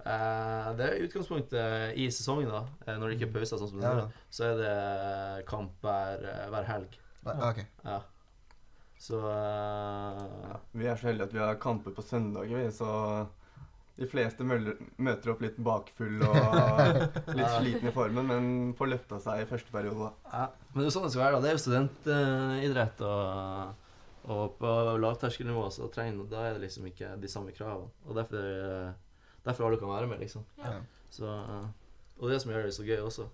Eh, 0.00 0.70
det 0.80 0.86
er 0.88 0.96
i 0.96 1.04
utgangspunktet 1.06 2.00
i 2.00 2.08
sesongen, 2.10 2.48
da. 2.50 2.64
eh, 2.88 2.96
Når 2.96 3.12
det 3.12 3.18
ikke 3.20 3.28
er 3.28 3.34
pauser, 3.36 3.60
sånn 3.60 3.70
som 3.74 3.84
det 3.84 3.92
Ja. 3.92 4.06
er, 4.08 4.18
så 4.32 4.48
er 4.48 4.58
det 4.64 5.46
kamp 5.52 5.76
hver, 5.84 6.24
eh, 6.32 6.46
hver 6.50 6.66
helg. 6.72 6.96
OK. 7.24 7.60
Ja. 7.84 8.00
Så 9.00 9.18
eh, 9.32 10.56
Vi 10.76 10.86
er 10.88 10.96
så 11.00 11.08
heldige 11.08 11.28
at 11.28 11.34
vi 11.34 11.42
har 11.42 11.60
kamper 11.60 11.94
på 11.96 12.04
søndager, 12.04 12.56
vi, 12.56 12.72
så 12.74 13.26
de 14.00 14.06
fleste 14.08 14.44
møller, 14.48 14.78
møter 14.96 15.32
opp 15.34 15.42
litt 15.44 15.58
bakfull 15.60 16.22
og 16.24 16.36
litt 17.36 17.50
sliten 17.58 17.90
i 17.90 17.92
formen, 17.92 18.28
men 18.30 18.46
får 18.78 18.88
løfta 18.94 19.18
seg 19.20 19.42
i 19.42 19.48
første 19.48 19.72
periode, 19.74 20.06
da. 20.06 20.32
ja. 20.32 20.46
Men 20.70 20.80
det 20.80 20.86
er 20.86 20.88
jo 20.88 20.94
sånn 20.94 21.04
det 21.04 21.12
skal 21.12 21.24
være. 21.26 21.34
da. 21.34 21.40
Det 21.44 21.50
er 21.50 21.56
jo 21.58 21.62
studentidrett, 21.64 23.02
og, 23.10 23.90
og 24.36 24.54
på 24.60 24.72
lavterskelnivå 25.04 25.66
så 25.74 25.90
trenger, 25.92 26.24
da 26.32 26.46
er 26.48 26.56
det 26.56 26.64
liksom 26.64 26.88
ikke 26.88 27.12
de 27.20 27.32
samme 27.32 27.52
kravene. 27.56 27.92
Og 28.06 28.16
derfor, 28.16 28.48
eh, 28.48 29.28
derfor 29.44 29.68
alle 29.68 29.82
kan 29.82 29.92
være 29.92 30.08
med, 30.14 30.24
liksom. 30.24 30.48
Ja. 30.64 30.78
Så, 31.12 31.28
eh, 31.28 31.68
og 32.20 32.32
det 32.32 32.40
som 32.40 32.54
gjør 32.54 32.70
det 32.70 32.76
så 32.78 32.88
gøy 32.88 33.02
også. 33.04 33.28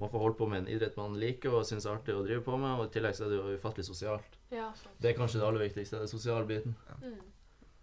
Man 0.00 0.08
får 0.08 0.22
holde 0.22 0.38
på 0.38 0.46
med 0.48 0.62
en 0.62 0.70
idrett 0.72 0.96
man 0.96 1.18
liker 1.20 1.52
og 1.52 1.66
syns 1.68 1.84
er 1.84 1.92
artig 1.92 2.14
å 2.16 2.22
drive 2.24 2.40
på 2.46 2.56
med, 2.56 2.78
og 2.78 2.86
i 2.88 2.94
tillegg 2.94 3.18
så 3.18 3.26
er 3.26 3.34
det 3.34 3.40
jo 3.40 3.58
ufattelig 3.58 3.84
sosialt. 3.84 4.38
Ja, 4.48 4.70
sant. 4.78 4.94
Det 4.96 5.10
er 5.10 5.18
kanskje 5.18 5.42
det 5.42 5.46
aller 5.50 5.64
viktigste, 5.66 6.00
den 6.00 6.10
sosiale 6.10 6.48
biten. 6.48 6.76
Mm. 7.02 7.18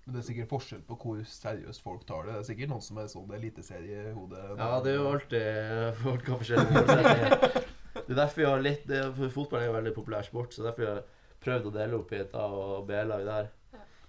Men 0.07 0.15
det 0.15 0.21
er 0.21 0.25
sikkert 0.29 0.49
forskjell 0.49 0.81
på 0.87 0.95
hvor 1.01 1.19
seriøst 1.29 1.83
folk 1.83 2.07
tar 2.07 2.25
det. 2.25 2.37
Det 2.37 2.41
er 2.41 2.47
sikkert 2.47 2.71
noen 2.71 2.85
som 2.85 2.97
er 3.01 3.11
sånn 3.11 3.33
eliteseriehode. 3.37 4.43
Ja, 4.55 4.69
det 4.81 4.93
er 4.93 4.97
jo 4.97 5.09
alltid 5.11 6.01
Folk 6.01 6.31
har 6.31 6.41
forskjellige 6.41 6.77
målsettinger. 6.77 7.63
Det 7.97 8.15
er 8.15 8.19
derfor 8.21 8.39
vi 8.39 8.47
har 8.47 8.63
litt 8.63 8.87
det, 8.87 9.03
for 9.17 9.33
Fotball 9.35 9.61
er 9.61 9.67
jo 9.67 9.73
en 9.73 9.79
veldig 9.81 9.93
populær 9.97 10.23
sport, 10.23 10.55
så 10.55 10.63
derfor 10.63 10.87
har 10.87 11.01
prøvd 11.43 11.67
å 11.67 11.75
dele 11.75 11.99
opp 11.99 12.13
i 12.15 12.21
et 12.23 12.35
A- 12.39 12.47
og 12.47 12.87
B-lag 12.87 13.25
der. 13.27 13.49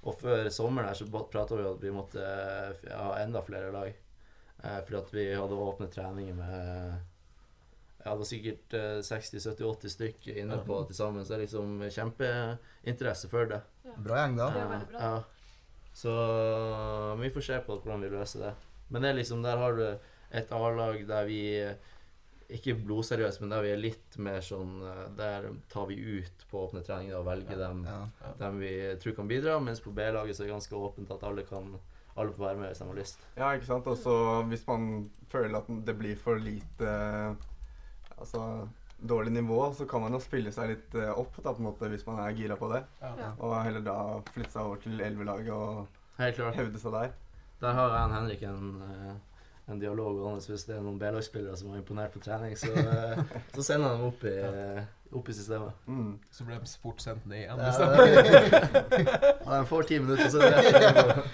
Og 0.06 0.14
før 0.22 0.48
sommeren 0.54 0.88
her 0.88 0.96
så 0.96 1.08
prata 1.10 1.58
vi 1.58 1.66
om 1.66 1.74
at 1.74 1.82
vi 1.82 1.92
måtte 1.92 2.28
ha 2.94 3.10
enda 3.18 3.42
flere 3.44 3.72
lag. 3.74 3.90
Eh, 4.62 4.78
fordi 4.86 4.98
at 5.00 5.12
vi 5.14 5.26
hadde 5.34 5.58
åpne 5.66 5.90
treninger 5.92 6.38
med 6.38 7.07
ja, 8.04 8.10
det 8.12 8.18
var 8.20 8.28
sikkert 8.30 8.74
eh, 8.78 8.98
60-70-80 9.04 9.92
stykker 9.96 10.38
inne 10.42 10.58
på 10.66 10.78
til 10.88 10.96
sammen, 10.96 11.24
så 11.26 11.34
det 11.34 11.38
er 11.38 11.44
liksom 11.46 11.80
kjempeinteresse 11.90 13.28
for 13.32 13.50
det. 13.50 13.60
Bra 13.98 14.22
gjeng, 14.22 14.36
da. 14.38 14.48
Bra. 14.54 14.80
Ja. 14.94 15.12
Så 15.98 16.12
vi 17.18 17.30
får 17.34 17.40
se 17.48 17.58
på 17.66 17.78
hvordan 17.82 18.04
vi 18.06 18.10
løser 18.12 18.44
det. 18.46 18.54
Men 18.88 19.02
det 19.04 19.10
er 19.10 19.18
liksom, 19.18 19.42
der 19.44 19.58
har 19.60 19.74
du 19.76 19.84
et 20.38 20.52
A-lag 20.54 21.00
der 21.08 21.26
vi 21.28 21.40
eh, 21.58 21.74
ikke 22.54 22.76
blodseriøse, 22.80 23.42
men 23.42 23.50
der 23.52 23.64
vi 23.66 23.72
er 23.74 23.80
litt 23.82 24.16
mer 24.24 24.38
sånn 24.44 24.78
eh, 24.88 25.02
Der 25.18 25.50
tar 25.72 25.88
vi 25.90 25.98
ut 25.98 26.46
på 26.50 26.62
åpne 26.68 26.80
treninger 26.86 27.18
og 27.18 27.26
velger 27.28 27.58
dem, 27.60 27.82
Ja. 27.88 27.98
dem 28.40 28.60
vi 28.62 28.72
tror 29.02 29.16
kan 29.18 29.28
bidra. 29.28 29.58
Mens 29.60 29.82
på 29.84 29.92
B-laget 29.96 30.36
så 30.38 30.44
er 30.44 30.48
det 30.48 30.54
ganske 30.56 30.78
åpent 30.78 31.10
at 31.16 31.26
alle 31.28 31.44
kan 31.48 31.74
alle 32.18 32.32
får 32.34 32.44
være 32.48 32.58
med 32.58 32.70
hvis 32.72 32.80
de 32.82 32.86
har 32.88 32.96
lyst. 32.98 33.20
Ja, 33.38 33.48
ikke 33.54 33.68
sant. 33.68 33.86
Og 33.86 33.98
så 34.00 34.14
hvis 34.50 34.64
man 34.66 35.10
føler 35.30 35.60
at 35.60 35.68
det 35.86 35.94
blir 36.00 36.16
for 36.18 36.40
lite 36.42 36.94
Altså 38.20 38.68
dårlig 38.98 39.32
nivå, 39.32 39.60
så 39.78 39.86
kan 39.86 40.00
man 40.02 40.12
jo 40.12 40.18
spille 40.20 40.50
seg 40.52 40.72
litt 40.72 40.94
eh, 40.98 41.12
opp 41.14 41.36
da, 41.38 41.52
på 41.52 41.60
en 41.62 41.68
måte, 41.68 41.88
hvis 41.92 42.02
man 42.08 42.18
er 42.24 42.32
gira 42.34 42.56
på 42.58 42.66
det. 42.72 42.82
Ja. 43.02 43.32
Og 43.38 43.54
heller 43.62 43.80
da 43.86 43.96
flytte 44.32 44.50
seg 44.56 44.62
over 44.66 44.76
til 44.82 44.98
11-laget 44.98 45.54
og 45.54 45.86
hevde 46.58 46.78
seg 46.82 46.92
der. 46.96 47.12
Der 47.62 47.72
har 47.74 47.94
jeg 47.94 48.04
og 48.08 48.14
Henrik 48.16 48.42
en, 48.42 48.82
eh, 48.82 49.14
en 49.70 49.78
dialog 49.82 50.18
gående. 50.18 50.42
Hvis 50.50 50.64
det 50.66 50.76
er 50.76 50.82
noen 50.82 50.98
B-lagsspillere 50.98 51.56
som 51.58 51.70
er 51.74 51.78
imponert 51.82 52.10
på 52.14 52.22
trening, 52.26 52.56
så, 52.58 52.72
eh, 52.74 53.22
så 53.54 53.62
sender 53.66 53.90
jeg 53.92 53.98
dem 53.98 54.06
opp 54.10 54.24
i, 54.24 54.36
opp 55.18 55.28
i 55.30 55.32
systemet. 55.38 55.72
Mm. 55.86 56.12
Så 56.34 56.44
blir 56.48 56.58
de 56.58 56.74
fort 56.82 57.00
sendt 57.06 57.26
ned 57.30 57.44
igjen. 57.44 57.58
Ja, 57.58 57.70
Ja, 59.48 59.60
de 59.62 59.64
får 59.70 59.86
ti 59.88 59.98
minutter, 60.02 60.28
så 60.28 60.42
er 60.42 60.58
rett 60.58 60.74
rett. 60.74 61.32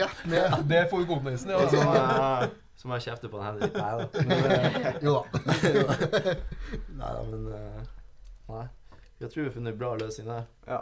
Rett 0.00 0.24
ned. 0.26 0.50
det- 0.56 0.68
Det 0.72 0.82
får 0.90 1.04
godnøysen, 1.12 1.50
ja. 1.52 2.46
Så 2.82 2.88
må 2.88 2.94
Altså. 2.96 3.10
jeg- 3.10 3.14
kjefte 3.14 3.28
på 3.30 3.38
han 3.38 3.54
Henrik. 3.54 3.74
Nei 3.78 3.92
da. 3.98 4.06
Men, 4.26 4.38
eh, 4.50 4.94
Jo 5.02 5.12
da. 5.14 5.22
Nei 6.98 7.10
da, 7.14 7.22
men 7.30 7.42
eh, 7.54 7.82
Nei. 8.48 8.64
Jeg 9.22 9.30
tror 9.30 9.42
vi 9.42 9.48
har 9.48 9.54
funnet 9.54 9.72
en 9.72 9.78
bra 9.78 9.92
løsning 10.00 10.26
der. 10.26 10.42
Ja. 10.66 10.80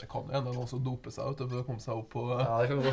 Det 0.00 0.06
kan 0.12 0.28
hende 0.30 0.52
noen 0.54 0.68
som 0.70 0.84
doper 0.84 1.10
seg 1.10 1.24
ut 1.32 1.38
for 1.48 1.56
å 1.62 1.64
komme 1.66 1.80
seg 1.82 1.94
opp 1.96 2.10
på 2.12 2.26
Ja, 2.38 2.60
det 2.60 2.68
kan 2.68 2.78
gå. 2.84 2.92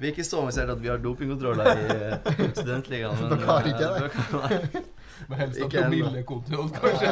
Vi 0.00 0.06
er 0.08 0.12
ikke 0.14 0.24
så 0.24 0.38
avansert 0.40 0.70
at 0.72 0.78
vi 0.80 0.88
har 0.88 0.96
dopingkontroller 1.02 1.66
i 1.66 1.86
eh, 1.92 2.14
studentligaen. 2.56 3.18
men, 3.20 3.28
Dere 3.34 3.46
har 3.50 3.60
ikke 3.68 3.88
eh, 3.90 4.00
det? 4.00 4.84
Men 5.28 5.38
helst 5.42 5.58
ennå. 5.60 5.68
promillekontroll, 5.74 6.70
kanskje. 6.78 7.10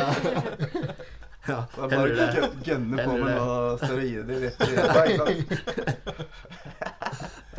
Ja, 1.48 1.58
Det 1.74 1.82
er 1.84 1.88
bare 1.92 2.08
å 2.08 2.48
gønne 2.64 2.96
på 3.04 3.12
med 3.18 3.30
noe 3.36 3.76
steroider 3.82 4.40
rett 4.46 4.58
i 4.64 4.72
sant? 5.18 5.38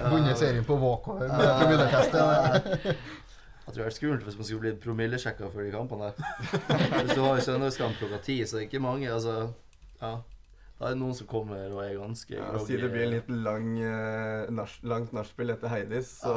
Vunnet 0.10 0.38
serien 0.40 0.66
på 0.68 0.78
walkover 0.82 1.28
med 1.28 1.46
Ja. 1.46 1.60
promilletest. 1.60 2.14
Jeg 2.14 3.76
tror 3.76 3.76
det 3.76 3.76
hadde 3.76 3.86
vært 3.86 3.98
skummelt 4.00 4.24
hvis 4.26 4.38
man 4.40 4.48
skulle 4.48 4.62
blitt 4.66 4.80
promillesjekka 4.82 5.50
før 5.54 5.68
de 5.68 5.72
kampene. 5.76 6.08
Hvis 7.04 7.12
du 7.16 7.22
har 7.22 7.40
søndagskamp 7.46 8.00
klokka 8.00 8.18
ti, 8.26 8.40
så 8.46 8.58
det 8.58 8.64
er 8.64 8.68
ikke 8.70 8.82
mange. 8.82 9.12
altså, 9.14 9.36
ja. 10.02 10.14
Da 10.80 10.88
er 10.88 10.96
det 10.96 11.02
noen 11.02 11.14
som 11.14 11.28
kommer 11.28 11.68
og 11.76 11.84
er 11.84 11.94
ganske 12.00 12.34
Ja, 12.34 12.48
groggy. 12.54 12.66
Si 12.72 12.78
det 12.82 12.90
blir 12.94 13.04
en 13.06 13.14
litt 13.18 13.30
lang, 13.46 13.66
eh, 13.84 14.50
nach- 14.56 14.80
langt 14.88 15.12
nachspiel 15.14 15.52
etter 15.54 15.68
Heidis, 15.74 16.14
så 16.24 16.34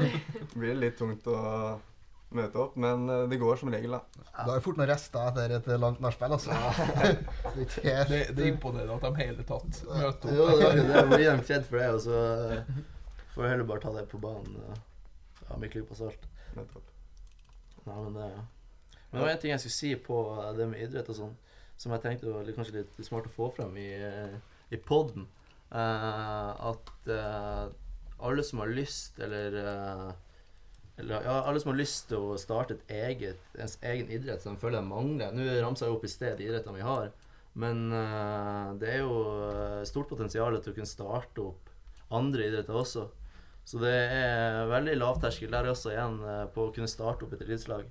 blir 0.58 0.72
det 0.72 0.78
litt 0.80 0.96
tungt 0.98 1.26
å 1.28 1.36
møte 2.32 2.56
opp. 2.64 2.74
Men 2.80 3.04
eh, 3.12 3.26
det 3.30 3.38
går 3.38 3.60
som 3.60 3.70
regel, 3.70 3.92
da. 3.92 4.00
Da 4.32 4.46
er 4.48 4.54
det 4.56 4.64
fort 4.64 4.80
noen 4.80 4.88
rester 4.90 5.28
etter 5.28 5.54
et 5.58 5.68
langt 5.84 6.00
nachspiel, 6.02 6.32
altså. 6.34 6.56
Det 7.54 7.84
er 7.84 8.08
Det, 8.08 8.22
det 8.34 8.46
er 8.46 8.50
imponerende 8.56 8.96
at 8.96 9.04
de 9.06 9.12
hele 9.22 9.44
tatt 9.46 9.84
møter 9.86 10.34
Jo, 10.34 10.48
opp. 10.48 10.58
det 10.58 10.72
er 10.72 10.82
det. 10.82 11.06
blir 11.12 11.28
de 11.28 11.46
kjent 11.52 11.68
for 11.68 11.78
det, 11.78 11.90
og 11.92 12.00
så 12.08 12.24
får 13.34 13.48
heller 13.48 13.68
bare 13.68 13.84
ta 13.84 13.92
det 13.96 14.06
på 14.10 14.20
banen. 14.22 14.56
ja, 14.68 14.80
Ja, 15.48 15.56
med 15.58 15.74
på 15.88 15.94
salt. 15.98 16.26
Nettopp. 16.56 16.88
Nei, 17.84 17.96
men 17.96 18.14
det 18.14 18.26
Men 19.10 19.18
det 19.18 19.20
var 19.20 19.28
en 19.28 19.38
ting 19.38 19.50
jeg 19.50 19.60
skulle 19.60 19.76
si 19.76 19.94
på 19.96 20.18
eh, 20.40 20.52
det 20.56 20.66
med 20.68 20.80
idrett 20.80 21.08
og 21.12 21.16
sånn, 21.16 21.32
som 21.76 21.92
jeg 21.92 22.00
tenkte 22.00 22.32
var 22.32 22.46
litt, 22.46 22.56
kanskje 22.56 22.78
litt 22.78 23.00
smart 23.04 23.26
å 23.28 23.32
få 23.32 23.50
frem 23.52 23.76
i, 23.76 23.90
eh, 23.92 24.36
i 24.70 24.76
poden. 24.80 25.28
at 25.72 26.90
uh, 27.08 27.68
alle 28.20 28.42
som 28.44 28.58
har 28.60 28.68
lyst, 28.68 29.18
eller 29.24 29.54
uh, 29.56 30.12
eller 30.96 31.24
ja, 31.24 31.42
alle 31.42 31.60
som 31.60 31.72
har 31.72 31.78
lyst 31.78 32.10
til 32.10 32.20
å 32.20 32.38
starte 32.40 32.76
et 32.76 32.90
eget, 32.92 33.44
ens 33.58 33.78
egen 33.80 34.10
idrett 34.12 34.42
som 34.44 34.54
de 34.54 34.60
føler 34.60 34.82
de 34.82 34.88
mangler 34.90 35.32
Nå 35.32 35.46
ramsa 35.62 35.86
jeg 35.86 35.96
opp 35.96 36.04
i 36.04 36.10
sted 36.12 36.36
de 36.36 36.48
idrettene 36.48 36.76
vi 36.76 36.84
har, 36.84 37.08
men 37.58 37.86
eh, 37.96 38.68
det 38.80 38.90
er 38.94 39.02
jo 39.02 39.16
eh, 39.48 39.80
stort 39.88 40.10
potensial 40.12 40.56
til 40.60 40.72
å 40.72 40.76
kunne 40.76 40.88
starte 40.88 41.44
opp 41.44 41.70
andre 42.12 42.48
idretter 42.48 42.76
også. 42.76 43.06
Så 43.64 43.78
det 43.82 43.92
er 43.94 44.66
veldig 44.70 44.98
lavterskel 44.98 45.52
der 45.52 45.70
også 45.70 45.92
igjen 45.94 46.18
eh, 46.26 46.44
på 46.52 46.66
å 46.66 46.72
kunne 46.74 46.90
starte 46.90 47.26
opp 47.26 47.34
et 47.36 47.44
idrettslag. 47.44 47.86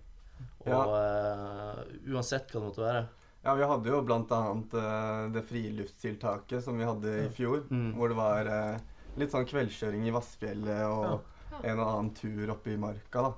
Og 0.67 0.95
eh, 0.97 1.81
uansett 2.11 2.51
hva 2.51 2.59
det 2.59 2.67
måtte 2.67 2.83
være. 2.85 3.03
Ja, 3.41 3.55
vi 3.57 3.67
hadde 3.71 3.89
jo 3.89 4.01
blant 4.05 4.33
annet 4.35 4.75
eh, 4.77 5.21
det 5.33 5.45
friluftstiltaket 5.49 6.65
som 6.65 6.77
vi 6.77 6.89
hadde 6.89 7.13
i 7.23 7.29
fjor. 7.33 7.63
Mm. 7.71 7.93
Hvor 7.97 8.11
det 8.11 8.17
var 8.19 8.49
uh, 8.51 9.05
litt 9.17 9.33
sånn 9.33 9.47
kveldskjøring 9.49 10.03
i 10.05 10.13
Vassfjellet 10.15 10.83
og 10.89 11.07
Ja. 11.51 11.63
en 11.71 11.79
og 11.81 11.87
annen 11.87 12.11
tur 12.15 12.51
oppe 12.53 12.75
i 12.75 12.77
marka, 12.79 13.25
da. 13.29 13.31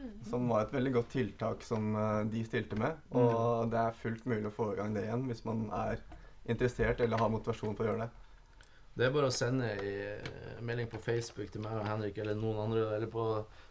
Mm. 0.00 0.14
Som 0.30 0.48
var 0.48 0.64
et 0.64 0.72
veldig 0.72 0.94
godt 0.94 1.10
tiltak 1.12 1.62
som 1.66 1.92
de 2.32 2.40
stilte 2.46 2.78
med. 2.80 2.96
Og 3.12 3.68
det 3.70 3.82
er 3.82 3.98
fullt 4.00 4.24
mulig 4.30 4.48
å 4.48 4.54
få 4.54 4.70
i 4.72 4.78
gang 4.78 4.94
det 4.96 5.04
igjen 5.04 5.26
hvis 5.28 5.44
man 5.44 5.66
er 5.76 6.00
interessert 6.48 7.02
eller 7.04 7.20
har 7.20 7.30
motivasjon 7.30 7.76
for 7.76 7.84
å 7.84 7.90
gjøre 7.90 8.06
det. 8.06 8.29
Det 9.00 9.06
er 9.06 9.12
bare 9.14 9.30
å 9.30 9.32
sende 9.32 9.64
en 9.80 10.64
melding 10.68 10.90
på 10.92 11.00
Facebook 11.00 11.48
til 11.52 11.62
meg 11.64 11.78
og 11.78 11.86
Henrik 11.88 12.18
eller 12.20 12.36
noen 12.36 12.58
andre, 12.66 12.82
eller 12.98 13.08
på, 13.08 13.22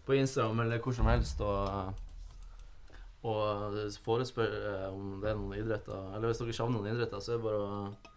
på 0.07 0.15
Instagram 0.17 0.63
eller 0.63 0.81
hvor 0.81 0.95
som 0.97 1.05
helst, 1.05 1.43
og, 1.45 1.93
og 3.29 3.77
forespørre 4.01 4.89
om 4.89 5.19
det 5.21 5.29
er 5.29 5.37
noen 5.37 5.59
idretter. 5.59 6.07
Eller 6.15 6.31
hvis 6.31 6.41
dere 6.41 6.57
savner 6.57 6.79
noen 6.79 6.95
idretter, 6.95 7.21
så 7.21 7.35
er 7.35 7.37
det 7.37 7.45
bare 7.45 7.61
å 7.61 8.09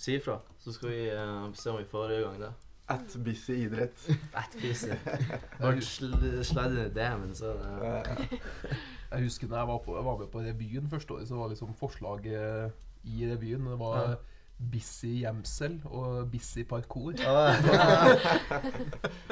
si 0.00 0.16
ifra. 0.16 0.38
Så 0.64 0.72
skal 0.72 0.94
vi 0.94 1.02
uh, 1.12 1.50
se 1.60 1.70
om 1.70 1.78
vi 1.82 1.88
får 1.92 2.16
i 2.16 2.20
gang 2.24 2.40
det. 2.40 2.52
At 2.88 3.16
busy 3.24 3.60
idrett. 3.66 4.08
At 4.40 4.56
busy. 4.60 4.96
Bare 5.60 5.80
sl 5.84 6.16
slide 6.44 6.72
inn 6.72 6.82
i 6.88 6.92
DM-en, 6.92 7.32
så 7.36 7.54
det 7.60 7.70
Eh, 7.84 8.38
Jeg 9.14 9.28
husker 9.28 9.46
da 9.46 9.60
jeg 9.60 9.68
var, 9.68 9.78
på, 9.84 9.94
jeg 9.94 10.04
var 10.04 10.16
med 10.18 10.30
på 10.32 10.40
revyen 10.42 10.88
første 10.90 11.14
året, 11.14 11.28
så 11.28 11.36
var 11.38 11.52
liksom 11.52 11.74
forslaget 11.78 12.72
i 13.06 13.28
revyen 13.30 13.68
Det 13.68 13.76
var 13.78 14.00
Ja. 14.00 14.14
Busy 14.58 15.20
gjemsel 15.24 15.80
og 15.90 16.28
busy 16.30 16.62
parkour. 16.68 17.16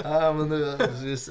Ja, 0.02 0.32
men 0.34 0.50
du, 0.50 0.56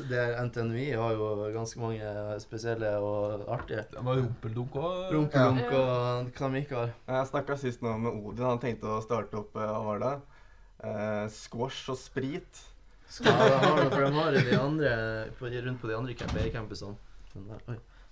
det 0.08 0.18
er 0.18 0.38
NTNUI 0.48 0.86
har 0.96 1.14
jo 1.18 1.28
ganske 1.54 1.80
mange 1.82 2.14
spesielle 2.42 2.92
og 3.04 3.44
artige. 3.52 3.84
Det 3.92 4.04
var 4.06 4.22
rumpeldunk 4.22 4.78
òg. 4.80 5.12
Rumpelunk 5.12 5.74
og 5.76 6.32
hva 6.38 6.50
de 6.56 6.62
ikke 6.64 6.80
har. 6.80 6.94
Jeg 7.12 7.30
snakka 7.34 7.58
sist 7.60 7.84
nå 7.86 7.94
med 8.02 8.16
Odin. 8.16 8.48
Han 8.48 8.62
tenkte 8.64 8.90
å 8.96 9.02
starte 9.04 9.38
opp 9.42 9.58
eh, 9.60 9.68
hva 9.68 9.82
var 9.90 10.02
det? 10.06 10.14
Eh, 10.88 11.26
squash 11.36 11.92
og 11.94 12.00
sprit. 12.00 12.64
Ja, 13.20 13.34
de 13.36 13.58
har, 13.60 13.90
for 13.92 14.06
de 14.08 14.12
har 14.16 14.38
de 14.40 14.56
andre, 14.56 14.92
på, 15.36 15.52
rundt 15.52 15.82
på 15.84 15.90
de 15.92 15.98
andre 16.00 16.16
camp- 16.16 16.52
campusene. 16.56 16.96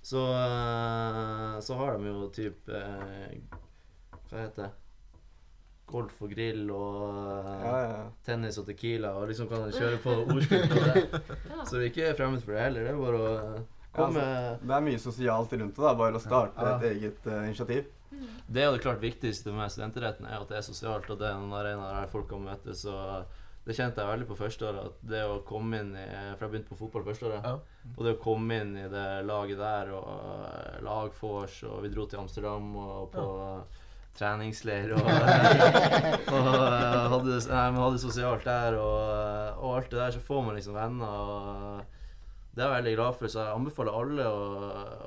Så, 0.04 0.20
eh, 0.36 1.56
så 1.64 1.80
har 1.80 1.98
de 2.00 2.12
jo 2.12 2.28
typ 2.36 2.70
eh, 2.72 3.34
Hva 4.30 4.44
heter 4.44 4.62
det? 4.68 4.70
Golf 5.90 6.22
og 6.22 6.32
grill 6.34 6.70
og 6.76 7.02
eh, 7.18 7.50
Ja, 7.66 7.74
ja. 7.82 8.04
tennis 8.26 8.60
og 8.62 8.68
tequila, 8.70 9.16
og 9.18 9.30
liksom 9.32 9.50
kan 9.52 9.68
kjøre 9.74 10.00
på 10.04 10.16
ordspill 10.26 10.68
på 10.70 10.84
det. 10.86 11.04
Så 11.70 11.80
vi 11.80 11.88
er 11.88 11.92
ikke 11.92 12.16
fremmed 12.20 12.46
for 12.46 12.56
det 12.56 12.66
heller. 12.68 12.88
Det 12.88 12.94
er 12.94 13.02
bare 13.02 13.22
å 13.24 13.34
eh, 13.40 13.68
komme 13.96 14.26
Det 14.62 14.76
er 14.78 14.88
mye 14.90 15.02
sosialt 15.02 15.58
rundt 15.58 15.76
det. 15.76 15.86
da, 15.88 15.96
Bare 16.04 16.22
å 16.22 16.24
starte 16.24 16.70
Ja. 16.70 16.78
et 16.78 16.88
eget 16.94 17.28
uh, 17.28 17.42
initiativ. 17.48 17.90
Mm. 18.10 18.30
Det 18.48 18.62
er 18.62 18.70
jo 18.70 18.78
det 18.78 18.86
klart 18.86 19.04
viktigste 19.04 19.54
med 19.54 19.74
studentretten, 19.74 20.26
er 20.30 20.40
at 20.42 20.50
det 20.50 20.58
er 20.60 20.66
sosialt, 20.66 21.10
og 21.10 21.20
det 21.22 21.30
er 21.30 21.38
en 21.38 21.54
arena 21.54 21.92
der 22.00 22.10
folk 22.14 22.30
kan 22.32 22.46
møtes. 22.46 22.86
og 22.90 23.28
det 23.70 23.76
kjente 23.78 24.02
jeg 24.02 24.10
veldig 24.10 24.26
på 24.32 24.38
første 24.40 24.66
året. 24.66 24.86
At 24.90 25.02
det 25.12 25.20
å 25.30 25.42
komme 25.46 25.82
inn 25.84 25.92
i 25.94 26.06
For 26.38 26.48
jeg 26.48 26.54
begynte 26.54 26.72
på 26.72 26.80
fotball 26.80 27.04
første 27.06 27.28
året. 27.28 27.46
Ja. 27.46 27.92
Og 27.92 28.06
det 28.06 28.16
å 28.16 28.22
komme 28.24 28.62
inn 28.64 28.72
i 28.80 28.88
det 28.90 29.08
laget 29.28 29.60
der, 29.62 29.92
og 29.94 30.08
lagfors, 30.86 31.60
lagvors, 31.60 31.60
og 31.70 31.84
vi 31.84 31.92
dro 31.94 32.08
til 32.10 32.24
Amsterdam 32.24 32.72
og 32.80 33.12
på 33.14 33.28
treningsleir 34.18 34.94
og, 34.98 35.06
og 36.36 36.50
eh, 36.50 37.06
hadde, 37.14 37.38
nei, 37.52 37.66
hadde 37.78 38.02
sosialt 38.02 38.48
der, 38.48 38.78
og, 38.80 39.60
og 39.62 39.78
alt 39.78 39.92
det 39.92 40.00
der, 40.02 40.16
så 40.16 40.24
får 40.24 40.46
man 40.46 40.58
liksom 40.58 40.78
venner. 40.78 41.34
og 41.34 42.56
Det 42.56 42.64
er 42.64 42.68
jeg 42.68 42.78
veldig 42.78 42.96
glad 42.98 43.20
for, 43.20 43.32
så 43.32 43.44
jeg 43.46 43.58
anbefaler 43.58 44.00
alle 44.02 44.30
å, 44.30 44.48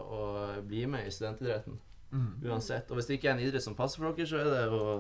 å 0.03 0.23
bli 0.69 0.85
med 0.91 1.09
i 1.09 1.15
studentidretten. 1.15 1.81
Mm. 2.13 2.33
Uansett. 2.45 2.91
Og 2.91 2.99
hvis 2.99 3.09
det 3.09 3.19
ikke 3.19 3.33
er 3.33 3.39
en 3.39 3.47
idrett 3.47 3.65
som 3.65 3.77
passer 3.77 4.03
for 4.03 4.13
dere, 4.13 4.29
så 4.29 4.41
er 4.41 4.51
det 4.53 4.65
å 4.77 4.99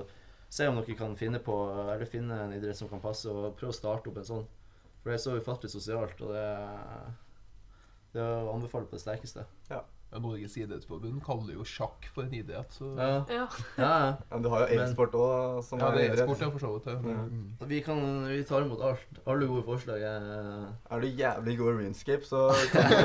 se 0.52 0.68
om 0.68 0.78
dere 0.80 0.96
kan 0.96 1.14
finne 1.16 1.40
på 1.44 1.54
Eller 1.86 2.08
finne 2.08 2.38
en 2.46 2.54
idrett 2.56 2.76
som 2.76 2.88
kan 2.88 3.00
passe, 3.00 3.28
og 3.28 3.56
prøve 3.58 3.72
å 3.72 3.76
starte 3.76 4.12
opp 4.12 4.20
en 4.20 4.30
sånn. 4.34 4.46
For 5.02 5.10
det 5.10 5.18
er 5.18 5.24
så 5.24 5.36
ufattelig 5.36 5.74
sosialt, 5.74 6.20
og 6.22 6.32
det 6.36 6.46
det 8.12 8.20
er 8.20 8.44
å 8.44 8.52
anbefale 8.52 8.88
på 8.88 8.98
det 8.98 9.02
sterkeste. 9.02 9.46
Ja, 9.70 9.80
Norges 10.20 10.56
idrettsforbund 10.60 11.22
kaller 11.24 11.54
jo 11.54 11.64
sjakk 11.64 12.04
for 12.12 12.22
en 12.26 12.34
idrett, 12.34 12.68
så 12.76 12.90
Ja, 12.98 13.06
Ja. 13.08 13.24
ja. 13.32 13.46
ja. 13.78 14.16
Ja, 14.30 14.38
du 14.38 14.48
har 14.52 14.66
jo 14.66 14.80
e-sport 14.82 15.12
òg, 15.16 15.62
som 15.64 15.78
Ja, 15.80 15.90
det 15.90 16.00
er 16.02 16.12
idrett. 16.12 16.20
e-sport, 16.28 16.40
ja, 16.42 16.50
for 16.50 16.58
så 16.58 16.72
vidt. 16.74 16.86
Ja. 16.86 17.14
Ja. 17.14 17.66
Vi, 17.66 17.80
kan, 17.80 18.02
vi 18.28 18.42
tar 18.44 18.60
imot 18.66 18.82
alt. 18.82 19.22
Alle 19.26 19.46
gode 19.46 19.62
forslag. 19.64 20.02
er- 20.02 21.00
du 21.00 21.06
jævlig 21.06 21.58
god 21.58 21.72
i 21.72 21.76
runescape, 21.78 22.24
så 22.24 22.50
kan 22.72 22.90
du 22.90 22.96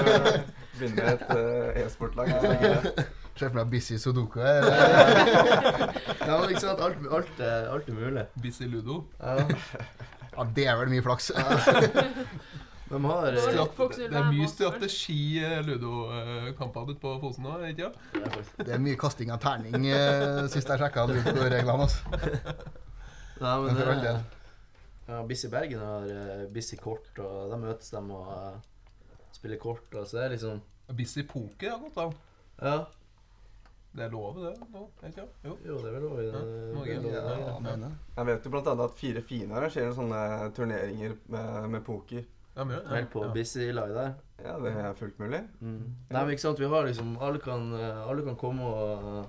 begynne 0.79 0.95
med 0.95 1.13
et 1.13 1.29
eh, 1.77 1.85
e-sportlag. 1.85 2.27
hvis 2.27 2.41
det 2.41 2.51
er 2.61 2.81
greit. 2.81 3.05
Se 3.37 3.49
for 3.49 3.57
deg 3.59 3.69
Busy 3.69 3.95
Sudoku. 3.97 4.39
her. 4.41 4.63
Ja, 6.27 6.39
men 6.41 6.49
ikke 6.49 6.59
sant? 6.59 6.79
Alt, 6.81 6.97
alt, 7.11 7.39
er, 7.39 7.69
alt 7.71 7.87
er 7.87 7.93
mulig. 7.93 8.25
Busy 8.41 8.63
Ludo. 8.67 9.03
Ja. 9.21 9.35
Ja, 10.37 10.43
det 10.55 10.65
er 10.67 10.75
vel 10.77 10.89
mye 10.89 11.01
flaks. 11.01 11.31
De 12.87 12.95
har 13.03 13.25
er 13.27 13.31
det 13.35 13.41
eh, 13.51 13.57
det 13.97 14.15
er 14.15 14.29
mye 14.31 14.47
strategi-ludo-kamper 14.47 16.87
ute 16.93 17.01
på 17.01 17.09
Fosen 17.21 17.43
nå, 17.43 17.51
ikke 17.67 17.83
sant? 17.89 17.97
Det 18.61 18.71
er 18.77 18.81
mye 18.83 18.95
kasting 18.99 19.29
av 19.33 19.39
terning 19.43 19.87
eh, 19.91 20.47
sist 20.51 20.69
jeg 20.71 20.79
sjekka 20.81 21.01
reglene. 21.11 21.83
Altså. 21.83 21.99
Nei, 23.43 23.55
men 23.61 23.67
Men 23.67 23.75
for 23.75 23.87
all 23.91 24.01
det 24.01 24.07
del. 24.07 24.17
ja, 25.07 25.17
Busy 25.27 25.47
Bergen 25.51 25.81
har 25.83 26.05
Bissi 26.53 26.75
kort, 26.81 27.11
og 27.19 27.49
da 27.51 27.55
møtes 27.61 27.89
de 27.93 27.99
og 28.01 28.27
eh, 28.33 28.55
spiller 29.35 29.59
kort. 29.61 29.89
Og 29.93 30.07
så 30.07 30.13
det 30.17 30.23
er 30.25 30.29
liksom 30.37 30.55
Busy 30.97 31.21
Poker 31.27 31.69
har 31.75 31.81
gått 31.83 31.97
av. 32.01 32.11
Ja, 32.61 32.77
Det 33.97 34.03
er 34.05 34.09
lov, 34.13 34.35
det 34.39 34.53
nå? 34.71 34.81
Ikke? 35.07 35.23
Jo. 35.43 35.57
jo, 35.65 35.77
det 35.81 35.87
er 35.89 35.93
vel 35.95 36.03
lov 36.05 36.19
i 36.21 36.23
Ja, 36.27 36.31
Norge, 36.73 36.93
ja, 37.11 37.21
Ja, 37.65 37.75
Jeg 38.17 38.25
vet 38.29 38.45
jo 38.45 38.51
annet 38.61 38.83
at 38.85 38.97
Fire 38.99 39.21
Fine 39.25 39.53
arrangerer 39.57 39.93
sånne 39.95 40.21
turneringer 40.55 41.11
med, 41.33 41.47
med 41.75 41.81
poker. 41.85 42.23
Ja, 42.57 42.63
men, 42.65 42.79
ja. 42.79 42.89
Vel 42.89 43.05
på 43.13 43.21
ja. 43.21 43.33
Busy 43.33 43.67
Lie 43.69 43.93
der. 43.93 44.13
Ja, 44.41 44.55
det 44.61 44.71
er 44.73 44.93
fullt 44.97 45.19
mulig. 45.21 45.43
Mm. 45.61 45.81
Nei, 46.09 46.21
men 46.21 46.31
ikke 46.33 46.41
sant, 46.41 46.61
vi 46.61 46.69
har 46.69 46.85
liksom 46.87 47.15
Alle 47.21 47.41
kan, 47.41 47.69
eh, 47.77 48.01
alle 48.09 48.25
kan 48.25 48.37
komme 48.37 48.65
og 48.65 49.27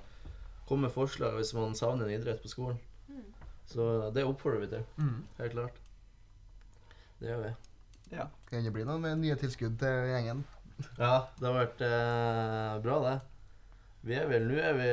komme 0.68 0.88
med 0.88 0.92
forslag 0.92 1.36
hvis 1.36 1.54
man 1.56 1.76
savner 1.76 2.08
en 2.08 2.16
idrett 2.16 2.40
på 2.42 2.48
skolen. 2.48 2.80
Mm. 3.08 3.24
Så 3.68 3.88
det 4.16 4.24
oppfordrer 4.24 4.64
vi 4.64 4.70
til. 4.72 4.84
Mm. 4.96 5.22
Helt 5.38 5.56
klart. 5.56 5.80
Det 7.20 7.28
gjør 7.28 7.42
vi. 7.44 7.54
Ja. 8.16 8.28
Kan 8.48 8.64
det 8.64 8.72
bli 8.72 8.86
noen 8.88 9.04
med 9.04 9.20
nye 9.20 9.36
tilskudd 9.40 9.76
til 9.80 10.12
gjengen? 10.12 10.44
Ja, 11.02 11.26
det 11.40 11.48
har 11.48 11.56
vært 11.56 11.80
eh, 11.82 12.74
bra, 12.84 12.98
det. 13.02 13.16
Vi 14.06 14.14
er 14.14 14.28
vel 14.30 14.44
Nå 14.46 14.60
er 14.62 14.76
vi 14.78 14.92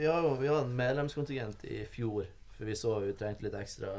Vi 0.00 0.08
har 0.10 0.24
jo 0.26 0.32
vi 0.40 0.48
har 0.50 0.64
en 0.64 0.74
medlemskontingent 0.76 1.62
i 1.70 1.84
fjor, 1.88 2.26
for 2.56 2.68
vi 2.68 2.74
så 2.76 2.96
vi 3.04 3.14
trengte 3.16 3.46
litt 3.46 3.56
ekstra 3.56 3.94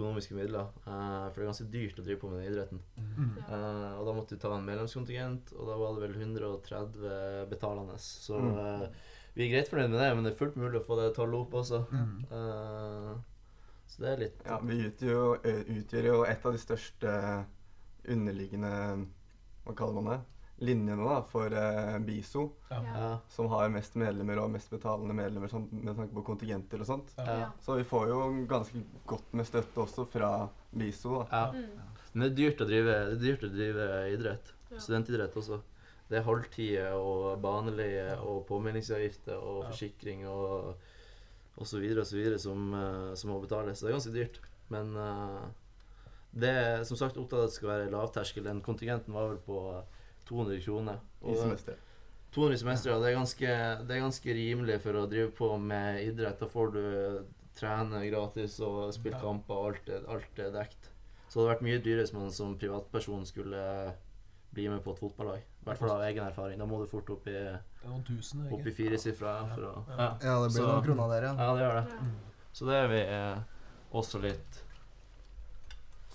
økonomiske 0.00 0.34
midler. 0.34 0.70
eh, 0.86 1.28
for 1.28 1.36
det 1.36 1.44
er 1.44 1.50
ganske 1.52 1.70
dyrt 1.70 1.98
å 2.00 2.04
drive 2.08 2.20
på 2.24 2.30
med 2.32 2.40
den 2.42 2.52
idretten. 2.54 2.80
Mm. 2.96 3.38
Eh, 3.46 3.98
og 4.00 4.06
da 4.08 4.12
måtte 4.16 4.34
vi 4.34 4.40
ta 4.40 4.54
en 4.56 4.64
medlemskontingent, 4.66 5.52
og 5.58 5.66
da 5.68 5.76
var 5.76 5.94
det 5.94 6.08
vel 6.08 6.18
130 6.24 7.46
betalende. 7.52 7.98
Så 8.00 8.40
Mm. 8.40 8.58
eh, 8.82 8.88
vi 9.36 9.44
er 9.46 9.52
greit 9.54 9.68
fornøyd 9.68 9.90
med 9.90 10.00
det, 10.00 10.14
men 10.16 10.24
det 10.24 10.32
er 10.32 10.38
fullt 10.40 10.56
mulig 10.56 10.80
å 10.80 10.86
få 10.86 10.96
det 10.98 11.14
tallet 11.14 11.34
opp 11.40 11.52
også. 11.60 11.84
Mm. 11.92 12.24
Eh, 12.32 13.14
så 13.90 13.98
det 14.00 14.08
er 14.08 14.16
litt 14.24 14.42
Ja, 14.46 14.58
Vi 14.58 14.88
utgjør 14.88 15.10
jo, 15.10 15.36
utgjør 15.82 16.04
jo 16.06 16.22
et 16.24 16.46
av 16.46 16.52
de 16.52 16.58
største 16.58 17.46
underliggende 18.08 19.06
Hva 19.66 19.74
kaller 19.76 20.00
man 20.00 20.12
det? 20.14 20.20
Linjene 20.60 21.04
da, 21.08 21.22
for 21.24 21.52
eh, 21.56 21.98
BISO, 22.04 22.50
Ja. 22.70 23.18
Som 23.32 23.48
har 23.48 23.70
mest 23.72 23.94
medlemmer 23.96 24.42
og 24.42 24.50
mest 24.52 24.68
betalende 24.70 25.14
medlemmer 25.16 25.48
sånn, 25.48 25.68
med 25.72 25.96
tanke 25.96 26.12
på 26.18 26.24
kontingenter 26.26 26.82
og 26.84 26.86
sånt. 26.86 27.14
Ja. 27.16 27.50
Så 27.64 27.78
vi 27.78 27.84
får 27.88 28.08
jo 28.12 28.18
ganske 28.50 28.82
godt 29.08 29.32
med 29.32 29.48
støtte 29.48 29.80
også 29.86 30.04
fra 30.12 30.48
BISO. 30.76 31.22
da. 31.22 31.26
ja. 31.32 31.46
Mm. 31.52 31.86
Men 32.12 32.22
det 32.24 32.30
er 32.30 32.36
dyrt 32.40 32.60
å 32.60 32.66
drive, 32.66 32.94
det 33.06 33.16
er 33.16 33.22
dyrt 33.22 33.44
å 33.46 33.52
drive 33.54 33.88
idrett. 34.12 34.52
Ja. 34.70 34.78
Studentidrett 34.82 35.36
også. 35.38 35.60
Det 36.10 36.18
er 36.18 36.24
halvtider 36.26 36.92
og 36.98 37.40
baneleie 37.40 38.16
og 38.18 38.44
påmeldingsavgifter 38.48 39.36
og 39.38 39.62
Ja. 39.62 39.68
forsikring 39.70 40.26
og, 40.28 40.74
og 41.56 41.66
så 41.70 41.78
videre 41.78 42.00
og 42.02 42.06
så 42.10 42.16
videre 42.18 42.38
som, 42.42 42.74
eh, 42.74 43.14
som 43.14 43.30
må 43.30 43.40
betales. 43.40 43.78
Så 43.78 43.86
det 43.86 43.92
er 43.92 43.98
ganske 43.98 44.14
dyrt. 44.16 44.40
Men 44.70 44.92
uh, 44.96 45.46
det 46.34 46.50
er 46.50 46.84
som 46.84 46.96
sagt 46.98 47.16
opptatt 47.18 47.38
av 47.40 47.44
at 47.46 47.50
det 47.50 47.56
skal 47.56 47.68
være 47.70 47.90
lavterskel. 47.90 48.44
Den 48.44 48.60
kontingenten 48.62 49.14
var 49.14 49.28
vel 49.32 49.38
på 49.46 49.62
200 50.30 50.60
kroner. 50.64 51.00
i 51.26 51.34
semesteret. 51.36 51.86
200 52.32 52.58
semester 52.62 52.92
og 52.94 53.02
det 53.02 53.08
er, 53.10 53.16
ganske, 53.18 53.54
det 53.88 53.96
er 53.96 54.00
ganske 54.04 54.34
rimelig 54.36 54.76
for 54.84 54.92
å 55.00 55.08
drive 55.10 55.32
på 55.34 55.48
med 55.60 55.98
idrett. 56.06 56.38
Da 56.38 56.46
får 56.46 56.72
du 56.76 56.84
trene 57.58 58.04
gratis 58.06 58.60
og 58.62 58.92
spille 58.94 59.18
Ja. 59.18 59.24
kamper, 59.24 59.54
og 59.58 59.66
alt 59.74 59.90
alt 60.08 60.38
er 60.38 60.52
dekt. 60.54 60.88
Så 61.28 61.40
det 61.40 61.42
hadde 61.42 61.50
vært 61.56 61.66
mye 61.66 61.82
dyrere 61.82 62.04
hvis 62.06 62.12
man 62.14 62.30
som 62.30 62.54
privatperson 62.58 63.26
skulle 63.26 63.94
bli 64.54 64.68
med 64.68 64.82
på 64.82 64.92
et 64.94 64.98
fotballag. 65.02 65.42
I 65.42 65.64
hvert 65.66 65.78
fall 65.78 65.90
av 65.90 66.00
egen 66.06 66.24
erfaring. 66.26 66.58
Da 66.58 66.66
må 66.66 66.78
du 66.80 66.86
fort 66.90 67.10
opp 67.10 67.26
i, 67.28 67.36
tusen, 68.06 68.46
opp 68.52 68.66
i 68.66 68.72
firesifra. 68.74 69.34
For 69.54 69.62
Ja. 69.62 69.74
ja. 69.98 70.18
Ja, 70.22 70.42
det 70.42 70.52
blir 70.54 70.62
Så- 70.62 70.66
noen 70.66 70.84
kroner 70.84 71.08
der, 71.20 71.22
ja. 71.26 71.34
ja, 71.34 71.54
det 71.54 71.62
gjør 71.62 71.76
det. 71.84 72.00
Mm. 72.00 72.14
Så 72.52 72.66
det 72.66 72.74
er 72.74 72.88
vi 72.88 73.00
eh, 73.00 73.38
også 73.92 74.20
litt 74.22 74.59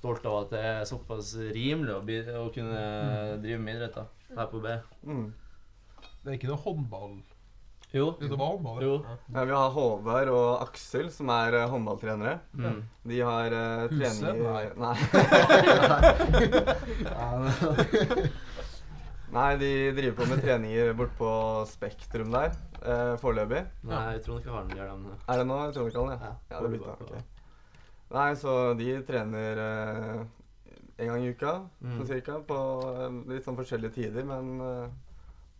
stolt 0.05 0.25
av 0.29 0.35
at 0.45 0.51
det 0.53 0.61
er 0.69 0.83
såpass 0.85 1.33
rimelig 1.55 1.95
å, 1.97 2.01
bi- 2.05 2.21
å 2.37 2.45
kunne 2.53 2.81
drive 3.41 3.59
med 3.65 3.75
idrett 3.79 3.97
da, 3.97 4.05
her 4.37 4.47
på 4.53 4.61
B. 4.61 4.75
Mm. 5.09 5.25
Det 6.21 6.29
er 6.31 6.37
ikke 6.37 6.49
noe 6.53 6.61
håndball 6.61 7.15
Jo. 7.95 8.07
Det 8.19 8.29
var 8.31 8.49
håndball, 8.53 8.79
Jo. 8.83 8.93
ja. 9.05 9.15
Ja, 9.33 9.43
vi 9.49 9.53
har 9.55 9.69
Håvard 9.75 10.29
og 10.33 10.61
Aksel, 10.65 11.09
som 11.15 11.29
er 11.31 11.55
uh, 11.55 11.65
håndballtrenere. 11.71 12.39
Mm. 12.57 12.81
De 13.07 13.19
har 13.23 13.53
uh, 13.55 13.85
Huset? 13.93 14.35
Nei. 14.41 14.65
Nei. 14.83 14.95
Nei, 19.35 19.49
de 19.59 19.69
driver 19.97 20.15
på 20.19 20.25
med 20.29 20.41
treninger 20.43 20.91
bort 20.95 21.15
på 21.19 21.29
Spektrum 21.67 22.29
der, 22.31 22.53
eh, 22.85 23.15
foreløpig. 23.19 23.63
Nei, 23.89 24.03
jeg 24.15 24.21
tror 24.27 24.39
ikke 24.39 24.53
Harden 24.53 24.77
gjør 24.77 24.91
dem. 24.93 25.07
Er 25.27 25.41
det 25.41 25.47
nå? 25.49 25.57
Jeg 25.65 25.73
tror 25.75 25.89
ikke 25.89 26.03
han 26.05 26.11
det. 26.13 26.19
Ja, 26.21 26.31
Ja, 26.53 26.61
det 26.61 26.69
bytta. 26.75 26.93
Nei, 28.15 28.29
så 28.39 28.51
de 28.79 28.93
trener 29.07 29.59
eh, 29.59 30.21
en 31.03 31.09
gang 31.11 31.23
i 31.25 31.33
uka, 31.35 31.55
Mm. 31.83 31.97
sånn 31.97 32.07
cirka, 32.07 32.37
på 32.47 32.59
eh, 32.93 33.17
litt 33.33 33.43
sånn 33.47 33.57
forskjellige 33.59 33.97
tider. 33.97 34.23
Men 34.29 34.53
eh, 34.63 34.87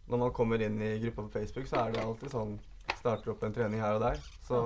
når 0.08 0.22
man 0.22 0.32
kommer 0.38 0.62
inn 0.64 0.80
i 0.82 0.94
gruppa 1.04 1.26
på 1.28 1.34
Facebook, 1.40 1.68
så 1.68 1.82
er 1.86 1.92
det 1.96 2.04
alltid 2.06 2.32
sånn 2.32 2.58
Starter 2.96 3.32
opp 3.34 3.44
en 3.44 3.54
trening 3.54 3.82
her 3.82 3.96
og 3.98 4.02
der. 4.06 4.20
Så 4.48 4.58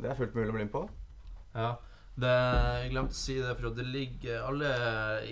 det 0.00 0.10
er 0.10 0.18
fullt 0.18 0.34
mulig 0.34 0.50
å 0.50 0.54
bli 0.56 0.64
med 0.64 0.72
på. 0.72 0.84
Ja. 1.54 1.72
Det, 2.14 2.30
jeg 2.82 2.90
glemte 2.92 3.16
å 3.16 3.18
si 3.18 3.34
det, 3.40 3.52
for 3.56 3.72
det 3.72 3.86
ligger 3.88 4.42
Alle 4.44 4.68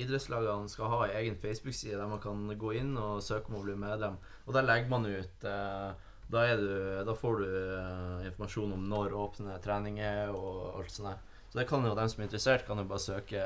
idrettslagene 0.00 0.70
skal 0.72 0.88
ha 0.88 1.00
en 1.04 1.16
egen 1.18 1.36
Facebook-side 1.42 1.98
der 2.00 2.08
man 2.08 2.22
kan 2.22 2.46
gå 2.58 2.70
inn 2.78 2.94
og 2.96 3.18
søke 3.22 3.50
om 3.52 3.58
å 3.60 3.64
bli 3.66 3.74
medlem. 3.76 4.16
Og 4.46 4.54
der 4.56 4.64
legger 4.68 4.88
man 4.92 5.04
ut 5.06 5.44
eh, 5.44 5.90
da, 6.30 6.44
er 6.46 6.60
du, 6.60 6.70
da 7.08 7.14
får 7.18 7.40
du 7.40 7.46
eh, 7.48 8.26
informasjon 8.28 8.72
om 8.76 8.84
når 8.90 9.14
åpne 9.18 9.56
treninger 9.64 10.30
og 10.34 10.78
alt 10.80 10.92
sånt. 10.94 11.08
der. 11.10 11.42
Så 11.50 11.58
det 11.58 11.66
kan 11.68 11.84
jo 11.86 11.94
dem 11.98 12.08
som 12.12 12.20
er 12.22 12.28
interessert, 12.28 12.66
kan 12.66 12.78
jo 12.78 12.84
bare 12.90 13.02
søke, 13.02 13.42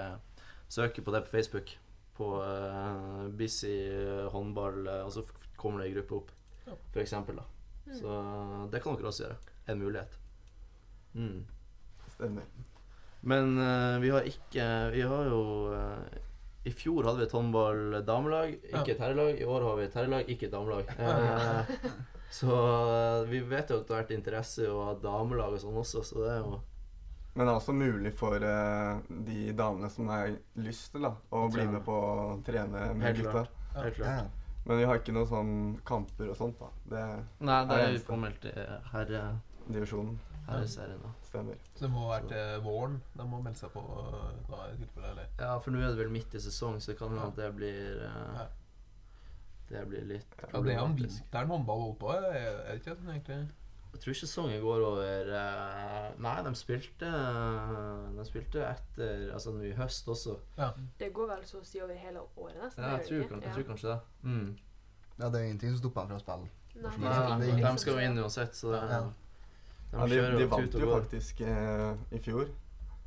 søke 0.68 1.02
på 1.04 1.14
det 1.14 1.22
på 1.24 1.32
Facebook. 1.38 1.72
På 2.14 2.28
uh, 2.44 3.24
Busy 3.34 3.72
håndball, 4.30 4.84
eh, 4.86 5.00
og 5.02 5.10
så 5.16 5.24
kommer 5.58 5.80
det 5.82 5.88
ei 5.88 5.94
gruppe 5.96 6.20
opp, 6.20 6.30
Ja. 6.66 6.76
for 6.92 7.00
eksempel. 7.02 7.36
da. 7.40 7.46
Mm. 7.86 7.96
Så 7.98 8.18
det 8.72 8.82
kan 8.84 8.96
dere 8.96 9.08
også 9.10 9.24
gjøre. 9.24 9.36
En 9.68 9.80
mulighet. 9.80 10.18
Mm. 11.14 11.44
Stemmer. 12.14 12.44
Men 13.22 13.56
vi 14.02 14.10
har 14.12 14.26
ikke 14.28 14.64
Vi 14.92 15.00
har 15.00 15.24
jo 15.30 15.40
I 16.64 16.70
fjor 16.70 17.04
hadde 17.08 17.22
vi 17.22 17.24
et 17.24 17.32
håndball 17.32 18.02
damelag, 18.04 18.54
ikke 18.68 18.92
et 18.94 19.00
herrelag. 19.00 19.40
I 19.40 19.44
år 19.48 19.62
har 19.64 19.76
vi 19.76 19.84
et 19.88 19.94
herrelag, 19.96 20.28
ikke 20.28 20.46
et 20.46 20.52
damelag. 20.52 20.84
Eh, 20.98 21.74
så 22.34 22.50
eh, 22.50 23.24
vi 23.30 23.40
vet 23.46 23.70
jo 23.70 23.78
at 23.80 23.86
det 23.88 23.94
har 23.94 24.02
vært 24.04 24.14
interesse 24.16 24.66
å 24.70 24.84
ha 24.88 24.94
damelag 24.98 25.54
og 25.56 25.60
sånn 25.62 25.76
også, 25.82 26.02
så 26.08 26.22
det 26.24 26.30
er 26.32 26.40
jo 26.42 26.56
Men 27.34 27.46
det 27.46 27.50
er 27.52 27.58
også 27.58 27.74
mulig 27.74 28.12
for 28.14 28.42
uh, 28.46 29.00
de 29.26 29.50
damene 29.58 29.88
som 29.90 30.06
har 30.10 30.30
lyst 30.62 30.92
til 30.94 31.02
da, 31.06 31.10
å 31.34 31.44
bli 31.50 31.64
med 31.66 31.82
på 31.86 31.94
å 31.94 32.36
trene 32.46 32.92
med 32.94 33.08
Helt 33.08 33.18
gutta. 33.22 33.32
klart. 33.32 33.50
helt 33.74 33.96
klart. 33.98 34.22
Ja. 34.22 34.60
Men 34.64 34.78
vi 34.80 34.84
har 34.88 35.00
ikke 35.00 35.12
noen 35.12 35.28
sånn 35.28 35.50
kamper 35.84 36.30
og 36.30 36.36
sånt, 36.38 36.60
da. 36.62 36.68
Det 36.92 37.00
Nei, 37.44 37.56
det 37.58 37.58
Er 37.58 37.66
det 37.66 37.74
herredivisjonen. 37.74 38.06
påmeldt 38.06 38.44
i 38.46 38.54
herreserien. 40.46 41.00
da. 41.02 41.10
Stemmer. 41.26 41.58
Så 41.74 41.84
det 41.86 41.90
må 41.90 42.06
være 42.08 42.28
til 42.30 42.60
våren. 42.64 43.00
De 43.16 43.24
må 43.28 43.40
melde 43.42 43.58
seg 43.58 43.72
på 43.74 43.82
da, 44.48 44.60
i 44.70 44.76
tilfelle, 44.78 45.10
eller? 45.10 45.26
Ja, 45.40 45.58
for 45.58 45.70
nå 45.74 45.80
er 45.82 45.90
det 45.92 45.98
vel 46.04 46.12
midt 46.14 46.34
i 46.34 46.40
sesong, 46.44 46.78
så 46.80 46.92
det 46.92 46.98
kan 46.98 47.10
hende 47.12 47.26
at 47.32 47.36
det 47.36 47.50
blir 47.56 48.04
uh, 48.04 48.38
Ja. 48.40 48.46
Det 49.68 49.82
blir 49.88 50.04
litt 50.08 50.34
Ja, 50.42 50.60
det 50.60 50.74
er 50.74 50.80
en 50.82 50.96
vinteren 50.98 51.48
håndball 51.54 51.80
holder 51.86 52.00
på, 52.00 52.10
er 52.14 52.32
det 52.68 52.80
ikke 52.80 52.96
sånn 52.98 53.12
egentlig? 53.14 53.38
Jeg 53.94 54.00
tror 54.02 54.12
ikke 54.14 54.26
sesongen 54.26 54.62
går 54.64 54.80
over 54.82 55.28
eh, 55.38 56.06
Nei, 56.24 56.34
de 56.42 56.52
spilte 56.58 57.10
De 58.16 58.24
spilte 58.26 58.64
etter 58.66 59.28
Altså 59.36 59.52
nå 59.54 59.62
i 59.68 59.74
høst 59.78 60.08
også. 60.10 60.34
Det 60.98 61.12
går 61.14 61.30
vel 61.30 61.44
så 61.46 61.60
å 61.60 61.66
si 61.66 61.82
over 61.84 61.94
hele 61.94 62.24
året, 62.34 62.58
nesten? 62.58 62.82
Ja, 62.82 62.96
jeg 62.98 63.06
tror, 63.06 63.38
jeg 63.38 63.54
tror 63.54 63.68
kanskje 63.70 63.92
det. 63.92 63.98
Mm. 64.26 64.48
ja, 65.20 65.28
det 65.28 65.38
er 65.40 65.46
ingenting 65.46 65.74
som 65.76 65.80
stopper 65.84 66.08
dem 66.10 66.18
fra 66.18 66.18
å 66.18 66.24
spille. 66.24 66.50
Nei, 66.74 66.96
Nei, 67.38 67.52
De 67.62 67.72
skal 67.78 67.94
jo 67.94 68.02
inn 68.08 68.18
uansett, 68.18 68.58
så 68.58 68.72
det, 68.74 68.82
Ja. 68.90 69.00
de 69.92 70.00
Ja, 70.00 70.06
de, 70.10 70.38
de 70.42 70.46
vant 70.50 70.74
jo 70.74 70.90
faktisk 70.90 71.40
eh, 71.46 71.92
i 72.10 72.18
fjor. 72.18 72.50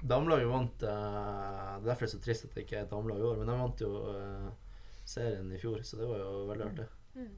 Damelaget 0.07 0.47
vant 0.47 0.83
eh, 0.87 0.87
Det 0.87 1.83
er 1.83 1.89
derfor 1.89 2.05
det 2.05 2.07
er 2.07 2.15
så 2.15 2.21
trist 2.23 2.47
at 2.47 2.55
det 2.55 2.63
ikke 2.63 2.77
er 2.79 2.85
et 2.85 2.93
damelag 2.95 3.19
i 3.19 3.27
år, 3.27 3.35
men 3.41 3.51
de 3.51 3.57
vant 3.59 3.83
jo 3.83 3.91
eh, 4.13 4.47
serien 5.07 5.51
i 5.55 5.59
fjor, 5.61 5.79
så 5.87 5.97
det 6.01 6.07
var 6.09 6.19
jo 6.21 6.45
veldig 6.51 6.65
artig. 6.67 6.85
Mm. 7.15 7.31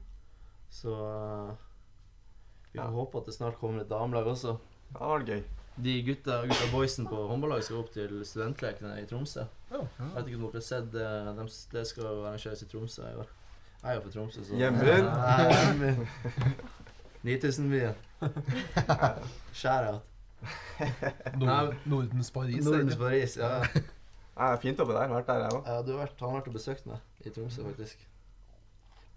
Så 0.70 0.92
eh, 0.98 1.54
vi 2.72 2.78
får 2.78 2.84
Ja. 2.84 2.90
håpe 2.94 3.18
at 3.18 3.26
det 3.30 3.34
snart 3.34 3.58
kommer 3.58 3.80
et 3.84 3.88
damelag 3.90 4.26
også. 4.30 4.56
Ja, 4.92 4.98
det 4.98 5.08
var 5.14 5.26
gøy. 5.26 5.42
De 5.80 5.92
gutta, 6.04 6.40
gutta 6.50 6.66
boysen 6.72 7.06
på 7.08 7.16
håndballaget 7.30 7.64
skal 7.64 7.78
opp 7.80 7.92
til 7.94 8.16
studentlekene 8.26 8.96
i 9.00 9.06
Tromsø. 9.08 9.46
Ja. 9.70 9.80
Jeg 9.98 10.10
vet 10.16 10.26
ikke 10.28 10.36
om 10.40 10.42
dere 10.48 10.58
har 10.58 10.66
sett 10.66 10.90
det. 10.92 11.06
De, 11.38 11.46
det 11.72 11.84
skal 11.88 12.08
arrangeres 12.10 12.62
i 12.62 12.68
Tromsø 12.68 13.06
i 13.06 13.14
år. 13.22 13.30
Jeg 13.80 13.90
er 13.90 13.94
jo 13.96 14.02
fra 14.04 14.10
Tromsø, 14.16 14.44
så 14.44 14.58
Hjembyen. 14.60 15.06
Ja, 15.08 15.94
9000-byen. 17.24 17.94
Shout-out. 19.52 20.02
Nord 21.38 21.74
Nordens 21.86 22.30
Paris. 22.30 22.64
Nordens. 22.64 22.96
Paris. 22.96 23.36
Ja. 23.36 23.62
Ja, 24.40 24.56
fint 24.56 24.80
oppe 24.80 24.96
der. 24.96 25.10
Vært 25.12 25.28
der, 25.28 25.42
jeg 25.44 25.56
òg. 25.58 25.66
ja, 25.68 25.82
du 25.84 25.92
har 25.92 26.06
vært, 26.06 26.22
han 26.22 26.32
har 26.32 26.40
vært 26.40 26.48
og 26.48 26.56
besøkt 26.56 26.86
meg 26.88 27.26
i 27.28 27.32
Tromsø, 27.34 27.64
faktisk. 27.66 28.06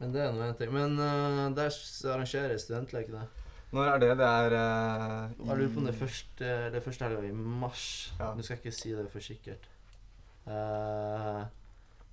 Men 0.01 0.12
det 0.12 0.19
er 0.19 0.33
nå 0.36 0.43
en 0.43 0.57
ting. 0.59 0.73
Men 0.75 0.97
uh, 0.99 1.47
der 1.55 1.69
arrangerer 1.69 2.15
arrangeres 2.17 2.65
studentlekene. 2.67 3.23
Når 3.73 3.89
er 3.89 4.01
det? 4.03 4.09
Det 4.19 4.27
er 4.27 4.55
uh, 4.57 5.47
Jeg 5.47 5.59
lurer 5.62 5.71
på 5.71 5.79
om 5.79 5.88
det 5.88 5.93
er 5.93 5.99
første, 6.01 6.49
det 6.73 6.79
er 6.79 6.83
første 6.86 7.07
helga 7.07 7.23
i 7.29 7.31
mars. 7.63 7.86
Ja. 8.19 8.33
Nå 8.36 8.43
skal 8.43 8.57
jeg 8.57 8.65
ikke 8.65 8.75
si 8.81 8.91
det 8.97 9.05
for 9.13 9.23
sikkert. 9.23 9.69
Uh, 10.43 11.45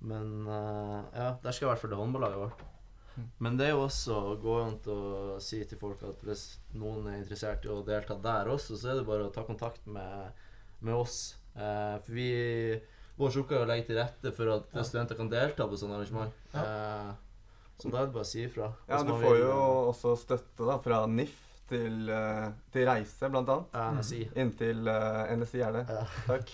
men 0.07 0.47
uh, 0.47 1.01
ja, 1.11 1.33
der 1.43 1.51
skal 1.51 1.67
i 1.67 1.71
hvert 1.73 1.83
fall 1.83 1.91
det 1.91 1.99
håndballaget 1.99 2.41
vårt. 2.45 2.63
Mm. 3.17 3.27
Men 3.43 3.59
det 3.59 3.67
er 3.67 3.75
jo 3.75 3.83
også 3.89 4.21
gående 4.41 4.95
å 4.95 5.35
si 5.43 5.59
til 5.67 5.83
folk 5.83 5.99
at 6.07 6.23
hvis 6.23 6.45
noen 6.79 7.11
er 7.11 7.19
interessert 7.19 7.67
i 7.67 7.73
å 7.73 7.81
delta 7.83 8.15
der 8.23 8.49
også, 8.55 8.79
så 8.79 8.93
er 8.93 9.01
det 9.01 9.07
bare 9.09 9.27
å 9.27 9.35
ta 9.35 9.43
kontakt 9.43 9.83
med, 9.83 10.31
med 10.79 10.95
oss. 10.95 11.19
Eh, 11.55 11.97
for 12.05 12.15
vi 12.15 12.29
Vår 13.17 13.37
oppgave 13.41 13.61
er 13.61 13.65
å 13.65 13.69
legge 13.69 13.87
til 13.87 13.97
rette 13.99 14.31
for 14.33 14.49
at 14.49 14.63
Ja. 14.73 14.83
studenter 14.83 15.15
kan 15.19 15.29
delta 15.29 15.67
på 15.67 15.77
sånne 15.77 15.97
arrangement. 15.99 16.33
Eh, 16.53 17.11
så 17.81 17.89
da 17.91 18.01
er 18.01 18.05
det 18.05 18.13
bare 18.13 18.23
å 18.23 18.25
si 18.25 18.43
ifra. 18.45 18.71
Ja, 18.89 19.03
du 19.03 19.11
får 19.13 19.19
vil, 19.35 19.39
jo 19.41 19.51
eh, 19.51 19.89
også 19.91 20.15
støtte 20.17 20.65
da 20.67 20.77
fra 20.79 21.05
NIF 21.07 21.35
til, 21.69 22.09
eh, 22.09 22.51
til 22.71 22.85
reise, 22.87 23.29
blant 23.29 23.47
annet. 23.49 23.67
ja, 23.73 23.91
NSI. 23.91 24.29
Inntil 24.35 24.87
uh, 24.87 25.35
NSI 25.37 25.61
er 25.61 25.71
det. 25.71 25.85
Ja. 25.89 26.05
Takk. 26.27 26.49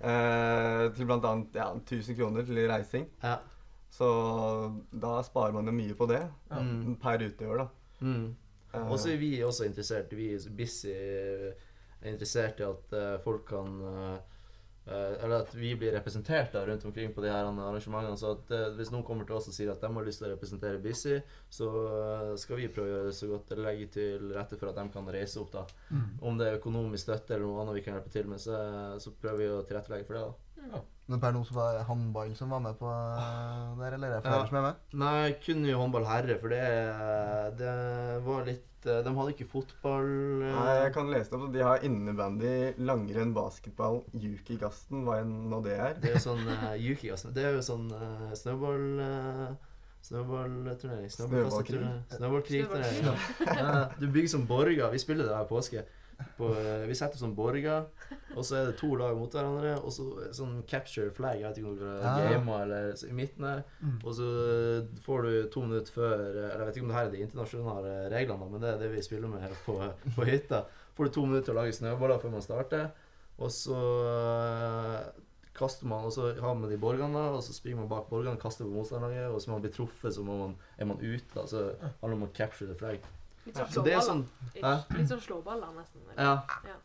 Eh, 0.00 0.88
til 0.94 1.06
blant 1.08 1.24
annet 1.24 1.54
ja, 1.58 1.70
1000 1.74 2.16
kroner 2.18 2.44
til 2.46 2.60
reising. 2.70 3.08
Ja. 3.22 3.38
Så 3.90 4.08
da 4.92 5.22
sparer 5.26 5.52
man 5.56 5.66
jo 5.66 5.72
mye 5.72 5.94
på 5.96 6.06
det 6.10 6.20
Ja. 6.50 6.60
Mm. 6.60 6.96
per 7.02 7.18
utøver, 7.24 7.64
da. 7.64 7.68
Mm. 8.00 8.36
Eh, 8.74 8.90
Og 8.92 8.98
så 8.98 9.10
er 9.14 9.16
vi 9.18 9.38
også 9.42 9.64
interessert 9.66 10.10
Vi 10.14 10.34
er 10.34 10.50
busy 10.54 10.92
er 10.92 12.10
interessert 12.12 12.60
i 12.60 12.66
at 12.68 12.92
uh, 12.94 13.18
folk 13.24 13.46
kan 13.48 13.80
eh, 13.82 14.12
eh, 14.14 14.18
Eller 14.88 15.42
at 15.42 15.54
vi 15.54 15.74
blir 15.76 15.92
representert 15.92 16.52
da 16.54 16.64
rundt 16.66 16.84
omkring 16.88 17.12
på 17.14 17.24
de 17.24 17.30
her 17.32 17.44
arrangementene. 17.44 18.16
Så 18.16 18.32
at 18.36 18.52
eh, 18.54 18.68
hvis 18.78 18.92
noen 18.94 19.04
kommer 19.06 19.28
til 19.28 19.38
oss 19.38 19.50
og 19.50 19.56
sier 19.56 19.72
at 19.72 19.82
de 19.84 19.90
har 19.94 20.06
lyst 20.06 20.22
til 20.22 20.30
å 20.30 20.34
representere 20.34 20.82
Busy, 20.82 21.18
så 21.52 21.70
eh, 21.92 22.34
skal 22.40 22.60
vi 22.60 22.70
prøve 22.72 22.88
å 22.88 22.94
gjøre 22.94 23.10
det 23.10 23.16
så 23.18 23.30
godt 23.32 23.54
eller 23.54 23.70
legge 23.70 23.88
til 23.98 24.28
rette 24.36 24.60
for 24.60 24.72
at 24.72 24.80
de 24.80 24.86
kan 24.94 25.14
reise 25.18 25.40
opp. 25.42 25.52
da 25.52 25.66
Mm. 25.88 26.18
Om 26.28 26.38
det 26.38 26.46
er 26.46 26.58
økonomisk 26.58 27.06
støtte 27.06 27.34
eller 27.34 27.46
noe 27.46 27.62
annet 27.62 27.78
vi 27.78 27.82
kan 27.84 27.94
hjelpe 27.96 28.12
til 28.12 28.26
med, 28.28 28.40
så, 28.42 28.58
så 29.00 29.12
prøver 29.20 29.38
vi 29.40 29.48
å 29.52 29.64
tilrettelegge 29.68 30.08
for 30.08 30.18
det. 30.18 30.70
da 30.72 30.82
Men 31.08 31.20
per 31.22 31.32
nå 31.32 31.40
så 31.48 31.54
var 31.56 31.76
det 31.78 31.84
håndball 31.88 32.34
som 32.36 32.50
var 32.52 32.60
med 32.60 32.74
på 32.76 32.88
eh, 32.92 33.68
der, 33.80 33.94
eller 33.96 34.10
er 34.10 34.16
det 34.18 34.24
flere 34.26 34.40
Ja. 34.42 34.46
som 34.50 34.58
er 34.60 34.64
med? 34.66 34.80
Nei, 35.00 35.28
kun 35.44 35.62
i 35.64 35.72
håndball 35.72 36.04
herre, 36.04 36.34
for 36.42 36.52
det, 36.52 36.58
det 37.60 37.76
var 38.26 38.44
litt 38.44 38.84
eh, 38.86 38.98
De 39.06 39.14
hadde 39.16 39.32
ikke 39.32 39.46
fotball. 39.48 40.10
eh, 40.44 40.52
Nei, 40.58 40.74
jeg 40.82 40.92
kan 40.98 41.08
lese 41.12 41.32
det 41.32 41.38
opp. 41.40 41.46
De 41.54 41.64
har 41.64 41.86
innebandy, 41.88 42.52
langrenn, 42.90 43.32
basketball, 43.36 44.02
yukigasten, 44.20 45.06
hva 45.08 45.16
enn 45.22 45.32
nå 45.50 45.62
det 45.64 45.78
er. 45.80 45.96
Det 46.02 46.12
er 46.12 46.18
jo 46.18 46.24
sånn 46.28 46.44
uh, 46.44 46.74
Yuki, 46.76 47.08
altså. 47.16 47.32
Det 47.32 47.46
er 47.48 47.56
jo 47.56 47.64
sånn 47.72 47.88
uh, 47.94 48.28
snøball... 48.36 48.86
Uh, 49.00 49.56
Snøballturnering. 50.08 51.08
Snøballkasteturnering. 51.10 52.04
Snøballkrigturnering. 52.14 53.08
Ja. 53.08 53.54
Ja, 53.58 53.80
du 53.98 54.06
bygger 54.14 54.28
som 54.30 54.44
borger. 54.48 54.86
Vi 54.94 55.00
spiller 55.02 55.26
det 55.26 55.34
her 55.36 55.48
påske. 55.50 55.82
På, 56.38 56.48
eh, 56.54 56.84
vi 56.86 56.94
setter 56.98 57.18
sånn 57.18 57.34
borger, 57.34 57.86
og 58.34 58.42
så 58.46 58.56
er 58.58 58.66
det 58.68 58.76
to 58.80 58.88
lag 58.98 59.16
mot 59.18 59.30
hverandre. 59.34 59.76
Og 59.82 59.90
så 59.94 60.06
sånn 60.34 60.60
capture 60.70 61.10
flag. 61.14 61.38
Jeg 61.40 61.46
vet 61.48 61.58
ikke 61.60 61.70
om 61.70 61.78
dere 61.78 62.00
Ja. 62.02 62.32
gamer 62.34 62.62
eller 62.62 62.92
så 62.98 63.08
i 63.08 63.14
midten 63.14 63.44
her. 63.46 63.62
Mm. 63.82 63.96
Og 64.04 64.12
så 64.18 64.28
får 65.04 65.22
du 65.22 65.48
to 65.50 65.62
minutter 65.62 65.92
før 65.94 66.14
eh, 66.26 66.50
Eller 66.54 66.58
jeg 66.58 66.66
vet 66.66 66.76
ikke 66.76 66.86
om 66.86 66.92
det 66.92 66.98
her 66.98 67.06
er 67.06 67.10
de 67.16 67.22
internasjonale 67.26 67.94
reglene, 68.14 68.50
men 68.50 68.60
det 68.60 68.70
er 68.74 68.78
det 68.78 68.90
vi 68.96 69.02
spiller 69.02 69.28
med 69.28 69.40
her 69.46 69.54
på, 69.66 69.78
på 70.16 70.26
hytta. 70.26 70.64
Får 70.96 71.04
du 71.04 71.10
to 71.14 71.26
minutter 71.26 71.46
til 71.52 71.54
å 71.56 71.60
lage 71.62 71.76
snøballer 71.78 72.18
før 72.22 72.30
man 72.34 72.42
starter, 72.42 72.90
og 73.38 73.50
så 73.54 73.78
eh, 73.78 75.04
kaster 75.58 75.86
man, 75.90 76.04
og 76.06 76.12
så 76.14 76.32
har 76.40 76.54
man 76.54 76.70
de 76.70 76.78
borgene, 76.78 77.22
og 77.34 77.42
så 77.42 77.54
springer 77.54 77.80
man 77.82 77.88
bak 77.90 78.08
borgene, 78.10 78.38
kaster 78.38 78.66
på 78.66 78.74
motstanderlaget, 78.76 79.30
og 79.34 79.40
så 79.42 79.50
man 79.50 79.62
bli 79.64 79.70
truffet, 79.74 80.14
så 80.14 80.22
man, 80.26 80.54
er 80.78 80.86
man 80.90 80.98
ute. 81.02 81.30
da, 81.34 81.46
Så 81.50 81.64
handler 82.00 82.14
det 82.14 82.18
om 82.22 82.26
å 82.28 82.32
capture 82.34 82.68
the 82.70 82.78
flag. 82.78 83.00
Litt 83.48 83.56
sånn 83.58 83.68
Så 83.72 83.80
er 83.80 83.84
slåballer. 83.84 84.06
sånn. 84.08 84.22
Hæ? 84.62 84.72
Litt 84.98 85.08
sånn 85.12 85.20
slåballer, 85.24 85.70
nesten. 85.78 86.00
eller? 86.04 86.24
Ja. 86.24 86.34
Ja. 86.68 86.76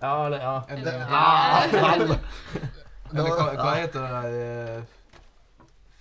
Ja, 0.00 0.12
eller 0.26 0.40
ja. 0.40 0.54
Eller- 0.68 0.98
ja. 0.98 2.18
Eller 3.08 3.30
hva, 3.32 3.44
hva 3.56 3.70
heter 3.72 4.02
det 4.04 4.10
der 4.12 4.82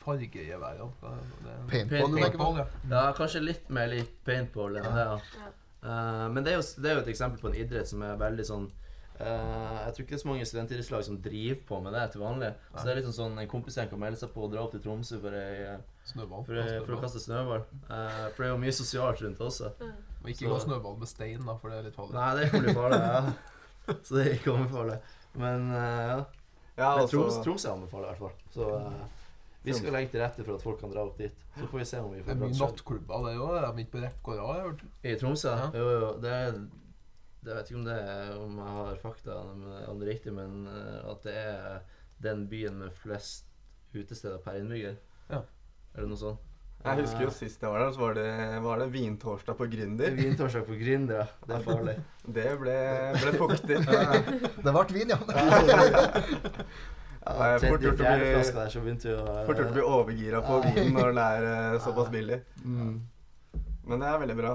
fargegeværet? 0.02 0.82
er 1.04 1.22
det? 1.46 1.54
Paintball 1.72 2.12
du 2.12 2.18
tenker 2.22 2.38
på? 2.38 2.44
Paintball, 2.44 2.58
ja. 2.58 2.66
ja, 2.92 3.14
kanskje 3.18 3.42
litt 3.44 3.70
mer 3.74 3.88
litt 3.92 4.18
paintball 4.28 4.76
enn 4.80 4.88
det. 4.92 5.06
ja. 5.06 5.16
Ja. 5.40 5.48
Eh, 5.88 6.26
men 6.34 6.44
det 6.44 6.52
er, 6.54 6.58
jo, 6.60 6.66
det 6.84 6.90
er 6.92 6.96
jo 7.00 7.04
et 7.06 7.12
eksempel 7.14 7.40
på 7.42 7.52
en 7.52 7.58
idrett 7.62 7.88
som 7.90 8.02
er 8.04 8.18
veldig 8.20 8.46
sånn 8.48 8.68
eh, 9.20 9.78
Jeg 9.86 9.94
tror 9.94 10.04
ikke 10.04 10.14
det 10.14 10.18
er 10.20 10.24
så 10.24 10.30
mange 10.30 10.46
studentidrettslag 10.50 11.04
som 11.08 11.20
driver 11.22 11.60
på 11.68 11.80
med 11.84 11.94
det 11.98 12.06
til 12.14 12.22
vanlig. 12.22 12.52
Så 12.76 12.84
det 12.86 12.92
er 12.94 13.00
liksom 13.02 13.16
sånn 13.18 13.40
en 13.42 13.52
kompisgjeng 13.52 13.90
kan 13.92 14.00
melde 14.00 14.20
seg 14.22 14.32
på 14.34 14.46
og 14.48 14.52
dra 14.54 14.64
opp 14.66 14.72
til 14.76 14.84
Tromsø 14.86 15.20
for, 15.24 15.34
ei, 15.38 15.78
Snøball. 16.12 16.46
for, 16.48 16.62
ei, 16.64 16.80
for 16.86 16.96
å 16.98 17.02
kaste 17.02 17.20
snøball. 17.24 17.66
Uh, 17.90 18.30
for 18.36 18.44
det 18.44 18.50
er 18.50 18.54
jo 18.56 18.62
mye 18.64 18.76
sosialt 18.78 19.22
rundt 19.26 19.40
også. 19.50 19.74
Og 20.24 20.30
ikke 20.32 20.46
Så- 20.46 20.54
gå 20.54 20.60
snøball 20.66 20.98
med 21.00 21.08
stein, 21.08 21.46
da, 21.46 21.58
for 21.58 21.70
det 21.70 21.78
er 21.80 21.84
litt 21.90 21.96
farlig. 21.96 22.14
Nei, 22.14 22.32
det 22.42 22.50
kan 22.52 22.64
bli 22.64 22.74
farlig. 22.74 23.00
ja. 23.02 23.34
Så 24.04 24.16
det 24.18 24.26
er 24.28 24.34
ikke 24.36 24.52
anbefaler. 24.58 25.00
Men 25.36 25.70
uh, 25.72 25.78
ja. 25.78 26.26
Ja, 26.78 26.90
Men 26.96 27.02
altså, 27.04 27.18
Troms, 27.18 27.38
Tromsø 27.46 27.70
anbefaler 27.74 28.06
i 28.06 28.12
hvert 28.12 28.20
fall. 28.20 28.34
Så 28.54 28.66
eh, 28.78 29.06
vi 29.66 29.74
skal 29.74 29.96
legge 29.96 30.12
til 30.12 30.22
rette 30.22 30.44
for 30.46 30.54
at 30.60 30.62
folk 30.62 30.78
kan 30.80 30.92
dra 30.94 31.02
opp 31.08 31.16
dit. 31.18 31.34
Så 31.58 31.66
får 31.72 31.80
vi 31.82 31.86
se 31.90 31.98
om 32.04 32.12
vi 32.14 32.20
Det 32.20 32.26
får 32.28 32.32
er 32.36 32.38
dratt 32.44 32.52
mye 32.52 32.60
nattklubber, 32.68 33.24
det 33.26 33.32
òg. 33.42 33.56
Er 33.58 33.66
de 33.74 33.82
ikke 33.82 33.94
på 33.96 34.02
rekke 34.04 34.28
og 34.28 34.38
rad? 34.38 34.46
har 34.48 34.60
jeg 34.60 34.68
hørt? 34.68 34.84
I 35.04 35.16
Tromsø? 35.24 35.56
Ja. 35.58 35.72
Jo, 35.74 35.88
jo. 35.96 36.12
Det 36.22 36.36
er 36.36 36.60
det 37.48 37.56
vet 37.56 37.70
ikke 37.72 37.80
om 37.80 37.86
det 37.88 37.96
er, 38.04 38.34
om 38.42 38.58
jeg 38.60 38.74
har 38.78 38.98
fakta 39.02 39.38
om, 39.40 39.62
det 39.64 39.80
er 39.88 40.12
riktig, 40.12 40.34
men 40.36 40.66
eh, 40.68 41.00
at 41.12 41.24
det 41.24 41.36
er 41.40 41.80
den 42.24 42.44
byen 42.52 42.82
med 42.82 42.92
flest 42.98 43.48
utesteder 43.96 44.42
per 44.44 44.60
innbygger. 44.60 44.98
Ja. 45.32 45.42
Er 45.96 46.04
det 46.04 46.12
noe 46.12 46.20
sånt? 46.20 46.44
jeg 46.88 47.02
husker 47.02 47.24
jo 47.26 47.32
sist 47.34 47.64
jeg 47.64 47.72
var 47.74 47.82
der, 47.82 47.90
så 47.92 48.00
var 48.00 48.14
det, 48.16 48.28
var 48.64 48.80
det 48.80 48.86
vintorsdag 48.94 49.58
på 49.58 49.66
Det 49.66 49.74
er 49.74 49.80
Gründer. 49.80 50.14
Vintorsdag 50.16 50.68
på 50.68 50.76
Gründer, 50.78 51.24
ja. 51.24 51.26
Det 51.48 51.56
er 51.56 51.64
farlig. 51.66 51.96
Det 52.38 52.46
ble, 52.62 52.76
ble 53.18 53.34
fuktig. 53.42 53.80
Det 54.68 54.76
ble 54.76 54.84
vin, 54.94 55.12
ja. 55.12 55.18
Ja, 57.28 57.34
det 57.34 57.48
er 57.48 57.60
fort 57.60 57.82
Tredje, 57.82 57.90
gjort 57.90 58.00
å 58.00 58.04
fjerde 58.06 58.22
bli- 58.22 58.34
flaska 58.38 58.60
der, 58.62 58.70
så 58.72 58.84
begynte 58.86 59.10
vi 59.10 59.16
å 59.18 59.34
Fort 59.50 59.60
gjort 59.60 59.72
å 59.74 59.76
bli 59.76 59.86
overgira 59.98 60.40
på 60.46 60.60
vinen 60.64 60.94
når 60.96 61.10
den 61.12 61.20
er 61.26 61.48
eh, 61.50 61.80
såpass 61.84 62.12
billig. 62.14 62.38
Mm. 62.64 62.94
Men 63.90 64.04
det 64.04 64.12
er 64.14 64.22
veldig 64.24 64.38
bra. 64.38 64.54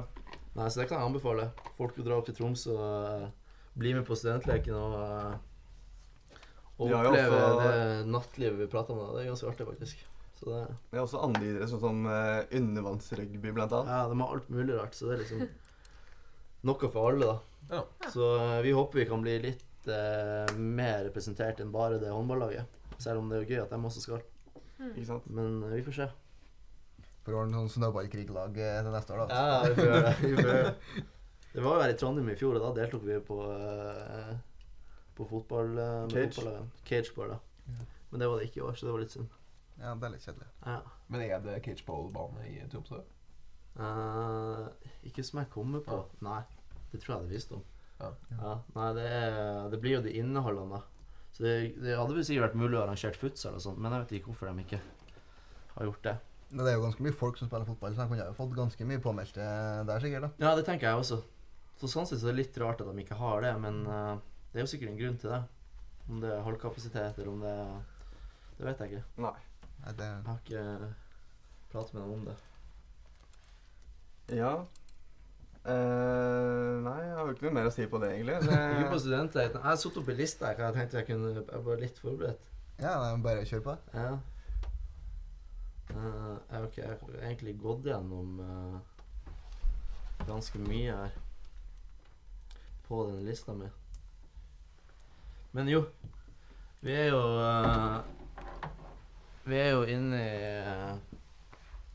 Nei, 0.55 0.67
så 0.69 0.81
det 0.83 0.88
kan 0.91 0.99
jeg 1.01 1.09
anbefale. 1.09 1.47
Folk 1.79 1.97
vil 1.97 2.05
dra 2.05 2.19
opp 2.21 2.27
til 2.29 2.37
Troms 2.37 2.67
og 2.69 2.81
uh, 2.83 3.29
bli 3.81 3.95
med 3.97 4.05
på 4.09 4.17
studentleken 4.19 4.75
og, 4.77 4.97
uh, 5.01 6.38
og 6.79 6.91
har 6.93 7.07
jo 7.07 7.12
oppleve 7.12 7.38
også- 7.38 7.62
det 7.62 8.07
nattlivet 8.12 8.59
vi 8.59 8.67
prater 8.73 8.93
om. 8.93 8.99
da. 9.01 9.12
Det 9.17 9.23
er 9.25 9.31
ganske 9.33 9.49
artig, 9.53 9.67
faktisk. 9.71 10.05
Så 10.43 10.45
det, 10.51 10.77
Det 10.91 10.99
er 10.99 11.03
også 11.07 11.23
andre 11.25 11.43
idretter, 11.47 11.71
sånn 11.73 11.81
som 11.87 12.07
uh, 12.07 12.43
undervannsrugby, 12.53 13.53
blant 13.55 13.73
annet. 13.73 13.88
ja, 13.95 14.09
de 14.11 14.21
har 14.21 14.35
alt 14.37 14.51
mulig 14.51 14.77
rart, 14.79 14.95
så 14.99 15.09
det 15.09 15.15
er 15.15 15.23
liksom 15.25 15.49
noe 16.69 16.91
for 16.93 17.11
alle, 17.12 17.27
da. 17.33 17.38
Ja. 17.73 17.83
Så 18.11 18.27
eh, 18.37 18.61
vi 18.62 18.73
håper 18.75 18.99
vi 18.99 19.05
kan 19.09 19.23
bli 19.23 19.37
litt 19.41 19.87
eh, 19.88 20.51
mer 20.59 21.05
representert 21.07 21.61
enn 21.62 21.71
bare 21.73 21.99
det 22.03 22.11
håndballaget. 22.11 22.67
Selv 22.99 23.19
om 23.23 23.29
det 23.31 23.38
er 23.38 23.45
jo 23.45 23.51
gøy 23.55 23.62
at 23.62 23.71
de 23.71 23.79
også 23.88 24.03
skal. 24.03 24.21
Ikke 24.93 25.07
sant? 25.07 25.27
Men 25.31 25.62
eh, 25.62 25.77
vi 25.79 25.85
får 25.87 25.97
se. 26.01 26.09
For 27.23 27.35
å 27.35 27.43
ordne 27.45 27.61
sånn 27.61 27.75
snøballkriglag 27.77 28.57
til 28.59 28.93
neste 28.95 29.15
år, 29.15 29.25
da. 29.31 29.41
Ja, 29.41 29.59
vi 29.69 29.75
får 29.79 29.89
gjøre 29.89 30.05
det. 30.07 30.15
Vi 30.23 30.33
får 30.37 30.49
gjøre 30.49 30.63
det. 30.69 31.05
Det 31.53 31.61
var 31.61 31.77
jo 31.77 31.83
her 31.85 31.93
i 31.93 31.97
Trondheim 32.01 32.31
i 32.33 32.37
fjor, 32.41 32.57
og 32.57 32.63
da 32.65 32.71
deltok 32.81 33.03
vi 33.05 33.17
på, 33.29 33.37
eh, 33.53 34.31
på 35.19 35.27
fotball 35.29 35.75
med 35.77 36.15
Cage. 36.15 36.55
Cageball, 36.89 37.35
da. 37.35 37.67
Ja. 37.69 37.87
Men 38.11 38.23
det 38.23 38.29
var 38.31 38.41
det 38.41 38.47
ikke 38.49 38.63
i 38.63 38.65
år, 38.65 38.79
så 38.79 38.89
det 38.89 38.95
var 38.95 39.03
litt 39.05 39.13
synd. 39.13 39.35
Ja, 39.77 39.93
det 39.93 40.09
er 40.09 40.15
litt 40.15 40.25
kjedelig. 40.25 40.49
Ja. 40.65 40.79
Men 41.13 41.25
er 41.27 41.45
det 41.45 41.59
cageball-bane 41.67 42.47
i 42.49 42.57
Tromsø? 42.73 43.03
Eh, 43.77 44.65
ikke 45.09 45.25
som 45.29 45.43
jeg 45.43 45.53
kommer 45.53 45.85
på. 45.85 46.01
Nei, 46.25 46.41
det 46.93 47.03
tror 47.03 47.19
jeg 47.19 47.29
det 47.29 47.37
visste 47.37 47.59
om. 47.61 47.69
Ja. 48.01 48.11
Ja, 48.41 48.57
nei, 48.75 48.89
det, 48.97 49.07
er, 49.21 49.39
det 49.73 49.81
blir 49.85 49.99
jo 49.99 50.03
de 50.09 50.17
innehallene, 50.23 50.81
da. 50.81 51.13
Så 51.37 51.45
det, 51.47 51.55
det 51.85 51.97
hadde 51.97 52.17
vel 52.17 52.25
sikkert 52.27 52.49
vært 52.51 52.61
mulig 52.61 52.77
å 52.81 52.83
arrangere 52.87 53.17
futsal 53.21 53.57
og 53.57 53.65
sånt, 53.65 53.81
men 53.81 53.93
jeg 53.95 54.05
vet 54.05 54.19
ikke 54.19 54.33
hvorfor 54.33 54.51
de 54.51 54.65
ikke 54.67 54.81
har 55.77 55.89
gjort 55.89 56.09
det. 56.09 56.17
Men 56.53 56.67
det 56.67 56.73
er 56.73 56.77
jo 56.77 56.85
ganske 56.85 57.05
mye 57.07 57.17
folk 57.17 57.38
som 57.41 57.49
spiller 57.49 57.65
fotball, 57.65 57.95
så 57.97 58.05
de 58.05 58.12
kunne 58.12 58.27
jo 58.29 58.37
fått 58.37 58.57
ganske 58.57 58.87
mye 58.88 59.01
påmeldte 59.01 59.45
der, 59.88 60.03
sikkert. 60.05 60.27
da. 60.27 60.45
Ja, 60.45 60.51
det 60.59 60.67
tenker 60.67 60.91
jeg 60.91 61.01
også. 61.01 61.23
Så 61.81 61.88
sånn 61.88 62.09
sett 62.09 62.21
så 62.21 62.29
er 62.29 62.37
det 62.37 62.43
litt 62.43 62.59
rart 62.61 62.83
at 62.85 62.91
de 62.91 63.03
ikke 63.03 63.17
har 63.17 63.41
det, 63.43 63.53
men 63.62 63.79
uh, 63.88 64.19
det 64.53 64.61
er 64.61 64.67
jo 64.67 64.73
sikkert 64.75 64.93
en 64.93 64.99
grunn 65.01 65.17
til 65.23 65.33
det. 65.33 65.41
Om 66.11 66.21
det 66.21 66.35
er 66.35 66.45
halvkapasitet, 66.45 67.19
eller 67.23 67.31
om 67.33 67.41
det 67.47 67.55
er 67.62 67.73
Det 68.59 68.67
vet 68.67 68.83
jeg 68.83 68.93
ikke. 68.93 69.05
Nei. 69.25 69.38
Nei, 69.83 69.95
det, 69.99 70.09
Jeg 70.11 70.29
har 70.29 70.43
ikke 70.45 70.93
pratet 71.73 71.95
med 71.95 72.03
dem 72.03 72.12
om 72.19 72.27
det. 72.29 72.37
Ja. 74.37 74.53
Uh, 75.62 76.83
nei, 76.85 76.99
jeg 77.07 77.17
har 77.17 77.25
jo 77.25 77.35
ikke 77.37 77.47
noe 77.49 77.57
mer 77.57 77.71
å 77.71 77.73
si 77.73 77.87
på 77.88 78.03
det, 78.03 78.12
egentlig. 78.19 78.37
Ikke 78.77 78.93
på 78.93 79.01
studentleiten. 79.07 79.62
Jeg 79.62 79.71
har 79.71 79.81
satt 79.81 79.99
opp 80.03 80.09
i 80.11 80.17
liste 80.19 80.53
Jeg 80.53 80.77
tenkte 80.77 81.01
jeg 81.01 81.09
kunne 81.09 81.33
Jeg 81.38 81.65
var 81.71 81.81
litt 81.81 82.03
forberedt. 82.03 82.49
Ja, 82.83 82.97
bare 83.25 83.47
kjør 83.49 83.65
på. 83.71 83.77
Ja. 83.95 84.17
Eh, 85.93 86.37
jeg 86.49 86.57
har 86.57 86.67
ikke 86.69 86.87
jeg 86.87 87.21
egentlig 87.21 87.53
gått 87.61 87.87
gjennom 87.91 88.39
uh, 88.41 88.79
ganske 90.25 90.61
mye 90.63 90.95
her 90.97 91.19
på 92.87 93.05
den 93.11 93.21
lista 93.27 93.55
mi. 93.57 93.69
Men 95.53 95.69
jo, 95.69 95.85
vi 96.81 96.97
er 96.97 97.11
jo 97.13 97.21
uh, 97.37 98.01
Vi 99.45 99.59
er 99.59 99.73
jo 99.75 99.83
inne 99.91 100.19
i 100.23 100.37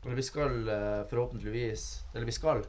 Eller 0.04 0.14
vi 0.14 0.22
skal 0.22 0.68
forhåpentligvis 1.10 1.86
Eller 2.12 2.28
vi 2.28 2.34
skal 2.36 2.62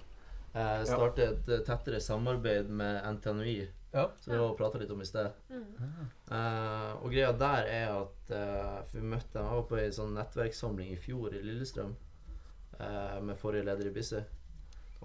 starte 0.88 1.28
et 1.28 1.52
tettere 1.68 2.00
samarbeid 2.02 2.72
med 2.74 3.04
NTNUI. 3.20 3.68
Ja. 3.94 4.10
Som 4.22 4.34
vi 4.34 4.58
prata 4.58 4.78
litt 4.78 4.92
om 4.94 5.02
i 5.02 5.06
sted. 5.08 5.32
Mm. 5.50 5.64
Uh, 6.30 6.92
og 7.04 7.10
greia 7.10 7.32
der 7.34 7.70
er 7.74 7.94
at 8.04 8.34
uh, 8.36 8.84
vi 8.94 9.02
møtte 9.02 9.34
dem 9.34 9.48
Jeg 9.48 9.56
var 9.58 9.64
på 9.72 9.80
ei 9.82 9.88
sånn 9.96 10.14
nettverkssamling 10.14 10.92
i 10.94 11.00
fjor 11.02 11.34
i 11.34 11.42
Lillestrøm 11.42 11.96
uh, 12.80 13.18
med 13.26 13.38
forrige 13.42 13.66
leder 13.66 13.90
i 13.90 13.96
Bisse. 13.96 14.22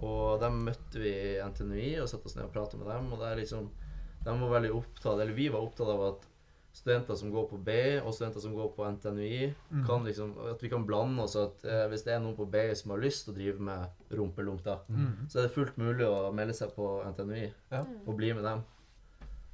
Og 0.05 0.37
dem 0.43 0.61
møtte 0.67 0.99
vi 1.01 1.09
i 1.09 1.41
NTNUI 1.41 1.95
og 2.03 2.09
satte 2.11 2.27
oss 2.29 2.35
ned 2.37 2.45
og 2.49 2.53
prata 2.53 2.77
med 2.77 2.89
dem. 2.91 3.11
Og 3.15 3.19
det 3.21 3.31
er 3.31 3.41
liksom 3.41 3.69
De 4.25 4.33
var 4.41 4.49
veldig 4.57 4.71
opptatt 4.75 5.19
Eller 5.21 5.33
vi 5.37 5.45
var 5.53 5.61
opptatt 5.63 5.87
av 5.93 6.01
at 6.11 6.25
studenter 6.75 7.15
som 7.15 7.29
går 7.31 7.45
på 7.47 7.57
B, 7.63 7.71
og 8.03 8.11
studenter 8.11 8.41
som 8.43 8.51
går 8.51 8.73
på 8.75 8.83
NTNUI, 8.97 9.53
Mm. 9.71 9.85
kan 9.87 10.03
liksom 10.03 10.33
At 10.51 10.59
vi 10.63 10.67
kan 10.69 10.83
blande 10.85 11.23
oss. 11.23 11.35
At 11.39 11.63
eh, 11.63 11.85
hvis 11.87 12.03
det 12.03 12.11
er 12.13 12.19
noen 12.19 12.35
på 12.35 12.49
B 12.51 12.65
som 12.75 12.91
har 12.91 12.99
lyst 12.99 13.23
til 13.23 13.31
å 13.33 13.37
drive 13.37 13.59
med 13.63 13.87
rumpelunk, 14.11 14.61
da, 14.65 14.79
Mm. 14.89 15.29
så 15.31 15.39
er 15.39 15.43
det 15.47 15.53
fullt 15.55 15.77
mulig 15.77 16.03
å 16.05 16.33
melde 16.35 16.53
seg 16.53 16.75
på 16.75 16.89
NTNUI 17.13 17.53
Ja. 17.71 17.85
og 18.05 18.17
bli 18.17 18.33
med 18.33 18.43
dem. 18.43 18.65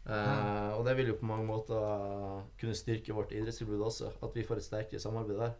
Eh, 0.07 0.71
og 0.77 0.85
det 0.85 0.95
vil 0.97 1.07
jo 1.11 1.17
på 1.19 1.25
mange 1.29 1.45
måter 1.45 2.43
kunne 2.59 2.73
styrke 2.77 3.13
vårt 3.13 3.31
idrettstilbud 3.31 3.81
også. 3.85 4.11
At 4.23 4.33
vi 4.33 4.43
får 4.43 4.57
et 4.57 4.63
sterkere 4.65 4.99
samarbeid 4.99 5.37
der. 5.37 5.51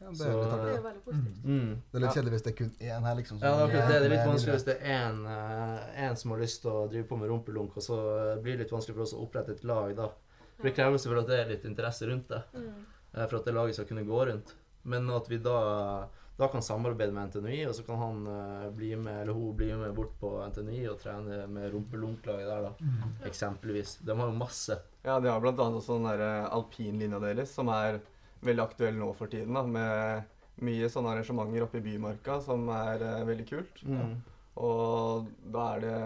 Ja, 0.00 0.08
det, 0.10 0.16
Så- 0.16 0.24
er 0.28 0.34
litt 0.34 0.50
Det 0.50 0.74
er 0.78 0.82
veldig 0.82 1.04
positivt. 1.04 1.44
Mm. 1.44 1.82
det 1.92 1.94
er 1.98 2.04
litt 2.04 2.14
kjedelig 2.16 2.30
hvis 2.32 2.42
det 2.42 2.52
er 2.52 2.56
kun 2.58 2.72
én 2.80 3.02
her, 3.06 3.14
liksom. 3.18 3.38
Ja, 3.42 3.66
det 3.66 3.74
er 3.74 3.88
det. 3.88 3.88
Det 3.88 4.06
er 4.06 4.14
litt 4.16 4.26
vanskelig 4.28 4.54
hvis 4.54 4.64
det 4.68 4.76
er 4.82 5.08
en, 5.08 5.24
uh, 5.26 6.04
en 6.08 6.16
som 6.16 6.30
har 6.30 6.38
lyst 6.38 6.62
til 6.62 6.70
å 6.70 6.88
drive 6.90 7.08
på 7.08 7.18
med 7.18 7.28
rumpelunk, 7.28 7.76
og 7.76 7.82
så 7.82 7.96
blir 8.42 8.56
det 8.56 8.60
litt 8.66 8.70
vanskelig 8.70 8.94
for 8.94 9.02
oss 9.02 9.14
å 9.14 9.22
opprette 9.26 9.50
et 9.56 9.64
lag 9.64 9.96
da. 9.96 10.08
For 10.56 10.62
det 10.68 10.74
krever 10.76 10.98
selvfølgelig 10.98 11.22
at 11.22 11.26
det 11.28 11.38
er 11.38 11.48
litt 11.50 11.64
interesse 11.64 12.06
rundt 12.06 12.28
det, 12.28 12.42
Mm. 12.54 12.84
eh, 13.14 13.26
for 13.26 13.36
at 13.38 13.44
det 13.44 13.54
laget 13.54 13.74
skal 13.74 13.86
kunne 13.86 14.06
gå 14.06 14.26
rundt. 14.26 14.54
Men 14.84 15.10
at 15.10 15.26
vi 15.28 15.38
da, 15.38 16.08
da 16.38 16.46
kan 16.52 16.62
samarbeide 16.62 17.12
med 17.12 17.28
NTNUI, 17.32 17.64
og 17.66 17.74
så 17.74 17.82
kan 17.86 17.98
han 17.98 18.18
uh, 18.30 18.68
bli 18.74 18.92
med, 18.96 19.22
eller 19.24 19.34
hun 19.34 19.56
bli 19.58 19.72
med 19.74 19.94
bort 19.96 20.12
på 20.20 20.30
NTNUI 20.52 20.84
og 20.92 21.00
trene 21.02 21.40
med 21.50 21.72
rumpelunklaget 21.72 22.46
der, 22.46 22.68
da. 22.68 23.08
Eksempelvis. 23.26 23.96
De 24.06 24.14
har 24.14 24.30
jo 24.30 24.36
masse. 24.38 24.76
ja, 25.02 25.18
de 25.20 25.28
har 25.32 25.40
blant 25.42 25.58
annet 25.64 25.80
også 25.82 25.98
den 25.98 26.06
der 26.12 26.46
alpinlinja 26.54 27.18
deres, 27.22 27.50
som 27.58 27.68
er 27.74 27.98
veldig 28.46 28.62
aktuell 28.68 28.94
nå 29.00 29.10
for 29.18 29.26
tiden. 29.32 29.54
da, 29.58 29.64
Med 29.66 30.62
mye 30.62 30.88
sånne 30.90 31.10
arrangementer 31.16 31.62
oppe 31.66 31.78
i 31.78 31.84
Bymarka 31.84 32.38
som 32.42 32.68
er 32.74 33.02
uh, 33.02 33.26
veldig 33.26 33.48
kult. 33.50 33.82
Mm. 33.86 34.14
Og 34.62 35.26
da 35.54 35.66
er 35.74 35.82
det 35.84 35.98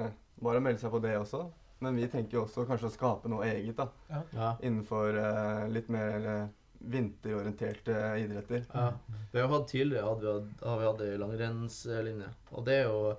bare 0.43 0.61
å 0.61 0.65
melde 0.65 0.81
seg 0.83 0.93
på 0.93 1.01
det 1.05 1.13
også. 1.21 1.45
Men 1.83 1.97
vi 1.99 2.07
tenker 2.09 2.37
jo 2.39 2.43
også 2.47 2.65
kanskje 2.69 2.89
å 2.89 2.95
skape 2.95 3.29
noe 3.33 3.47
eget 3.49 3.77
da, 3.81 3.89
Ja. 4.33 4.51
innenfor 4.63 5.17
uh, 5.19 5.65
litt 5.73 5.89
mer 5.91 6.27
eh, 6.31 6.45
vinterorienterte 6.85 7.95
idretter. 8.19 8.65
Ja. 8.75 8.93
Vi 9.33 9.41
har 9.41 9.49
hatt 9.49 9.69
tidligere 9.69 10.07
hadde 10.09 10.21
vi, 10.27 10.33
hatt- 10.33 10.65
har 10.69 10.79
vi 10.81 10.87
hatt 10.89 11.01
ei 11.07 11.17
langrennslinje. 11.21 12.29
Og 12.53 12.65
det 12.67 12.75
er 12.81 12.89
jo 12.89 13.15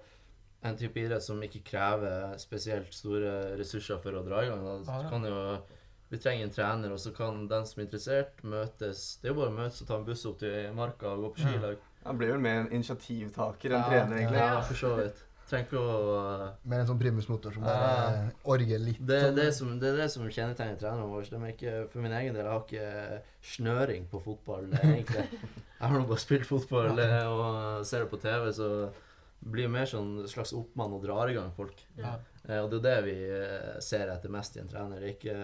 en 0.63 0.77
type 0.79 0.99
idrett 1.01 1.23
som 1.25 1.41
ikke 1.43 1.63
krever 1.67 2.37
spesielt 2.39 2.93
store 2.95 3.55
ressurser 3.59 3.99
for 4.03 4.15
å 4.19 4.23
dra 4.25 4.43
i 4.45 4.49
gang. 4.51 4.63
Da. 4.63 4.75
Ja, 4.87 5.01
Så 5.03 5.09
kan 5.09 5.25
jo, 5.27 5.57
vi 6.09 6.17
trenger 6.23 6.43
en 6.47 6.53
trener, 6.55 6.91
og 6.93 6.99
så 6.99 7.11
kan 7.15 7.47
den 7.47 7.65
som 7.65 7.81
er 7.81 7.85
interessert, 7.87 8.43
møtes 8.43 9.17
Det 9.21 9.29
er 9.29 9.33
jo 9.33 9.39
bare 9.41 9.51
å 9.51 9.57
møtes 9.57 9.81
og 9.81 9.87
ta 9.87 9.97
en 9.97 10.05
buss 10.05 10.25
opp 10.29 10.39
til 10.39 10.73
marka 10.77 11.07
og 11.15 11.23
gå 11.25 11.33
på 11.35 11.43
skilag. 11.47 11.77
Han 12.05 12.17
blir 12.19 12.31
vel 12.35 12.39
mer 12.43 12.59
en 12.65 12.71
initiativtaker 12.75 13.71
enn 13.71 13.79
Ja, 13.79 13.89
trener, 13.89 14.17
egentlig. 14.17 14.39
Ja, 14.39 14.61
for 14.61 14.75
så 14.75 14.95
vidt. 14.99 15.23
Trenger 15.53 15.67
ikke 15.69 15.81
å 15.85 16.49
Med 16.65 16.79
en 16.81 16.87
sånn 16.89 16.99
primusmotor 16.99 17.53
som 17.53 17.63
Ja. 17.67 17.73
bare 17.77 18.31
orger 18.55 18.81
litt. 18.81 18.99
det, 19.05 19.19
sånn. 19.27 19.35
det, 19.37 19.47
som, 19.53 19.73
det 19.79 19.91
er 19.93 19.97
det 20.01 20.09
som 20.11 20.25
kjennetegner 20.25 20.79
trenerne 20.81 21.05
våre. 21.11 21.29
De 21.29 21.37
er 21.37 21.53
ikke, 21.53 21.73
for 21.93 22.01
min 22.01 22.15
egen 22.17 22.33
del 22.33 22.43
jeg 22.47 22.53
har 22.53 22.65
ikke 22.65 23.21
snøring 23.53 24.07
på 24.09 24.21
fotball, 24.25 24.65
egentlig. 24.81 25.27
Jeg 25.83 25.91
har 25.91 25.99
nå 25.99 26.05
bare 26.07 26.21
spilt 26.23 26.45
fotball 26.47 26.99
eh, 27.03 27.25
og 27.27 27.81
ser 27.85 28.05
det 28.05 28.09
på 28.13 28.19
TV, 28.23 28.45
så 28.55 28.67
blir 29.51 29.67
mer 29.67 29.83
sånn 29.89 30.21
slags 30.31 30.53
oppmann 30.55 30.93
og 30.95 31.01
drar 31.03 31.27
i 31.27 31.33
gang 31.35 31.49
folk. 31.57 31.81
Ja. 31.99 32.13
Eh, 32.47 32.61
Og 32.63 32.69
det 32.71 32.79
er 32.79 32.85
det 32.87 33.03
vi 33.09 33.15
eh, 33.27 33.73
ser 33.83 34.07
etter 34.13 34.31
mest 34.31 34.55
i 34.55 34.61
en 34.61 34.69
trener. 34.71 35.01
Er 35.03 35.11
ikke, 35.11 35.35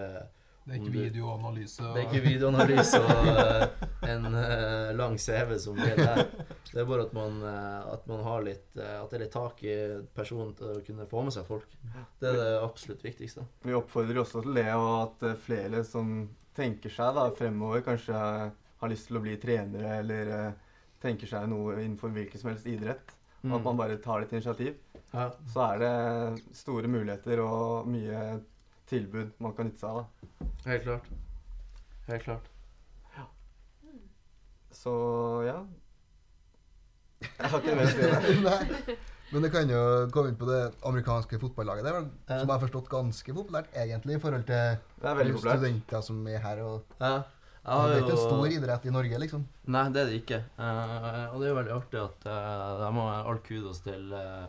Det 0.70 0.76
er 0.76 0.84
ikke 0.84 0.92
videoanalyse. 0.94 1.82
det 1.82 1.98
er 1.98 2.04
ikke 2.04 2.22
videoanalyse 2.22 2.98
og 3.02 3.28
eh, 3.42 3.86
en 4.12 4.26
eh, 4.38 4.90
lang 4.94 5.16
CV 5.18 5.56
som 5.58 5.74
blir 5.74 5.96
der. 5.98 6.20
Det 6.68 6.78
er 6.78 6.86
bare 6.86 7.06
at 7.08 7.14
man, 7.16 7.40
eh, 7.42 7.88
at 7.90 8.04
man 8.06 8.20
har 8.22 8.44
litt 8.46 8.78
At 8.78 9.10
det 9.10 9.18
er 9.18 9.24
litt 9.24 9.34
tak 9.34 9.64
i 9.66 9.74
personen 10.14 10.52
til 10.54 10.70
å 10.70 10.84
kunne 10.86 11.08
få 11.10 11.24
med 11.26 11.34
seg 11.34 11.48
folk. 11.48 11.74
Det 12.22 12.30
er 12.30 12.38
det 12.38 12.52
absolutt 12.62 13.02
viktigste. 13.02 13.42
Vi 13.66 13.74
oppfordrer 13.74 14.22
også 14.22 14.44
til 14.44 14.60
det, 14.60 14.68
og 14.78 14.92
at 15.08 15.26
flere 15.42 15.82
som 15.88 16.28
tenker 16.54 16.94
seg 16.94 17.18
da 17.18 17.26
fremover, 17.34 17.82
kanskje 17.88 18.14
har 18.14 18.92
lyst 18.92 19.10
til 19.10 19.18
å 19.18 19.24
bli 19.24 19.34
trenere, 19.42 19.96
eller 20.04 20.54
tenker 21.02 21.26
seg 21.26 21.50
noe 21.50 21.80
innenfor 21.80 22.14
hvilken 22.14 22.38
som 22.38 22.52
helst 22.52 22.70
idrett. 22.70 23.16
Og 23.42 23.58
at 23.58 23.66
man 23.66 23.82
bare 23.82 23.98
tar 24.04 24.22
litt 24.22 24.36
initiativ. 24.36 24.78
ja. 25.10 25.26
Så 25.50 25.66
er 25.66 25.82
det 25.82 26.56
store 26.62 26.90
muligheter 26.92 27.42
og 27.42 27.90
mye 27.90 28.22
tilbud 28.90 29.36
man 29.42 29.54
kan 29.56 29.70
nytte 29.70 29.82
seg 29.82 29.90
av. 29.90 30.00
da. 30.00 30.48
Helt 30.70 30.86
klart. 30.86 31.12
Helt 32.08 32.26
klart. 32.26 32.50
Ja. 33.16 33.28
Så 34.74 34.94
ja. 35.46 35.60
Jeg 37.20 37.52
har 37.52 37.60
ikke 37.60 37.78
mer 37.78 37.88
å 37.88 37.94
si. 37.94 38.44
det. 38.44 38.98
Men 39.30 39.44
det 39.44 39.52
kan 39.54 39.68
jo 39.70 39.80
komme 40.10 40.32
inn 40.32 40.38
på 40.38 40.46
det 40.48 40.62
amerikanske 40.88 41.38
fotballaget. 41.38 41.86
Det 41.86 41.90
er 41.90 41.98
vel, 42.00 42.06
som 42.26 42.40
jeg 42.40 42.50
har 42.50 42.62
forstått, 42.64 42.88
ganske 42.90 43.34
populært 43.36 43.76
egentlig 43.78 44.16
i 44.16 44.22
forhold 44.22 44.48
til 44.48 44.56
er 45.06 45.36
studenter 45.38 46.02
som 46.02 46.24
er 46.26 46.42
her. 46.42 46.64
og 46.66 46.96
Ja. 46.98 47.20
Ja, 47.60 47.86
Det 47.86 47.96
er 47.98 48.00
ikke 48.00 48.14
en 48.16 48.22
stor 48.24 48.46
idrett 48.48 48.86
i 48.88 48.92
Norge, 48.94 49.18
liksom. 49.20 49.42
Nei, 49.68 49.82
det 49.92 50.00
er 50.00 50.06
det 50.08 50.20
ikke. 50.22 50.38
Uh, 50.56 51.26
og 51.28 51.40
det 51.40 51.46
er 51.46 51.50
jo 51.50 51.58
veldig 51.58 51.74
artig 51.76 52.00
at 52.00 52.24
uh, 52.24 52.78
de 52.80 52.90
har 52.96 53.28
all 53.30 53.40
kudos 53.44 53.82
til, 53.84 54.14
uh, 54.16 54.46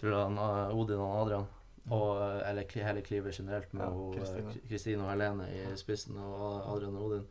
til 0.00 0.16
han, 0.18 0.40
eh, 0.42 0.74
Odin 0.74 0.98
og 0.98 1.12
Adrian. 1.22 1.46
Og, 1.92 2.40
eller 2.48 2.64
hele 2.86 3.02
Kliver 3.04 3.32
generelt, 3.36 3.72
med 3.76 3.84
Ja, 3.84 4.54
Kristine. 4.68 5.04
Og 5.04 5.10
Helene 5.10 5.48
i 5.52 5.64
spissen, 5.76 6.16
og 6.16 6.62
Adrian 6.72 6.96
og 6.96 7.10
Odin, 7.10 7.26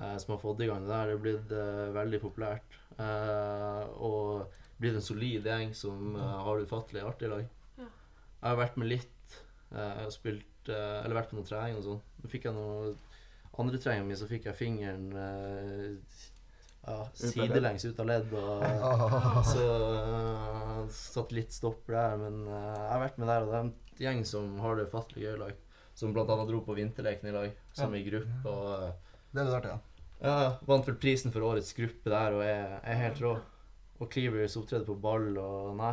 eh, 0.00 0.16
som 0.22 0.34
har 0.34 0.40
fått 0.40 0.62
i 0.64 0.70
gang 0.70 0.86
det 0.86 0.92
der. 0.94 1.10
Det 1.10 1.18
er 1.18 1.24
blitt 1.26 1.52
eh, 1.52 1.94
veldig 1.98 2.20
populært. 2.22 2.78
eh, 2.96 3.82
og 4.00 4.46
blitt 4.80 4.96
en 4.96 5.04
solid 5.04 5.44
gjeng 5.44 5.74
som 5.76 6.16
eh, 6.16 6.38
har 6.46 6.64
ufattelig 6.64 7.04
artig 7.04 7.28
lag. 7.28 7.44
Ja. 7.76 7.84
Jeg 7.84 8.48
har 8.48 8.56
vært 8.62 8.80
med 8.80 8.88
litt. 8.94 9.38
eh, 9.74 10.00
har 10.00 10.10
spilt, 10.10 10.68
eh, 10.68 11.04
eller 11.04 11.20
vært 11.20 11.30
på 11.30 11.36
noen 11.36 11.46
trening 11.46 11.76
og 11.76 11.84
sånn. 11.84 12.02
Nå 12.22 12.32
fikk 12.32 12.48
jeg 12.48 12.56
noe 12.56 12.94
andre 13.60 13.78
treninga 13.82 14.06
mi, 14.08 14.16
så 14.16 14.28
fikk 14.30 14.48
jeg 14.48 14.56
fingeren 14.56 15.10
eh, 15.12 16.24
ja, 16.86 16.96
sidelengs 17.12 17.84
ut 17.84 18.00
av 18.00 18.08
ledd. 18.08 18.32
Og, 18.32 18.64
så 19.52 19.66
uh, 20.06 20.82
satt 20.94 21.34
litt 21.36 21.52
stopp 21.52 21.84
der. 21.90 22.16
Men 22.20 22.42
uh, 22.48 22.56
jeg 22.56 22.90
har 22.94 23.04
vært 23.04 23.20
med 23.20 23.32
der, 23.32 23.44
og 23.44 23.52
det 23.52 23.60
en 23.60 23.72
gjeng 24.00 24.24
som 24.26 24.58
har 24.64 24.76
det 24.80 24.88
ufattelig 24.90 25.26
gøy 25.26 25.34
i 25.34 25.40
lag. 25.44 25.54
Som 25.94 26.14
annet 26.16 26.48
dro 26.48 26.60
på 26.64 26.74
vinterleken 26.78 27.28
i 27.28 27.32
lag, 27.34 27.50
som 27.76 27.94
i 27.94 28.02
gruppe. 28.06 28.42
Og 28.48 28.82
eh, 28.88 28.92
Det 29.32 29.40
er 29.40 29.44
litt 29.50 29.54
artig, 29.60 29.70
ja. 29.70 29.80
ja, 30.26 30.52
vant 30.66 30.86
vel 30.88 30.96
prisen 30.96 31.32
for 31.34 31.40
årets 31.46 31.72
gruppe 31.76 32.10
der 32.10 32.32
og 32.38 32.42
er, 32.42 32.78
er 32.82 32.94
helt 33.04 33.20
rå. 33.22 33.34
Og 34.00 34.08
Cleavers 34.10 34.56
opptreder 34.56 34.86
på 34.88 34.96
ball 35.00 35.36
og 35.38 35.76
nei. 35.76 35.92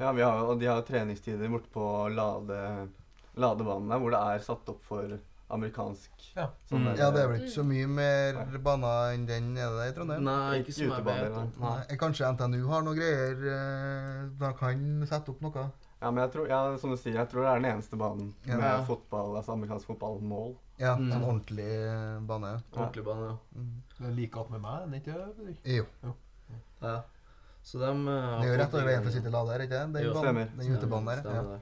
Ja, 0.00 0.12
vi 0.12 0.22
har, 0.24 0.40
og 0.48 0.58
de 0.60 0.66
har 0.68 0.82
treningstider 0.84 1.48
borte 1.52 1.68
på 1.72 1.84
lade, 2.12 2.88
ladebanen 3.40 3.88
der, 3.92 4.00
hvor 4.02 4.10
det 4.12 4.20
er 4.20 4.42
satt 4.44 4.68
opp 4.72 4.82
for 4.84 5.18
amerikansk 5.52 6.10
Ja. 6.36 6.46
sånn 6.68 6.80
Mm. 6.80 6.84
der- 6.84 6.96
Ja, 7.02 7.10
det 7.10 7.20
er 7.22 7.28
vel 7.28 7.40
ikke 7.40 7.54
så 7.60 7.64
mye 7.64 7.86
mer 7.86 8.58
baner 8.58 9.12
enn 9.14 9.26
den 9.26 9.56
er 9.58 9.68
det 9.76 9.88
i 9.92 9.96
Trondheim? 9.98 10.22
Nei, 10.24 10.58
Ikke 10.60 10.68
ikke 10.68 10.72
som 10.72 10.90
jeg 10.90 11.04
vet 11.04 11.32
om. 11.36 11.52
nei. 11.58 11.68
Nei. 11.68 11.84
Nei, 11.88 11.96
Kanskje 11.96 12.26
NTNU 12.32 12.68
har 12.68 12.82
noen 12.82 12.96
greier 12.96 13.36
eh, 13.52 14.28
De 14.38 14.52
kan 14.58 15.06
sette 15.06 15.28
opp 15.28 15.40
noe? 15.42 15.70
Ja, 16.02 16.10
men 16.10 16.24
jeg 16.24 16.32
tror, 16.34 16.48
ja, 16.50 16.58
som 16.82 16.90
du 16.90 16.96
sier, 16.98 17.14
jeg 17.14 17.28
tror 17.30 17.44
det 17.46 17.50
er 17.52 17.60
den 17.62 17.68
eneste 17.72 17.96
banen 18.00 18.32
Ja. 18.48 18.56
med 18.58 18.86
fotball, 18.88 19.36
altså 19.38 19.52
amerikansk 19.54 19.86
fotballmål. 19.86 20.56
Ja, 20.80 20.96
Mm. 20.98 21.12
en 21.12 21.22
ordentlig 21.28 21.68
eh, 21.68 22.20
bane. 22.26 22.52
Ordentlig 22.74 23.04
bane, 23.06 23.26
ja. 23.30 23.36
Mm. 23.54 23.72
Det 23.98 24.06
er 24.08 24.14
like 24.16 24.40
attmed 24.40 24.60
meg, 24.60 24.80
den 24.82 24.90
det 24.90 25.02
ikke? 25.04 25.18
Fredrik? 25.36 25.60
Jo. 25.78 25.84
ja. 26.82 26.96
Så 27.62 27.78
de 27.78 27.90
uh, 27.92 28.40
Det 28.42 28.48
er 28.48 28.56
jo 28.56 28.62
rett 28.64 28.74
over 28.74 28.84
veien 28.88 29.04
for 29.04 29.10
City 29.14 29.30
Lade 29.30 29.52
her, 29.52 29.60
ikke 29.62 29.78
det? 29.78 29.92
Den, 29.94 30.02
Jo, 30.02 30.14
den 30.22 30.76
utebanen 30.76 31.06
der. 31.06 31.20
Stemmer 31.22 31.52
Ja. 31.52 31.58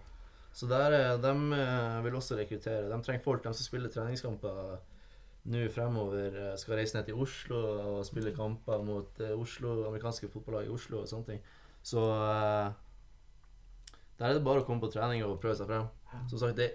Så 0.52 0.66
der, 0.66 0.90
er- 0.96 1.18
de 1.20 1.28
eh, 1.54 2.04
vil 2.04 2.14
også 2.14 2.36
rekruttere. 2.38 2.88
De 2.90 3.02
trenger 3.02 3.22
folk. 3.22 3.42
De 3.44 3.52
som 3.54 3.64
spiller 3.68 3.88
treningskamper 3.92 4.78
nå 5.44 5.68
fremover 5.72 6.34
eh, 6.52 6.56
skal 6.56 6.76
reise 6.76 6.96
ned 6.96 7.04
til 7.06 7.14
Oslo 7.14 7.60
og 7.98 8.04
spille 8.06 8.32
kamper 8.34 8.82
mot 8.84 9.20
eh, 9.20 9.36
Oslo, 9.38 9.86
amerikanske 9.88 10.28
fotballag 10.32 10.66
i 10.66 10.72
Oslo 10.74 11.02
og 11.02 11.06
sånne 11.08 11.26
ting. 11.26 11.40
Så 11.82 12.00
eh, 12.00 12.72
der 14.20 14.28
er 14.28 14.36
det 14.36 14.44
bare 14.44 14.60
å 14.60 14.66
komme 14.68 14.84
på 14.84 14.92
trening 14.92 15.24
og 15.24 15.38
prøve 15.40 15.56
seg 15.56 15.70
frem. 15.70 15.88
Som 16.28 16.42
sagt, 16.42 16.58
det 16.60 16.68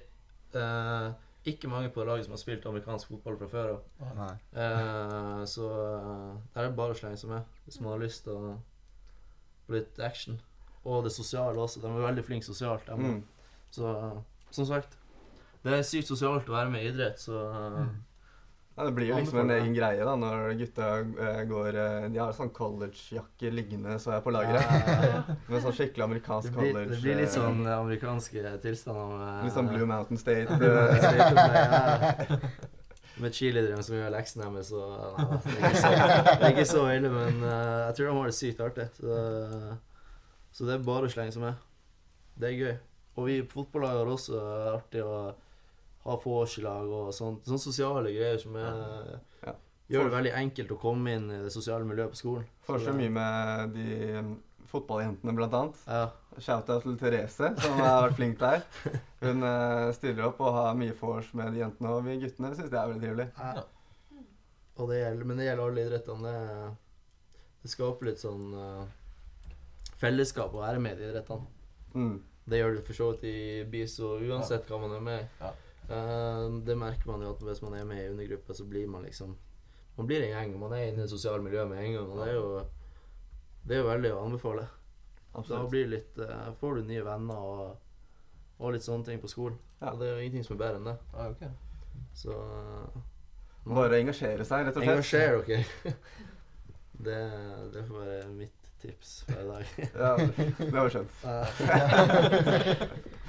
er 0.58 1.12
eh, 1.12 1.12
ikke 1.52 1.70
mange 1.70 1.92
på 1.94 2.04
laget 2.08 2.26
som 2.26 2.34
har 2.34 2.42
spilt 2.42 2.66
amerikansk 2.66 3.12
fotball 3.12 3.38
fra 3.38 3.50
før 3.52 3.68
av. 3.76 3.84
Eh, 4.58 5.44
så 5.52 5.70
eh, 5.70 6.32
der 6.56 6.64
er 6.64 6.72
det 6.72 6.80
bare 6.80 6.96
å 6.96 6.98
slenge 6.98 7.20
seg 7.22 7.30
med 7.36 7.52
hvis 7.68 7.78
man 7.84 7.94
har 7.94 8.02
lyst 8.02 8.26
til 8.26 8.34
å 8.34 8.56
få 9.68 9.78
litt 9.78 10.02
action. 10.02 10.40
Og 10.86 11.06
det 11.06 11.14
sosiale 11.14 11.62
også. 11.62 11.84
De 11.84 11.90
er 11.90 12.08
veldig 12.08 12.26
flinke 12.26 12.46
sosialt. 12.46 12.90
Mm. 12.90 13.22
Så 13.74 13.94
som 14.56 14.66
sagt, 14.66 14.98
det 15.66 15.74
er 15.74 15.86
sykt 15.86 16.10
sosialt 16.10 16.50
å 16.50 16.58
være 16.58 16.74
med 16.74 16.86
i 16.86 16.90
idrett, 16.90 17.22
så 17.22 17.46
eh, 17.46 17.94
Ja, 18.76 18.84
det 18.84 18.92
blir 18.92 19.08
jo 19.08 19.18
liksom 19.22 19.38
en 19.40 19.52
egen 19.56 19.72
greie 19.72 20.04
da, 20.04 20.14
når 20.20 20.50
gutta 20.60 20.88
eh, 21.00 21.38
går 21.48 21.78
eh, 21.80 22.08
De 22.12 22.20
har 22.20 22.34
sånn 22.36 22.50
collegejakker 22.56 23.54
liggende, 23.56 23.94
så 24.04 24.12
jeg 24.12 24.24
på 24.26 24.34
lageret. 24.36 24.90
ja, 25.08 25.22
Med 25.52 25.64
sånn 25.64 25.78
skikkelig 25.78 26.02
det, 26.02 26.08
amerikansk 26.10 26.58
blir, 26.58 26.74
college. 26.74 26.90
det 26.92 27.00
blir 27.06 27.22
litt 27.22 27.30
eh, 27.30 27.38
sånn 27.38 27.62
amerikanske 27.72 28.52
tilstander. 28.66 29.14
Med, 29.14 29.46
Litt 29.48 29.56
sånn 29.56 29.70
Blue 29.72 29.88
Mountain 29.88 30.20
State. 30.20 30.58
Blue 30.60 30.74
Mountain. 30.76 32.52
Med 33.24 33.38
cheerleadere 33.40 33.88
som 33.88 33.96
gjør 33.96 34.12
leksene 34.12 34.50
deres, 34.52 34.74
så 34.74 34.82
nei, 34.92 35.40
det, 35.46 35.56
er 35.70 35.80
så, 35.80 35.94
det 35.96 36.36
er 36.36 36.52
ikke 36.52 36.68
så 36.74 36.84
ille. 36.98 37.14
Men 37.16 37.40
jeg 37.48 37.96
tror 37.96 38.10
de 38.10 38.18
har 38.18 38.28
det 38.34 38.36
sykt 38.42 38.66
artig. 38.66 38.90
Så, 39.00 39.22
så 40.52 40.68
det 40.68 40.76
er 40.76 40.84
bare 40.92 41.08
å 41.08 41.16
slenge 41.16 41.32
seg 41.32 41.46
med. 41.48 41.64
Det 42.36 42.52
er 42.52 42.60
gøy. 42.60 42.76
Og 43.16 43.32
vi 43.32 43.40
på 43.48 43.62
fotballaget 43.62 44.02
har 44.04 44.14
også 44.18 44.44
artig 44.74 45.08
å 45.08 45.16
ha 46.06 46.18
vorslag 46.22 46.92
og 46.94 47.14
sånt. 47.16 47.46
Sånne 47.48 47.62
sosiale 47.62 48.12
greier 48.14 48.38
som 48.42 48.58
er, 48.62 49.20
Ja. 49.46 49.54
gjør 49.90 50.10
det 50.10 50.16
veldig 50.18 50.34
enkelt 50.42 50.74
å 50.76 50.82
komme 50.82 51.16
inn 51.18 51.30
i 51.32 51.40
det 51.44 51.54
sosiale 51.54 51.86
miljøet 51.86 52.14
på 52.14 52.22
skolen. 52.22 52.46
Får 52.68 52.84
så 52.86 52.94
mye 52.94 53.10
med 53.10 53.74
de 53.74 53.88
mm, 54.22 54.36
fotballjentene, 54.70 55.36
blant 55.38 55.54
annet. 55.54 55.82
Ja. 55.88 56.10
Shout-out 56.38 56.84
til 56.84 56.98
Therese, 57.00 57.52
som 57.62 57.80
har 57.80 58.04
vært 58.10 58.18
flink 58.20 58.40
der. 58.42 58.66
Hun 59.24 59.44
eh, 59.48 59.92
stiller 59.96 60.28
opp 60.28 60.42
og 60.44 60.54
har 60.54 60.78
mye 60.78 60.96
vors 61.00 61.32
med 61.34 61.54
de 61.56 61.64
jentene, 61.64 61.94
og 61.96 62.06
vi 62.06 62.20
guttene 62.22 62.54
syns 62.56 62.70
det 62.74 62.80
er 62.82 62.92
veldig 62.92 63.04
trivelig. 63.06 63.28
Ja. 63.40 63.66
Og 64.76 64.90
det 64.92 65.00
gjelder, 65.00 65.26
men 65.26 65.38
det 65.40 65.46
gjelder 65.48 65.66
alle 65.70 65.86
idrettene. 65.88 66.32
Det, 66.36 67.36
det 67.64 67.72
skaper 67.72 68.10
litt 68.10 68.20
sånn 68.20 68.50
uh, 68.54 68.84
fellesskap 70.02 70.54
å 70.54 70.66
være 70.66 70.82
med 70.84 71.00
i 71.00 71.08
idrettene. 71.08 71.48
Mm. 71.96 72.18
Det 72.46 72.60
gjør 72.60 72.76
det 72.76 72.82
for 72.86 72.98
så 73.00 73.08
vidt 73.14 73.24
i 73.30 73.38
BISO 73.72 74.18
uansett 74.22 74.68
hva 74.70 74.82
man 74.84 74.98
er 75.00 75.06
med 75.06 75.24
i. 75.24 75.54
Eh, 75.90 76.50
det 76.66 76.76
merker 76.76 77.12
man 77.12 77.22
jo 77.22 77.30
at 77.36 77.42
hvis 77.46 77.62
man 77.62 77.74
er 77.78 77.84
med 77.86 78.04
i 78.04 78.10
undergruppa, 78.10 78.54
så 78.54 78.66
blir 78.66 78.88
man 78.88 79.04
liksom 79.04 79.38
Man 79.98 80.08
blir 80.08 80.22
en 80.22 80.30
gjeng. 80.34 80.60
Man 80.60 80.74
er 80.74 80.78
inne 80.90 80.98
i 80.98 81.02
det 81.06 81.10
sosiale 81.10 81.44
miljøet 81.44 81.70
med 81.70 81.78
en 81.80 81.94
gang. 81.94 82.10
Og 82.12 82.18
det 82.20 82.28
er 82.28 82.34
jo, 82.36 82.66
det 83.64 83.76
er 83.76 83.80
jo 83.80 83.88
veldig 83.88 84.12
å 84.12 84.26
anbefale. 84.26 84.68
Absolutt. 85.32 85.62
Da 85.62 85.68
blir 85.72 85.88
litt, 85.88 86.18
uh, 86.20 86.52
får 86.60 86.76
du 86.76 86.82
nye 86.90 87.06
venner 87.06 87.40
og, 87.48 87.78
og 88.60 88.74
litt 88.76 88.84
sånne 88.84 89.06
ting 89.08 89.20
på 89.24 89.28
skolen. 89.32 89.58
Ja. 89.80 89.94
Og 89.94 90.00
det 90.02 90.08
er 90.10 90.14
jo 90.18 90.22
ingenting 90.26 90.44
som 90.44 90.56
er 90.58 90.64
bedre 90.66 90.78
enn 90.82 90.90
det. 90.90 90.98
Ja, 91.14 91.24
ok. 91.32 91.44
Så 92.16 92.32
eh, 92.36 93.00
Bare 93.72 94.00
engasjere 94.02 94.44
seg, 94.48 94.66
rett 94.68 94.76
og 94.76 94.82
slett. 94.84 94.96
Engasjer 94.98 95.32
dere. 95.48 95.66
Det, 97.06 97.24
det 97.74 97.82
får 97.90 97.98
være 98.00 98.30
mitt 98.32 98.62
tips 98.80 99.10
for 99.28 99.40
i 99.42 99.48
dag. 99.50 99.66
Ja, 100.00 100.16
det 100.60 100.72
var 100.72 100.90
skjønt. 100.94 101.14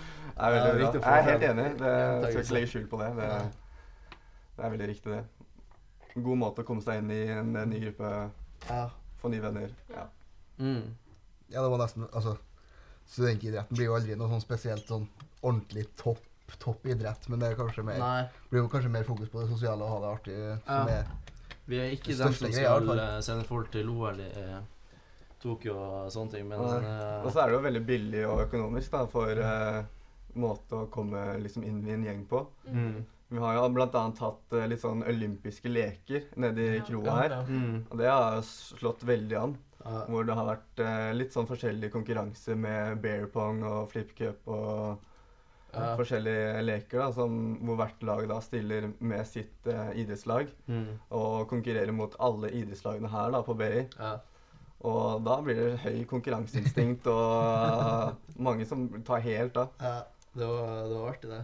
Eh, 0.37 0.51
Det 0.53 0.61
er 0.61 0.77
veldig 0.77 1.01
bra. 1.01 1.15
Jeg 1.17 1.23
er 1.23 1.31
helt 1.31 1.47
enig. 1.51 1.69
Det 1.81 2.33
skal 2.33 2.43
ikke 2.43 2.55
legge 2.59 2.71
skjul 2.73 2.87
på 2.91 2.99
det. 3.01 3.09
Det, 3.17 3.31
det 4.57 4.65
er 4.67 4.71
veldig 4.75 4.89
riktig, 4.89 5.13
det. 5.13 5.25
God 6.17 6.39
måte 6.41 6.63
å 6.65 6.67
komme 6.69 6.81
seg 6.85 7.03
inn 7.03 7.11
i 7.13 7.23
en, 7.33 7.55
en 7.61 7.69
ny 7.71 7.81
gruppe, 7.87 8.11
ja. 8.71 8.83
få 9.21 9.29
nye 9.33 9.41
venner. 9.45 9.73
Ja. 9.93 10.07
Mm. 10.59 10.95
Ja, 11.53 11.61
det 11.63 11.69
var 11.71 11.79
nesten 11.83 12.07
Altså, 12.13 12.37
studentidretten 13.07 13.77
blir 13.77 13.91
jo 13.91 13.97
aldri 13.99 14.17
noe 14.19 14.29
sånn 14.33 14.41
spesielt 14.43 14.89
sånn 14.89 15.05
ordentlig 15.43 15.85
topp 16.01 16.23
topp 16.63 16.87
idrett, 16.87 17.25
men 17.29 17.41
det 17.43 17.49
er 17.51 17.57
kanskje 17.59 17.83
mer, 17.85 17.99
Nei, 17.99 18.23
blir 18.51 18.63
jo 18.63 18.69
kanskje 18.71 18.91
mer 18.95 19.03
fokus 19.05 19.29
på 19.33 19.41
det 19.43 19.49
sosiale 19.51 19.83
og 19.83 19.91
ha 19.91 19.99
det 20.05 20.11
artig. 20.15 20.37
Som 20.65 20.89
Ja. 20.89 21.01
er, 21.01 21.07
vi 21.67 21.81
er 21.83 21.91
ikke 21.97 22.15
dem 22.17 22.33
som 22.33 22.53
skal 22.53 22.87
fall. 22.87 22.99
eh, 23.03 23.21
sende 23.27 23.45
folk 23.45 23.71
til 23.75 23.89
OL 23.91 24.21
i 24.23 24.29
eh, 24.31 24.61
Tokyo 25.43 25.75
og 25.77 26.13
sånne 26.15 26.31
ting, 26.37 26.47
men 26.49 26.63
ja. 26.63 26.77
eh, 26.79 27.27
Og 27.27 27.33
så 27.35 27.43
er 27.43 27.47
det 27.51 27.57
jo 27.59 27.63
veldig 27.67 27.83
billig 27.87 28.23
og 28.31 28.45
økonomisk 28.47 28.95
da, 28.95 29.03
for 29.11 29.29
eh, 29.43 29.83
måte 30.37 30.77
å 30.83 30.87
komme 30.93 31.23
liksom 31.43 31.65
inn 31.65 31.83
i 31.87 31.93
en 31.97 32.05
gjeng 32.05 32.25
på. 32.31 32.47
mm. 32.71 33.05
Vi 33.29 33.39
har 33.43 33.57
jo 33.57 33.63
annet 33.99 34.19
hatt 34.23 34.53
eh, 34.55 34.69
litt 34.71 34.79
sånn 34.85 35.01
olympiske 35.03 35.67
leker 35.69 36.29
nede 36.39 36.63
i 36.63 36.77
Ja. 36.77 36.85
kroa 36.87 37.15
her. 37.23 37.33
Mm. 37.49 37.81
Og 37.91 37.97
det 37.99 38.07
har 38.07 38.37
slått 38.47 39.03
veldig 39.03 39.37
an. 39.41 39.57
Ja. 39.85 40.05
Hvor 40.07 40.25
det 40.27 40.35
har 40.39 40.47
vært 40.47 40.79
eh, 40.85 41.11
litt 41.15 41.33
sånn 41.35 41.47
forskjellige 41.49 41.91
konkurranser 41.91 42.55
med 42.57 43.01
bear 43.03 43.27
pong 43.27 43.65
og 43.67 43.91
flip 43.91 44.15
cup 44.17 44.47
og 44.47 44.99
Ja. 45.75 45.97
forskjellige 45.99 46.63
leker, 46.65 46.99
da, 47.03 47.11
som, 47.13 47.59
hvor 47.67 47.77
hvert 47.77 48.01
lag 48.07 48.29
da 48.29 48.39
stiller 48.41 48.93
med 49.01 49.27
sitt 49.27 49.67
eh, 49.67 49.91
idrettslag 49.99 50.47
Mm. 50.69 50.87
og 51.11 51.49
konkurrerer 51.51 51.93
mot 51.93 52.15
alle 52.21 52.49
idrettslagene 52.51 53.11
her 53.11 53.31
da, 53.33 53.43
på 53.43 53.55
BI. 53.59 53.89
Ja. 53.99 54.21
Og 54.87 55.25
da 55.25 55.41
blir 55.43 55.55
det 55.57 55.79
høy 55.83 56.05
konkurranseinstinkt 56.07 57.07
og 57.09 58.15
mange 58.39 58.65
som 58.65 58.87
tar 59.03 59.19
helt 59.21 59.57
av. 59.57 59.69
ja. 59.83 60.03
Det 60.37 60.47
var, 60.47 60.73
det 60.89 60.95
var 60.99 61.09
artig, 61.11 61.31
det. 61.31 61.43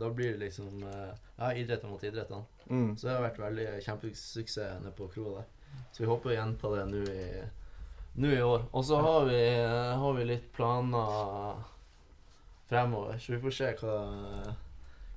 Da 0.00 0.08
blir 0.10 0.32
det 0.32 0.40
liksom 0.46 0.82
eh, 0.82 1.12
Ja, 1.38 1.52
idretten 1.54 1.90
mot 1.90 2.02
idrettene. 2.04 2.44
Mm. 2.70 2.96
Så 2.96 3.06
det 3.06 3.12
har 3.14 3.22
vært 3.28 3.38
veldig 3.42 3.66
kjempesuksess 3.84 4.80
nede 4.80 4.94
på 4.96 5.08
kroa 5.12 5.42
der. 5.42 5.50
Så 5.92 6.02
vi 6.04 6.08
håper 6.10 6.30
å 6.30 6.34
gjenta 6.38 6.70
det 6.76 6.84
nå 6.90 7.02
i, 7.12 7.28
nå 8.22 8.30
i 8.32 8.42
år. 8.42 8.64
Og 8.72 8.84
så 8.86 8.98
har 9.02 9.24
vi, 9.28 9.40
har 10.00 10.12
vi 10.18 10.24
litt 10.28 10.48
planer 10.56 11.56
fremover, 12.70 13.18
så 13.20 13.32
vi 13.34 13.40
får 13.42 13.54
se 13.58 13.72
hva, 13.82 13.96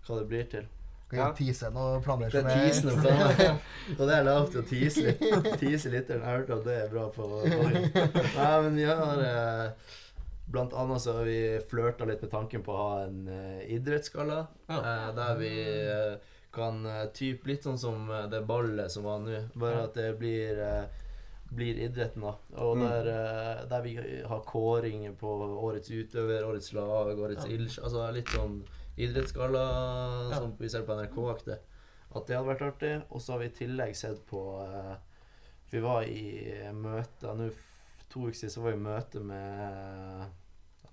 hva 0.08 0.18
det 0.20 0.26
blir 0.32 0.50
til. 0.52 0.66
Kan 1.08 1.20
Ja. 1.22 1.28
jo 1.30 1.38
tease 1.40 1.70
noen 1.72 2.02
planer 2.04 2.30
Det 2.34 2.42
som 2.42 2.50
er 2.52 2.66
er 2.68 2.82
noen 2.84 3.02
planer. 3.06 3.60
Og 3.96 4.02
det 4.10 4.16
er 4.18 4.26
lov 4.28 4.50
til 4.52 4.60
å 4.60 4.66
tease 4.68 5.06
litt. 5.06 5.22
Tease 5.62 5.92
litt, 5.94 6.10
jeg 6.12 6.20
har 6.20 6.42
hørt 6.42 6.50
at 6.58 6.66
det 6.68 6.76
er 6.82 6.90
bra 6.92 7.06
på 7.16 7.24
på- 7.24 7.46
Nei, 8.36 8.62
men 8.66 8.76
vi 8.76 8.84
har 8.90 9.22
eh, 9.24 9.72
Blant 10.48 10.74
annet 10.74 11.02
så 11.04 11.14
har 11.18 11.26
vi 11.28 11.60
flørta 11.70 12.06
litt 12.08 12.22
med 12.24 12.32
tanken 12.32 12.64
på 12.64 12.72
å 12.72 12.78
ha 12.84 13.02
en 13.04 13.28
uh, 13.28 13.60
idrettsgalla. 13.68 14.46
Ja. 14.70 14.78
Uh, 14.80 15.10
der 15.18 15.36
vi 15.42 15.52
uh, 15.92 16.38
kan 16.56 16.80
type 17.14 17.46
litt 17.50 17.64
sånn 17.68 17.78
som 17.78 18.08
det 18.32 18.40
ballet 18.48 18.90
som 18.92 19.04
var 19.04 19.20
nå. 19.20 19.42
Bare 19.60 19.84
at 19.90 19.94
det 20.00 20.14
blir 20.18 20.62
blir 21.48 21.78
idretten, 21.80 22.22
da. 22.26 22.34
Og 22.60 22.78
Mm. 22.78 22.82
der, 22.90 23.66
der 23.70 23.82
vi 23.82 23.94
har 24.28 24.42
kåringer 24.44 25.14
på 25.16 25.30
årets 25.64 25.90
utøver, 25.92 26.44
årets 26.44 26.74
lag, 26.74 27.20
årets 27.20 27.46
Ja. 27.46 27.52
ildsj 27.56 27.80
Altså 27.84 28.12
litt 28.12 28.28
sånn 28.28 28.58
idrettsgalla 28.98 29.62
Ja. 30.32 30.40
som 30.40 30.56
vi 30.60 30.68
ser 30.70 30.84
på 30.84 30.96
NRK-aktig. 30.98 31.58
At 32.16 32.28
det 32.28 32.36
hadde 32.36 32.50
vært 32.50 32.66
artig. 32.68 33.04
Og 33.12 33.22
så 33.22 33.32
har 33.34 33.40
vi 33.40 33.46
i 33.46 33.56
tillegg 33.66 33.96
sett 33.96 34.26
på 34.28 34.42
Vi 35.72 35.80
var 35.80 36.04
i 36.04 36.52
møter 36.74 36.74
møte 36.74 37.36
Nå 37.38 37.50
to 38.10 38.28
uker 38.28 38.38
siden 38.40 38.54
så 38.54 38.62
var 38.64 38.72
vi 38.72 38.78
i 38.78 38.86
møte 38.88 39.20
med 39.24 40.30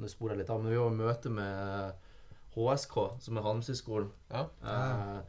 Nå 0.03 0.09
sporer 0.11 0.35
jeg 0.35 0.41
litt 0.43 0.51
av, 0.51 0.59
men 0.63 0.73
vi 0.73 0.79
var 0.81 0.91
i 0.91 0.99
møte 0.99 1.31
med 1.31 1.93
HSK, 2.57 2.97
som 3.23 3.37
er 3.39 3.45
Handelshøyskolen, 3.47 4.09
Ja. 4.33 4.47
eh, 4.67 5.21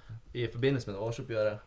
i 0.42 0.48
forbindelse 0.50 0.90
med 0.90 0.98
årsoppgjøret. 1.06 1.60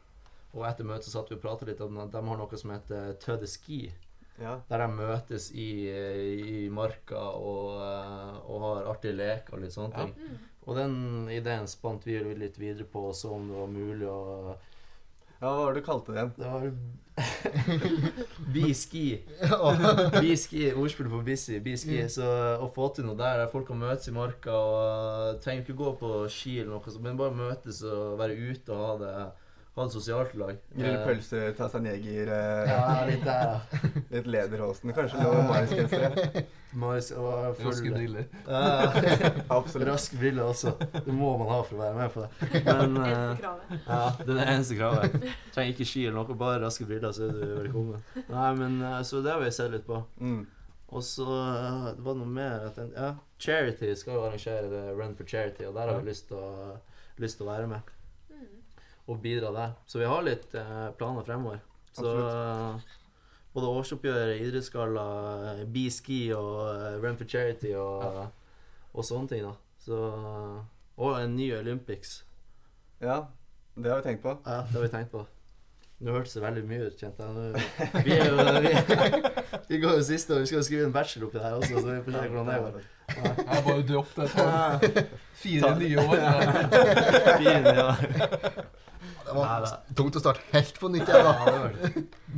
Og 0.55 0.65
etter 0.67 0.85
møtet 0.89 1.05
så 1.07 1.11
satt 1.21 1.31
vi 1.31 1.37
og 1.37 1.43
prata 1.43 1.67
litt 1.69 1.81
om 1.85 1.99
at 2.03 2.11
de 2.11 2.23
har 2.27 2.37
noe 2.41 2.57
som 2.59 2.71
heter 2.75 3.13
Tøde 3.23 3.47
ski. 3.47 3.93
Ja. 4.41 4.57
Der 4.69 4.79
de 4.79 4.89
møtes 4.97 5.51
i, 5.53 5.69
i 5.91 6.69
marka 6.71 7.19
og, 7.39 7.79
eh, 7.83 8.37
og 8.51 8.61
har 8.67 8.91
artige 8.97 9.15
leker 9.19 9.55
og 9.55 9.61
litt 9.63 9.75
sånne 9.75 9.95
Ja. 9.95 10.05
ting. 10.07 10.39
Og 10.67 10.77
den 10.77 11.29
ideen 11.33 11.67
spant 11.71 12.03
vi 12.05 12.19
litt 12.35 12.59
videre 12.59 12.85
på 12.85 13.07
og 13.09 13.15
så 13.15 13.31
om 13.35 13.47
det 13.49 13.57
var 13.57 13.71
mulig 13.73 14.07
å 14.11 14.57
ja, 15.41 15.47
hva 15.47 15.65
var 15.65 15.75
det 15.75 15.83
du 15.83 15.87
kalte 15.87 16.13
det 16.13 16.19
igjen? 16.19 16.33
Det 16.37 16.51
var 16.51 16.73
Bi-ski. 18.55 19.07
Ja. 19.43 19.59
Bi-ski, 20.21 20.69
ordspill 20.79 21.11
på 21.11 21.21
busy. 21.27 21.59
Be 21.65 21.77
ski, 21.77 21.99
Mm. 22.03 22.13
Så 22.13 22.29
å 22.63 22.69
få 22.73 22.89
til 22.95 23.09
noe 23.09 23.19
der 23.19 23.43
der 23.43 23.51
folk 23.53 23.67
kan 23.69 23.81
møtes 23.81 24.09
i 24.09 24.15
marka 24.15 24.55
og 24.55 25.41
trenger 25.43 25.65
ikke 25.65 25.79
gå 25.81 25.93
på 26.01 26.13
ski 26.33 26.59
eller 26.63 26.77
noe, 26.77 26.97
men 27.05 27.19
bare 27.21 27.35
møtes 27.37 27.83
og 27.87 28.19
være 28.21 28.39
ute 28.39 28.75
og 28.75 28.85
ha 28.85 28.95
det, 29.03 29.13
ha 29.81 29.87
det 29.89 29.95
sosialt 29.95 30.35
lag. 30.39 30.57
Grille 30.75 30.95
Eh, 30.99 31.05
pølser, 31.07 31.53
ta 31.59 31.69
seg 31.73 31.85
en 31.85 31.89
jeger. 31.95 32.31
Ja, 32.69 32.81
litt 33.09 33.25
der, 33.27 33.53
ja. 33.53 33.81
litt 34.15 34.27
lederhosen. 34.35 34.93
kanskje 34.97 35.23
noe 35.23 35.43
marisgensere. 35.49 36.45
Marius 36.79 37.09
og 37.17 37.57
Raske 37.65 37.91
briller. 37.95 38.27
Ja, 38.45 38.91
Absolutt. 39.59 39.89
Raske 39.89 40.19
briller 40.21 40.51
også. 40.51 40.75
Det 40.93 41.15
må 41.17 41.31
man 41.41 41.49
ha 41.49 41.63
for 41.65 41.79
å 41.79 41.81
være 41.81 41.97
med 41.97 42.13
på 42.13 42.27
det. 42.27 42.63
Men 42.69 42.99
eh, 43.01 43.15
Eneste 43.15 43.41
kravet. 43.41 43.73
Ja, 43.89 44.03
det 44.25 44.29
er 44.29 44.37
det 44.43 44.47
eneste 44.53 44.79
kravet. 44.83 45.17
Trenger 45.57 45.73
ikke 45.75 45.89
ski 45.89 46.05
eller 46.09 46.19
noe, 46.21 46.39
bare 46.45 46.61
raske 46.67 46.87
briller, 46.91 47.15
så 47.17 47.29
er 47.31 47.35
du 47.39 47.43
velkommen. 47.63 48.05
Nei, 48.29 48.51
men 48.61 48.79
eh, 48.85 49.01
Så 49.09 49.23
det 49.25 49.33
har 49.33 49.41
vi 49.45 49.51
sett 49.57 49.73
litt 49.75 49.87
på. 49.89 50.03
Mm. 50.21 50.43
Og 50.89 51.03
så 51.05 51.25
eh, 51.29 51.89
det 51.99 52.05
var 52.05 52.17
noe 52.21 52.31
mer 52.33 52.69
at, 52.71 52.79
Ja, 52.97 53.15
Charity 53.41 53.95
skal 54.01 54.17
jo 54.19 54.27
arrangere 54.29 54.69
det 54.73 54.85
Run 54.99 55.17
for 55.19 55.29
Charity, 55.29 55.67
og 55.69 55.77
der 55.77 55.91
har 55.93 56.01
vi 56.03 56.11
lyst 56.11 56.29
til 56.31 56.41
å, 56.41 56.77
lyst 57.23 57.41
til 57.41 57.47
å 57.49 57.53
være 57.55 57.69
med. 57.71 57.95
Og 59.09 59.21
bidra 59.25 59.51
der. 59.55 59.71
Så 59.89 59.99
vi 60.03 60.09
har 60.09 60.25
litt 60.27 60.53
eh, 60.59 60.89
planer 60.99 61.25
fremover. 61.25 61.63
Så 61.97 62.05
Absolutt. 62.13 62.97
både 63.55 63.71
årsoppgjøret, 63.79 64.43
idrettsgalla, 64.45 65.05
eh, 65.55 65.63
B-ski 65.73 66.19
og 66.37 66.59
eh, 66.75 66.99
Run 67.03 67.17
for 67.17 67.31
charity 67.33 67.73
og, 67.81 68.05
og 68.93 69.07
sånne 69.09 69.33
ting. 69.33 69.47
da. 69.49 69.55
Så, 69.81 69.97
og 70.99 71.17
en 71.23 71.35
ny 71.39 71.49
Olympics. 71.57 72.19
Ja, 73.01 73.23
det 73.79 73.89
har 73.91 74.03
vi 74.03 74.09
tenkt 74.11 74.23
på. 74.27 74.37
Ja, 74.45 74.61
det 74.69 74.77
har 74.77 74.85
vi 74.85 74.93
tenkt 74.93 75.13
på. 75.17 75.25
Nå 76.05 76.13
hørtes 76.15 76.37
det 76.37 76.45
veldig 76.45 76.63
mye 76.69 76.85
ut, 76.93 77.01
kjente 77.01 77.25
jeg. 77.27 77.63
Vi, 78.07 78.13
jo, 78.21 78.37
vi, 78.63 78.71
vi 79.73 79.79
går 79.83 79.97
jo 79.99 80.05
siste, 80.07 80.37
og 80.37 80.45
vi 80.45 80.47
skal 80.47 80.61
jo 80.61 80.67
skrive 80.69 80.85
en 80.87 80.93
bachelor 80.95 81.27
oppi 81.27 81.41
der 81.43 81.57
også, 81.57 81.81
så 81.81 81.89
vi 81.89 81.97
får 82.07 82.15
se 82.15 82.21
hvordan 82.29 82.51
det 82.53 82.59
går. 82.63 82.85
Jeg 83.25 83.65
bare 83.69 83.85
dropp 83.89 84.13
det. 84.19 84.29
Ta 84.35 85.07
fire 85.39 85.63
Ta- 85.63 85.79
nye 85.79 86.03
år. 86.03 86.17
Fire, 87.43 87.75
ja. 87.79 87.89
Det 89.29 89.35
var 89.37 89.61
Nei, 89.61 89.71
tungt 89.99 90.17
å 90.17 90.21
starte 90.23 90.41
helt 90.55 90.79
på 90.81 90.89
nytt 90.93 91.11
jeg 91.13 91.25
da. 91.27 91.33
Ja, 91.37 91.67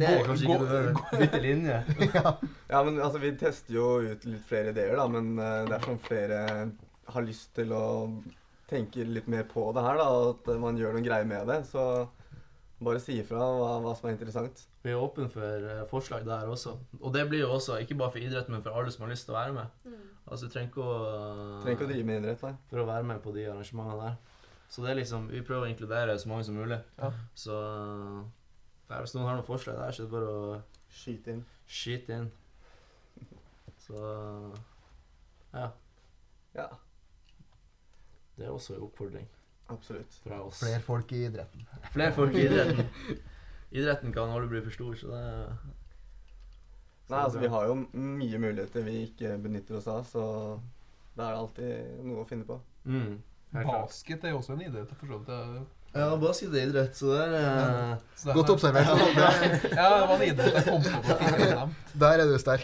det 0.00 0.08
er 0.10 0.24
kanskje 0.26 0.48
ikke 0.48 0.70
det. 0.72 1.20
Bytte 1.20 1.40
linje. 1.44 1.76
Ja, 2.16 2.80
men 2.82 2.98
altså, 2.98 3.20
vi 3.22 3.30
tester 3.38 3.76
jo 3.76 3.88
ut 4.02 4.26
litt 4.26 4.46
flere 4.48 4.72
ideer, 4.74 4.96
da, 4.98 5.06
men 5.12 5.30
uh, 5.38 5.44
det 5.44 5.52
er 5.68 5.70
dersom 5.76 6.00
flere 6.02 6.40
har 7.10 7.26
lyst 7.26 7.52
til 7.58 7.70
å 7.74 7.84
tenke 8.70 9.06
litt 9.06 9.30
mer 9.30 9.46
på 9.50 9.68
det 9.74 9.82
her, 9.86 9.98
da, 10.02 10.08
at 10.32 10.50
man 10.62 10.78
gjør 10.78 10.96
noen 10.98 11.06
greier 11.06 11.26
med 11.30 11.46
det, 11.50 11.60
så 11.70 11.86
bare 12.82 13.00
si 13.02 13.18
ifra 13.20 13.38
hva, 13.38 13.72
hva 13.84 13.94
som 13.98 14.08
er 14.10 14.14
interessant. 14.16 14.62
Vi 14.82 14.90
er 14.94 14.98
åpne 15.02 15.26
for 15.30 15.66
eh, 15.70 15.82
forslag 15.90 16.22
der 16.26 16.48
også. 16.48 16.76
Og 17.02 17.10
det 17.14 17.26
blir 17.28 17.42
jo 17.44 17.50
også 17.58 17.76
ikke 17.82 17.98
bare 18.00 18.14
for 18.14 18.22
idretten, 18.24 18.54
men 18.56 18.62
for 18.64 18.74
alle 18.78 18.90
som 18.94 19.04
har 19.04 19.12
lyst 19.12 19.26
til 19.28 19.34
å 19.34 19.38
være 19.38 19.56
med. 19.58 19.74
Mm. 19.84 20.06
Altså, 20.30 20.46
du 20.46 20.52
trenger 20.54 20.68
ikke 20.70 20.82
å 20.86 20.96
Trenger 21.62 21.76
ikke 21.76 21.86
å 21.88 21.90
drive 21.90 22.06
med 22.06 22.20
idrett, 22.22 22.42
nei. 22.46 22.52
For 22.70 22.82
å 22.82 22.86
være 22.86 23.06
med 23.08 23.22
på 23.24 23.32
de 23.34 23.46
arrangementene 23.50 24.04
der. 24.04 24.18
Så 24.70 24.84
det 24.84 24.90
er 24.92 25.00
liksom, 25.00 25.24
vi 25.32 25.40
prøver 25.42 25.66
å 25.66 25.70
inkludere 25.72 26.14
så 26.22 26.28
mange 26.30 26.44
som 26.46 26.54
mulig. 26.54 26.78
Ja. 27.00 27.08
Så 27.34 27.56
der, 28.88 29.00
hvis 29.02 29.14
noen 29.16 29.26
har 29.26 29.34
noen 29.40 29.46
forslag 29.48 29.80
der, 29.80 29.90
så 29.96 30.04
er 30.04 30.06
det 30.06 30.14
bare 30.14 30.30
å 30.30 30.60
Skyte 30.90 31.34
inn. 31.34 31.42
skyte 31.70 32.16
inn. 32.20 32.30
Så 33.78 33.98
ja. 35.54 35.68
Ja, 36.54 36.66
Det 38.38 38.46
er 38.46 38.50
også 38.54 38.74
en 38.74 38.82
oppfordring 38.86 39.26
absolutt. 39.70 40.14
fra 40.24 40.40
oss. 40.42 40.58
Flere 40.62 40.80
folk 40.82 41.12
i 41.12 41.24
idretten. 41.26 41.66
Flere 41.92 42.12
folk 42.14 42.34
i 42.34 42.46
idretten. 42.46 42.86
Idretten 43.80 44.12
kan 44.14 44.30
aldri 44.34 44.48
bli 44.50 44.62
for 44.66 44.74
stor, 44.74 44.94
så 44.98 45.10
det 45.14 45.20
så 45.22 45.79
Nei, 47.10 47.24
altså, 47.24 47.38
vi 47.42 47.48
har 47.52 47.66
jo 47.66 47.74
mye 47.92 48.38
muligheter 48.38 48.84
vi 48.86 48.96
ikke 49.08 49.34
benytter 49.42 49.76
oss 49.80 49.88
av, 49.90 50.04
så 50.06 50.22
det 51.16 51.24
er 51.26 51.34
alltid 51.34 52.06
noe 52.06 52.22
å 52.24 52.28
finne 52.28 52.44
på. 52.48 52.60
mm. 52.86 53.18
Basket 53.50 54.22
er 54.24 54.30
jo 54.30 54.38
også 54.38 54.52
en 54.54 54.60
idrett. 54.62 54.90
for 54.94 55.06
så 55.10 55.18
vidt. 55.18 55.26
Det- 55.26 55.66
Ja, 55.92 56.16
basket 56.22 56.52
er 56.54 56.68
idrett, 56.68 56.92
så 56.94 57.06
det 57.10 57.22
er 57.24 57.32
ja. 57.34 57.96
så 58.14 58.28
er- 58.30 58.34
Godt 58.36 58.50
observert. 58.54 58.86
Ja, 59.74 59.86
det 59.98 60.06
var 60.06 60.14
en 60.14 60.22
idrett 60.22 60.54
jeg 60.54 60.64
kom 60.68 60.82
på. 60.86 61.64
Der 62.04 62.20
er 62.22 62.26
du 62.30 62.36
sterk. 62.38 62.62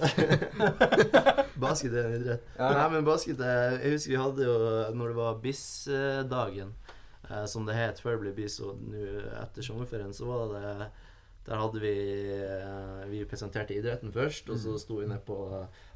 Basket 1.59 1.93
er 1.93 2.07
en 2.07 2.15
idrett. 2.21 2.45
Ja. 2.59 2.69
Nei, 2.77 2.89
men 2.93 3.05
basket 3.09 3.41
er, 3.43 3.79
Jeg 3.83 3.97
husker 3.97 4.13
vi 4.15 4.21
hadde 4.23 4.47
jo 4.47 4.57
Når 4.95 5.09
det 5.11 5.17
var 5.19 5.41
BIS-dagen, 5.43 6.71
eh, 7.31 7.45
som 7.51 7.67
det 7.67 7.75
het 7.75 8.01
før 8.05 8.17
det 8.17 8.21
ble 8.23 8.33
BIS, 8.39 8.61
og 8.63 8.79
nå 8.87 9.03
etter 9.43 9.67
sommerferien, 9.67 10.15
så 10.15 10.29
var 10.31 10.55
det 10.55 10.89
Der 11.47 11.61
hadde 11.61 11.81
vi 11.83 11.95
eh, 12.35 13.03
Vi 13.11 13.25
presenterte 13.31 13.77
idretten 13.77 14.13
først, 14.15 14.51
og 14.51 14.59
så 14.59 14.75
sto 14.83 14.99
vi 15.01 15.07
ned 15.11 15.23
på, 15.27 15.39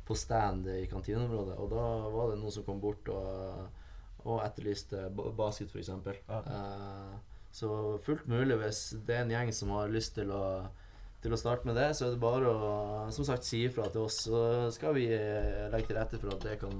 på 0.06 0.16
stand 0.18 0.68
i 0.70 0.84
kantineområdet, 0.90 1.56
og 1.58 1.72
da 1.72 1.86
var 2.14 2.30
det 2.30 2.38
noen 2.40 2.54
som 2.54 2.66
kom 2.66 2.82
bort 2.82 3.10
og, 3.10 3.64
og 4.22 4.44
etterlyste 4.44 5.08
basket, 5.36 5.74
f.eks. 5.74 5.90
Ja. 6.30 6.38
Eh, 6.38 7.16
så 7.50 7.70
fullt 8.06 8.28
mulig 8.30 8.60
hvis 8.60 8.84
det 9.06 9.16
er 9.16 9.24
en 9.24 9.34
gjeng 9.34 9.50
som 9.54 9.72
har 9.74 9.90
lyst 9.90 10.14
til 10.18 10.30
å 10.34 10.44
til 11.20 11.34
å 11.34 11.36
starte 11.36 11.68
med 11.68 11.74
det, 11.76 11.90
så 11.92 12.06
er 12.06 12.14
det 12.14 12.20
bare 12.22 12.48
å 12.48 12.68
som 13.12 13.26
sagt, 13.28 13.44
si 13.44 13.58
ifra 13.66 13.90
til 13.92 14.06
oss. 14.06 14.22
Så 14.24 14.38
skal 14.72 14.94
vi 14.96 15.02
eh, 15.12 15.66
legge 15.68 15.90
til 15.90 15.98
rette 15.98 16.16
for 16.16 16.32
at 16.32 16.46
det 16.46 16.54
kan, 16.62 16.78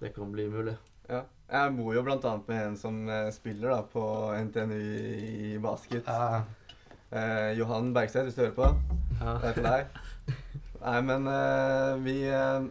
det 0.00 0.10
kan 0.16 0.32
bli 0.34 0.48
mulig. 0.50 0.74
Ja. 1.06 1.20
Jeg 1.46 1.76
bor 1.76 1.94
jo 1.94 2.02
annet 2.08 2.50
med 2.50 2.58
en 2.64 2.74
som 2.78 2.98
spiller 3.34 3.70
da, 3.70 3.84
på 3.86 4.02
NTNU 4.48 4.80
i 4.80 5.52
basket. 5.62 6.10
Eh, 7.10 7.52
Johan 7.58 7.92
Bergseth, 7.94 8.24
hvis 8.28 8.36
du 8.38 8.42
hører 8.44 8.54
på. 8.54 8.68
Ja. 9.20 9.32
Det 9.42 9.48
er 9.50 9.56
for 9.56 9.66
deg. 9.66 10.36
Nei, 10.80 11.00
men 11.04 11.26
eh, 11.28 11.96
vi 12.04 12.14
eh, 12.30 12.68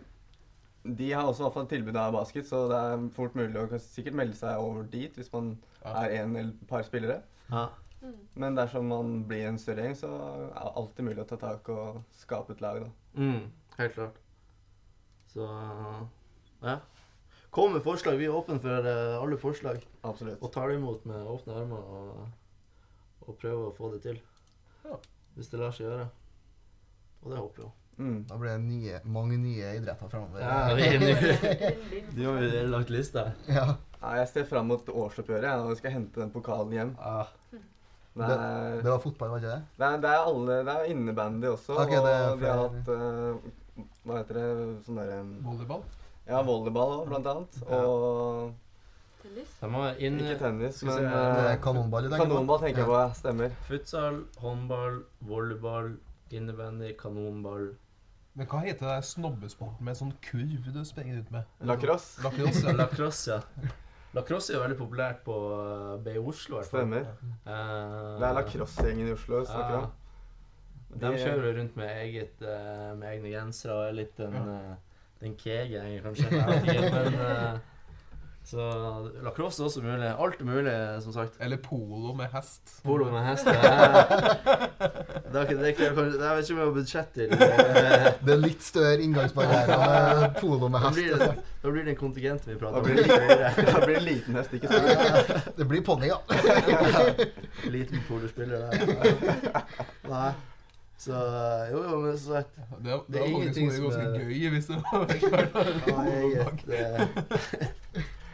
De 1.00 1.10
har 1.12 1.28
også 1.28 1.44
i 1.44 1.46
hvert 1.46 1.58
fall 1.60 1.68
tilbud 1.70 1.98
av 2.00 2.14
basket, 2.16 2.48
så 2.50 2.64
det 2.72 2.78
er 2.80 3.04
fort 3.14 3.36
mulig 3.38 3.60
å 3.60 3.68
kan 3.70 3.82
sikkert 3.84 4.16
melde 4.18 4.38
seg 4.40 4.58
over 4.64 4.88
dit 4.90 5.16
hvis 5.20 5.32
man 5.34 5.52
Ja. 5.84 5.92
er 6.06 6.16
en 6.24 6.36
eller 6.36 6.50
et 6.56 6.64
par 6.68 6.82
spillere. 6.88 7.20
Ja. 7.52 7.68
Mm. 8.02 8.16
Men 8.40 8.56
dersom 8.56 8.88
man 8.88 9.12
blir 9.28 9.46
en 9.50 9.60
større 9.60 9.84
gjeng, 9.86 9.96
så 10.00 10.08
er 10.08 10.48
det 10.48 10.72
alltid 10.80 11.06
mulig 11.06 11.22
å 11.24 11.28
ta 11.28 11.38
tak 11.40 11.68
og 11.70 12.00
skape 12.16 12.56
et 12.56 12.62
lag, 12.64 12.80
da. 12.86 12.90
Mm, 13.20 13.46
helt 13.78 13.94
klart. 13.96 14.18
Så 15.34 15.46
ja. 16.64 16.78
Kom 17.52 17.74
med 17.74 17.84
forslag. 17.84 18.18
Vi 18.20 18.26
er 18.30 18.36
åpne 18.36 18.60
for 18.62 18.88
eh, 18.88 19.16
alle 19.20 19.38
forslag. 19.42 19.84
Absolutt. 20.06 20.40
Og 20.42 20.52
tar 20.54 20.70
det 20.70 20.80
imot 20.80 21.06
med 21.10 21.28
åpne 21.28 21.56
armer 21.62 21.78
og, 22.00 22.28
og 23.28 23.38
prøver 23.42 23.68
å 23.70 23.76
få 23.78 23.92
det 23.96 24.02
til. 24.06 24.20
Ja. 24.90 24.98
Hvis 25.38 25.52
det 25.54 25.60
lar 25.62 25.76
seg 25.76 25.86
gjøre. 25.88 26.08
Og 27.24 27.32
det 27.34 27.38
håper 27.40 27.64
jeg. 27.64 27.76
Mm. 28.00 28.20
Da 28.30 28.38
blir 28.40 28.54
det 28.54 28.64
nye, 28.64 29.00
mange 29.12 29.38
nye 29.38 29.74
idretter 29.76 30.08
framover. 30.08 30.40
Ja, 30.40 30.74
vi 30.76 30.86
er 30.88 31.02
nå 31.04 31.10
Du 32.16 32.22
har 32.30 32.46
jo 32.46 32.62
lagt 32.72 32.92
lista. 32.94 33.26
Ja. 33.52 33.66
Nei, 34.00 34.14
jeg 34.22 34.30
ser 34.32 34.46
fram 34.48 34.70
mot 34.72 34.88
årsoppgjøret 34.88 35.66
og 35.66 35.74
skal 35.76 35.92
hente 35.98 36.22
den 36.24 36.32
pokalen 36.32 36.72
hjem. 36.78 36.94
Ah, 37.04 37.28
Det 37.52 38.26
er, 38.26 38.80
Det 38.82 38.88
var 38.90 39.02
fotball, 39.04 39.30
var 39.34 39.44
ikke 39.44 39.52
det? 39.52 39.60
det 39.80 39.86
er, 39.90 39.98
det 40.04 40.10
er 40.12 40.30
alle 40.32 40.56
Det 40.68 40.74
er 40.74 40.88
innebandy 40.92 41.48
også, 41.52 41.76
Okay, 41.84 42.00
det 42.04 42.14
er 42.16 42.24
og 42.32 42.40
vi 42.42 42.48
har 42.50 42.62
hatt 42.64 42.90
uh, 42.90 43.86
Hva 44.08 44.18
heter 44.18 44.40
det 44.40 44.48
Sånn 44.88 44.98
derre 45.00 45.20
Volleyball. 45.46 45.84
Ja, 46.28 46.42
volleyball 46.48 46.96
òg, 46.98 47.06
blant 47.12 47.30
annet. 47.32 47.60
Ja. 47.70 47.84
Og 47.84 48.56
Tennis. 49.20 49.52
inn 50.00 50.20
ikke 50.22 50.38
tennis, 50.40 50.80
skal 50.80 50.96
men 50.96 51.10
eh, 51.10 51.52
er 51.52 51.60
kanonball 51.64 52.08
tenker 52.08 52.24
kanonball 52.24 52.62
tenker 52.64 52.84
jeg 52.84 52.90
på. 52.90 52.96
ja, 53.02 53.10
Stemmer. 53.18 53.58
futsal, 53.68 54.22
håndball, 54.40 55.02
volleyball, 55.28 55.92
innebandy, 56.32 56.94
kanonball. 57.00 57.74
Men 58.40 58.48
hva 58.48 58.62
heter 58.64 58.88
det 58.88 59.04
snobbesporten 59.10 59.84
med 59.84 59.98
sånn 60.00 60.14
kurv 60.24 60.70
du 60.72 60.82
springer 60.88 61.20
ut 61.20 61.32
med? 61.34 61.48
Lacrosse. 61.68 62.22
Lacrosse. 62.24 62.66
ja. 62.68 62.76
Lacrosse, 62.82 63.40
ja. 63.40 63.72
Lacrosse 64.16 64.54
er 64.54 64.58
jo 64.58 64.62
veldig 64.64 64.78
populært 64.80 65.20
på 65.26 65.36
B 66.06 66.14
i 66.16 66.22
Oslo. 66.22 66.62
i. 66.62 66.68
Stemmer. 66.70 67.10
Uh, 67.46 68.16
Det 68.22 68.30
er 68.30 68.38
lacrosse-gjengen 68.40 69.12
i 69.12 69.16
Oslo 69.18 69.42
vi 69.44 69.50
snakker 69.52 69.76
ja. 69.76 69.82
om. 69.84 69.98
De 70.90 71.12
kjører 71.14 71.44
jo 71.46 71.52
rundt 71.60 71.76
med, 71.78 71.90
eget, 72.02 72.40
eh, 72.42 72.88
med 72.98 73.12
egne 73.12 73.30
gensere 73.30 73.76
og 73.76 73.84
er 73.92 73.98
litt 74.00 74.16
den, 74.18 74.34
uh, 74.34 74.72
den 75.22 75.36
kege, 75.38 75.84
kanskje. 76.02 76.30
Men 76.96 77.20
eh, 77.20 77.60
Så 78.50 78.64
lacrosse 79.22 79.62
er 79.62 79.66
også 79.68 79.82
mulig. 79.86 80.08
Alt 80.10 80.40
er 80.42 80.46
mulig, 80.48 80.72
som 81.04 81.14
sagt. 81.14 81.36
Eller 81.40 81.58
polo 81.62 82.16
med 82.18 82.32
hest. 82.34 82.80
Polo 82.84 83.12
med 83.14 83.22
hest. 83.28 83.46
ja. 83.46 83.54
Det 85.30 85.38
er 85.38 85.42
ikke, 85.46 85.56
det 85.60 85.66
er 85.66 85.68
ikke, 85.68 85.84
jeg 85.84 85.94
vet 85.94 86.50
ikke 86.50 86.54
om 86.56 86.60
jeg 86.60 86.66
har 86.66 86.72
budsjett 86.74 87.10
til 87.14 87.28
Det 88.26 88.32
er 88.34 88.40
litt 88.42 88.64
større 88.66 89.04
inngangsbarriere 89.06 89.76
med 90.24 90.40
polo 90.40 90.70
med 90.74 90.80
Da 90.82 90.90
hest. 90.90 90.98
blir 90.98 91.20
det, 91.22 91.28
da 91.62 91.74
blir 91.76 91.84
det 91.86 91.92
en 91.94 92.00
kontingent 92.00 92.48
vi 92.50 92.56
prater 92.58 92.80
om. 92.80 92.84
blir 92.88 92.96
det 92.98 93.68
da 93.70 93.84
blir 93.84 94.00
det 94.00 94.06
liten 94.08 94.40
hest, 94.40 94.56
ikke 94.58 94.72
stor. 94.74 95.44
Det 95.60 95.68
blir 95.70 95.84
ponni, 95.86 96.10
ja. 96.10 96.18
Liten 97.70 98.02
polospiller 98.08 98.58
der. 98.66 98.74
Nei. 100.10 100.32
Så 101.00 101.14
jo, 101.72 101.84
jo, 101.92 102.00
men 102.08 102.18
så 102.20 102.34
sagt 102.42 102.58
Det, 102.58 102.90
det, 102.90 102.98
Det 103.14 103.20
er 103.22 103.26
ingenting 103.30 103.70
ganske 103.70 103.92
som 103.94 104.02
er- 104.02 104.18
gøy 104.20 104.50
hvis 104.52 104.66
det 104.68 104.82
var 104.82 105.06
vært 105.06 105.54
Eget 106.18 106.60
eh, 106.76 107.00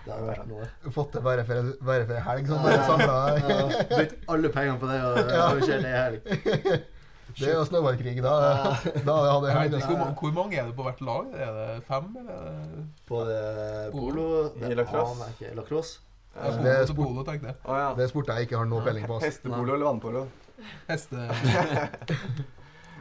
Det 0.06 0.14
har 0.14 0.22
vært 0.28 0.47
noe. 0.49 0.66
Fått 0.93 1.14
det 1.18 1.22
bare 1.26 1.43
for, 1.47 1.70
bare 1.82 2.06
for 2.06 2.14
en 2.20 2.26
helg, 2.28 2.49
sånn 2.51 2.62
bare 2.66 2.84
samla. 2.86 3.16
Ja, 3.41 3.62
Brukt 3.95 4.28
alle 4.36 4.49
pengene 4.53 4.80
på 4.84 4.89
det 4.91 4.99
og 5.01 5.18
Ja. 5.18 5.47
arrangert 5.47 5.82
det 5.82 5.89
i 5.89 6.01
helg. 6.01 6.20
Det 7.36 7.49
er 7.49 7.56
jo 7.58 7.64
snøballkrig. 7.68 8.12
Da, 8.24 8.34
da 9.03 9.14
hadde 9.28 9.49
Jeg 9.49 9.72
jeg 9.74 9.82
hvor, 9.89 10.12
hvor 10.22 10.32
mange 10.38 10.56
er 10.62 10.70
det 10.70 10.76
på 10.78 10.84
hvert 10.86 11.01
lag? 11.03 11.26
Er 11.36 11.49
det 11.58 11.66
fem, 11.84 12.06
eller? 12.22 12.38
er 12.38 12.86
På 13.10 13.24
det 13.28 13.39
polo 13.91 14.28
I 14.62 14.70
lacrosse. 14.78 15.28
ikke. 15.34 15.49
Lacrosse? 15.58 15.97
Ja, 16.36 16.45
Ja. 16.45 16.53
det 16.64 16.72
er 16.78 16.86
sport. 16.86 17.01
polo, 17.01 17.24
tenkte 17.28 17.49
jeg. 17.49 17.56
Ja. 17.68 17.89
Det 17.97 18.03
er 18.06 18.08
sport 18.14 18.28
jeg 18.32 18.47
ikke 18.47 18.58
har 18.62 18.70
noe 18.72 18.86
peiling 18.86 19.08
på. 19.10 19.20
Hestepolo 19.26 19.74
eller 19.76 19.86
vannpolo? 19.89 20.24
Heste... 20.88 21.16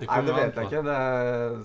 Nei, 0.03 0.19
det 0.27 0.35
vet 0.35 0.59
jeg 0.59 0.67
ikke. 0.67 0.83
Det 0.89 0.97
er, 0.99 1.57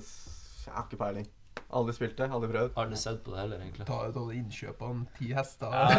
jeg 0.68 0.74
har 0.76 0.86
ikke 0.86 1.00
peiling. 1.02 1.28
Aldri 1.70 1.94
spilt 1.94 2.18
det, 2.18 2.26
aldri 2.34 2.50
prøvd. 2.50 2.72
Aldri 2.82 2.98
sett 2.98 3.20
på 3.26 3.34
det 3.36 3.44
heller, 3.44 3.60
egentlig. 3.62 3.86
Ta 3.86 4.00
ut 4.10 4.16
innkjøp 4.34 4.80
av 4.82 4.90
en 4.96 5.04
ti 5.20 5.28
hester 5.38 5.70
Ja, 5.70 5.86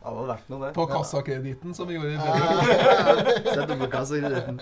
det 0.00 0.04
hadde 0.04 0.26
vært 0.28 0.48
noe, 0.50 0.60
det. 0.66 0.70
på 0.76 0.84
kassakreditten, 0.90 1.74
som 1.76 1.88
vi 1.88 1.96
gjorde 1.96 2.12
i 2.12 2.18
Bjørn. 2.20 2.60
Sett 3.54 3.68
det 3.70 3.76
på 3.80 3.88
kassakreditten. 3.92 4.60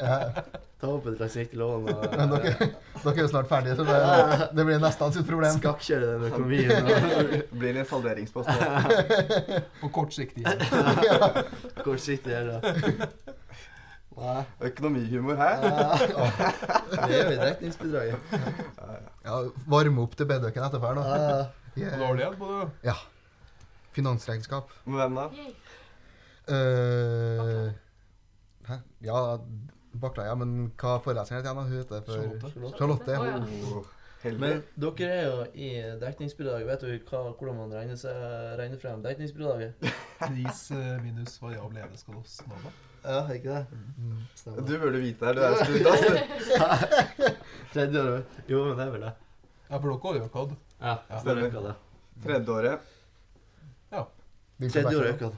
Ta 0.78 0.90
opp 0.92 1.06
et 1.10 1.18
langsiktig 1.22 1.58
lån 1.58 1.88
og 1.90 2.04
Men 2.18 2.34
dere, 2.34 2.68
dere 3.02 3.14
er 3.16 3.22
jo 3.24 3.30
snart 3.32 3.48
ferdige, 3.50 3.74
så 3.78 3.86
det, 3.88 3.98
det 4.54 4.66
blir 4.68 4.78
nesten 4.82 5.16
sitt 5.16 5.26
problem. 5.26 5.58
skakkjøre 5.58 6.12
den 6.12 6.22
økonomien. 6.28 6.70
og 6.92 7.56
Blir 7.58 7.80
en 7.82 7.88
salderingspost 7.90 8.52
nå? 8.52 9.62
På 9.80 9.90
kort 9.98 10.14
sikt 10.14 10.38
igjen. 10.38 10.62
Kortsiktig 11.82 12.36
gjelder. 12.36 12.60
Nei, 14.18 14.42
Økonomihumor 14.68 15.38
her. 15.38 15.62
det 16.90 17.06
er 17.06 17.24
jo 17.24 17.30
i 17.30 17.38
dekningsbidraget. 17.42 18.34
Ja, 19.24 19.38
Varme 19.70 20.02
opp 20.02 20.16
til 20.18 20.26
bedøkken 20.30 20.64
etterpå 20.66 20.90
her 20.90 20.98
nå. 20.98 21.06
Og 21.78 22.00
dårlig 22.02 22.30
på 22.40 22.52
det. 22.84 22.96
Finansregnskap. 23.98 24.72
Med 24.86 25.02
hvem 25.02 25.18
da? 25.18 25.28
Uh, 26.48 27.68
Eh, 27.68 27.72
hæ? 28.68 28.74
Ja, 29.04 29.38
Bakla, 30.00 30.24
ja, 30.24 30.34
men 30.34 30.72
hva 30.80 30.98
foreleseren 31.02 31.40
heter 31.40 31.50
igjen? 31.50 31.56
da? 31.56 31.62
Hun 31.62 31.72
heter 31.76 32.00
for 32.06 32.50
Charlotte. 32.50 32.78
Charlotte. 32.78 33.12
Ja. 33.12 33.76
Oh, 33.76 33.84
heldig. 34.22 34.40
Men 34.40 34.62
dere 34.80 35.08
er 35.08 35.26
jo 35.26 35.44
i 35.54 35.70
dekningsbidraget. 36.00 36.66
Vet 36.68 36.84
du 36.84 37.10
hva, 37.10 37.22
hvordan 37.38 37.56
man 37.56 37.72
regner, 37.74 37.98
seg, 38.00 38.14
regner 38.60 38.80
frem 38.80 39.02
dekningsbidraget? 39.04 39.88
Pris 40.22 40.62
eh, 40.76 40.94
minus 41.04 41.36
variabel 41.42 41.82
enhetskostnader. 41.84 42.78
Ja, 43.04 43.20
ikke 43.32 43.54
det? 43.54 43.66
Mm. 43.98 44.64
Du 44.66 44.72
burde 44.78 44.98
vite 45.02 45.26
det. 45.26 45.34
Du 45.36 45.42
er 45.42 45.64
student. 45.64 45.86
altså. 45.88 47.32
Tredje 47.72 48.02
året. 48.02 48.38
Jo, 48.48 48.64
men 48.68 48.78
det 48.78 48.86
er 48.86 48.90
vel 48.94 49.04
det. 49.06 49.12
Ja, 49.68 49.76
for 49.78 49.88
dere 49.88 49.98
har 50.04 50.14
jo 50.18 50.28
økt. 50.28 50.54
Ja, 50.80 50.94
Ja. 51.10 51.18
det 51.24 51.34
ja. 51.54 51.60
det. 51.68 51.74
Tredje 52.24 52.54
året 52.54 52.80
Ja. 53.92 54.04
Tredje 54.68 54.96
året. 54.98 55.18
Begynt 55.18 55.20
på 55.20 55.32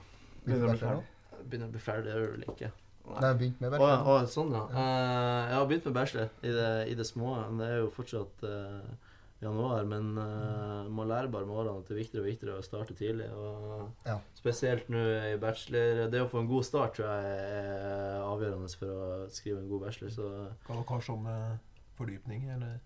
begynner 0.45 0.67
å 0.67 0.71
bli 0.71 0.79
ferdig. 0.85 1.05
Begynner 1.51 1.67
å 1.67 1.75
bli 1.75 1.81
ferdig, 1.85 2.05
det 2.07 2.15
gjør 2.15 2.27
du 2.27 2.33
vel 2.37 2.47
ikke. 2.55 2.71
Nei, 3.11 3.31
begynt 3.41 3.61
med 3.61 3.73
Å 3.75 3.75
ja, 3.75 3.97
bachelor. 3.97 4.23
å, 4.23 4.27
sånn 4.31 4.53
ja. 4.55 4.63
Eh, 4.71 5.39
jeg 5.51 5.57
har 5.59 5.67
begynt 5.71 5.87
med 5.89 5.95
bachelor 5.97 6.29
i 6.47 6.53
det, 6.55 6.69
i 6.93 6.95
det 6.95 7.07
små. 7.09 7.35
men 7.49 7.59
Det 7.59 7.67
er 7.67 7.79
jo 7.81 7.89
fortsatt 7.97 8.45
eh, 8.47 9.10
januar, 9.43 9.84
men 9.88 10.11
uh, 10.18 10.88
må 10.93 11.05
lære 11.09 11.30
bare 11.32 11.47
med 11.49 11.57
årene 11.57 11.78
at 11.80 11.88
det 11.88 11.95
er 11.97 12.01
viktigere 12.03 12.22
og 12.24 12.28
viktigere 12.28 12.59
å 12.61 12.64
starte 12.66 12.95
tidlig. 12.99 13.30
Og 13.32 13.88
Ja. 14.07 14.18
Spesielt 14.36 14.88
nå 14.93 15.01
i 15.32 15.38
bachelor. 15.41 16.09
Det 16.12 16.20
å 16.20 16.28
få 16.28 16.41
en 16.43 16.49
god 16.51 16.64
start 16.68 16.95
tror 16.99 17.09
jeg 17.09 17.41
er 17.49 18.20
avgjørende 18.26 18.68
for 18.76 18.93
å 18.93 19.28
skrive 19.32 19.59
en 19.62 19.68
god 19.72 19.86
bachelor. 19.86 20.11
Så 20.12 20.28
Hva 20.68 20.76
dere 20.82 21.01
som 21.09 21.26
eh, 21.26 21.59
fordypning, 21.97 22.49
eller? 22.57 22.78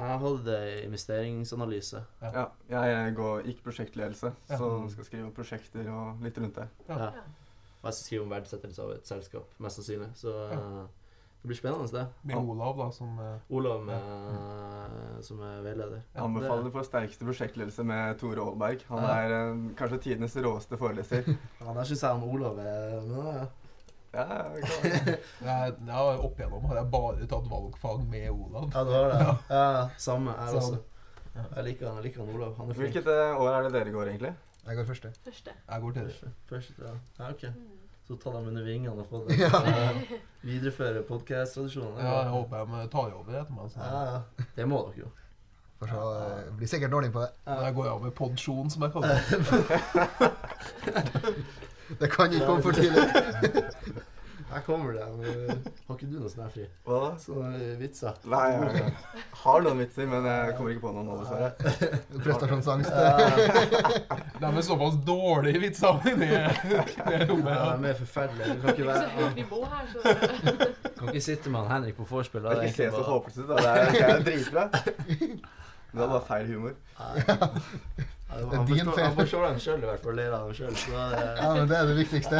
jeg 0.00 0.18
hadde 0.22 0.54
investeringsanalyse. 0.86 2.00
Ja, 2.22 2.46
jeg 2.70 3.14
går, 3.18 3.42
gikk 3.44 3.58
prosjektledelse, 3.66 4.30
Ja. 4.48 4.56
så 4.56 4.88
skal 4.90 5.04
skrive 5.04 5.26
om 5.26 5.32
prosjekter 5.36 5.88
og 5.92 6.22
litt 6.24 6.38
rundt 6.38 6.54
det. 6.56 6.68
Ja. 6.88 6.96
Ja. 6.98 7.10
Og 7.82 7.88
jeg 7.88 7.94
skal 7.94 8.04
skrive 8.06 8.22
om 8.24 8.30
verdsettelse 8.32 8.82
av 8.82 8.90
et 8.94 9.06
selskap, 9.06 9.52
mest 9.58 9.76
sannsynlig. 9.80 10.08
Så 10.16 10.32
Ja. 10.50 10.86
Det 11.42 11.48
blir 11.48 11.56
spennende, 11.56 11.86
det. 11.92 12.06
Med 12.28 12.36
Olav, 12.36 12.74
da, 12.76 12.90
som 12.92 13.14
eh, 13.18 13.36
Olav 13.56 13.84
med, 13.84 15.22
som 15.24 15.38
er 15.40 15.62
veileder. 15.64 16.02
Jeg 16.12 16.22
anbefaler 16.22 16.68
for 16.74 16.84
sterkeste 16.84 17.24
prosjektledelse 17.24 17.84
med 17.88 18.18
Tore 18.20 18.44
Aalberg. 18.44 18.84
Han 18.90 19.06
Ja. 19.06 19.14
er 19.22 19.32
eh, 19.38 19.62
kanskje 19.78 19.98
tidenes 20.04 20.36
råeste 20.36 20.76
foreleser. 20.76 21.24
Ja, 21.60 21.72
der 21.72 21.88
syns 21.88 22.02
jeg 22.02 22.10
han 22.10 22.22
Olav 22.28 22.58
er 22.58 23.00
ja, 23.00 23.24
ja. 23.38 23.46
Ja, 24.12 24.26
ja, 25.46 25.56
jeg, 25.64 25.74
jeg, 25.86 26.20
Opp 26.26 26.38
igjennom 26.40 26.64
har 26.68 26.76
jeg 26.82 26.90
bare 26.92 27.26
tatt 27.30 27.50
valgfag 27.50 28.04
med 28.10 28.30
Olav. 28.30 28.70
Ja, 28.74 28.84
du 28.84 28.94
har 28.98 29.10
det? 29.14 29.34
Ja, 29.56 29.88
samme. 29.96 30.36
Jeg 30.36 30.60
også. 30.60 30.80
Jeg 31.56 31.64
liker 31.64 31.88
han, 31.88 31.96
jeg 32.02 32.10
liker 32.10 32.24
han 32.26 32.34
Olav. 32.36 32.56
Han 32.58 32.68
er. 32.70 32.80
Hvilket 32.84 33.06
år 33.16 33.52
er 33.54 33.62
det 33.68 33.72
dere 33.78 33.96
går, 33.96 34.12
egentlig? 34.12 34.34
Jeg 34.66 34.76
går 34.76 34.84
første. 34.92 35.12
Første. 35.24 35.50
Jeg 35.70 35.80
går 35.80 35.92
tredje. 35.92 36.10
Første, 36.10 36.34
første, 36.50 36.82
ja. 36.84 36.98
ja, 37.24 37.30
ok. 37.32 37.79
Så 38.10 38.16
ta 38.16 38.30
dem 38.34 38.48
under 38.48 38.62
vingene 38.66 38.90
og 38.90 39.06
få 39.06 39.24
dem 39.28 39.38
Ja. 39.38 39.48
Eh, 39.70 40.02
Videreføre 40.42 41.02
podcast-tradisjonene. 41.06 42.00
Ja, 42.02 42.14
jeg 42.22 42.30
håper 42.32 42.64
de 42.66 42.88
tar 42.90 43.12
over 43.14 43.36
etter 43.38 43.54
meg. 43.54 43.70
Så. 43.70 43.78
ja, 43.78 44.00
ja. 44.08 44.46
Det 44.56 44.66
må 44.66 44.80
dere 44.88 45.04
jo. 45.04 45.10
For 45.78 45.86
så 45.86 46.00
uh, 46.16 46.56
blir 46.56 46.68
sikkert 46.68 46.90
dårlig 46.90 47.12
på 47.12 47.20
det. 47.20 47.28
Jeg 47.46 47.74
går 47.76 47.86
av 47.92 48.02
med 48.02 48.10
podsjon, 48.18 48.70
som 48.70 48.82
jeg 48.82 48.92
kaller 48.92 49.08
det. 49.14 49.20
Det 52.00 52.10
kan 52.10 52.32
ikke 52.32 52.46
komme 52.46 52.62
for 52.62 52.70
tidlig. 52.70 53.02
Her 54.50 54.60
kommer 54.66 54.92
det. 54.96 55.04
Har 55.86 55.94
ikke 55.96 56.06
du 56.10 56.16
noe 56.18 56.30
sånn 56.32 56.42
her 56.42 56.50
fri? 56.50 56.64
Hva 56.86 56.96
da? 57.04 57.10
Sånne 57.22 57.76
vitser? 57.78 58.16
Nei, 58.32 58.46
jeg 58.50 58.92
har 59.44 59.60
noen 59.62 59.78
vitser, 59.78 60.08
men 60.10 60.26
jeg 60.26 60.56
kommer 60.58 60.72
ikke 60.74 60.82
på 60.86 60.92
noen 60.96 61.06
nå, 61.06 61.18
dessverre. 61.20 61.50
Prestasjonsangst. 62.24 62.90
De 64.40 64.50
er 64.50 64.66
såpass 64.66 64.96
dårlige 65.06 65.62
vitser 65.62 66.00
inni 66.10 66.30
det 66.32 67.20
rommet. 67.30 67.52
Ja, 67.52 67.60
Ja. 67.60 67.76
de 67.76 67.92
er 67.92 67.98
forferdelige. 68.00 68.56
Du 68.56 68.60
kan 68.64 68.74
ikke, 68.74 68.82
er 68.82 68.86
være, 68.90 69.30
nivå 69.38 69.60
her, 69.70 69.84
så 69.92 70.00
kan 70.98 71.08
ikke 71.14 71.24
sitte 71.28 71.50
med 71.54 71.60
han 71.60 71.70
Henrik 71.76 71.96
på 72.00 72.08
vorspiel. 72.10 72.42
Det 72.42 72.50
er 72.50 72.62
er 72.64 72.72
ikke 72.72 72.76
se 72.76 72.90
så 72.90 73.02
håpløst 73.06 73.38
ut. 73.38 73.48
da. 73.48 73.54
Det 73.56 73.66
er, 73.70 74.10
er 74.16 74.22
dritbra. 74.26 74.66
Det 75.90 75.98
var 75.98 76.06
bare 76.16 76.24
feil 76.28 76.46
humor. 76.54 76.74
Ja, 76.98 77.06
det 77.16 77.26
var- 77.30 77.60
Han 78.30 78.60
er 78.60 78.66
forstår, 78.66 78.92
feil. 78.94 79.06
han 79.06 79.16
forstår 79.16 79.46
dem 79.48 79.58
sjøl, 79.58 79.78
i 79.82 79.86
hvert 79.90 80.02
fall. 80.04 80.14
Ler 80.14 80.34
av 80.36 80.44
dem 80.46 80.54
sjøl. 80.54 80.74
Så 80.78 80.90
det 80.90 81.22
er, 81.22 81.36
Ja, 81.42 81.54
men 81.54 81.68
det 81.70 81.76
er 81.78 81.86
det 81.88 81.96
viktigste. 81.98 82.34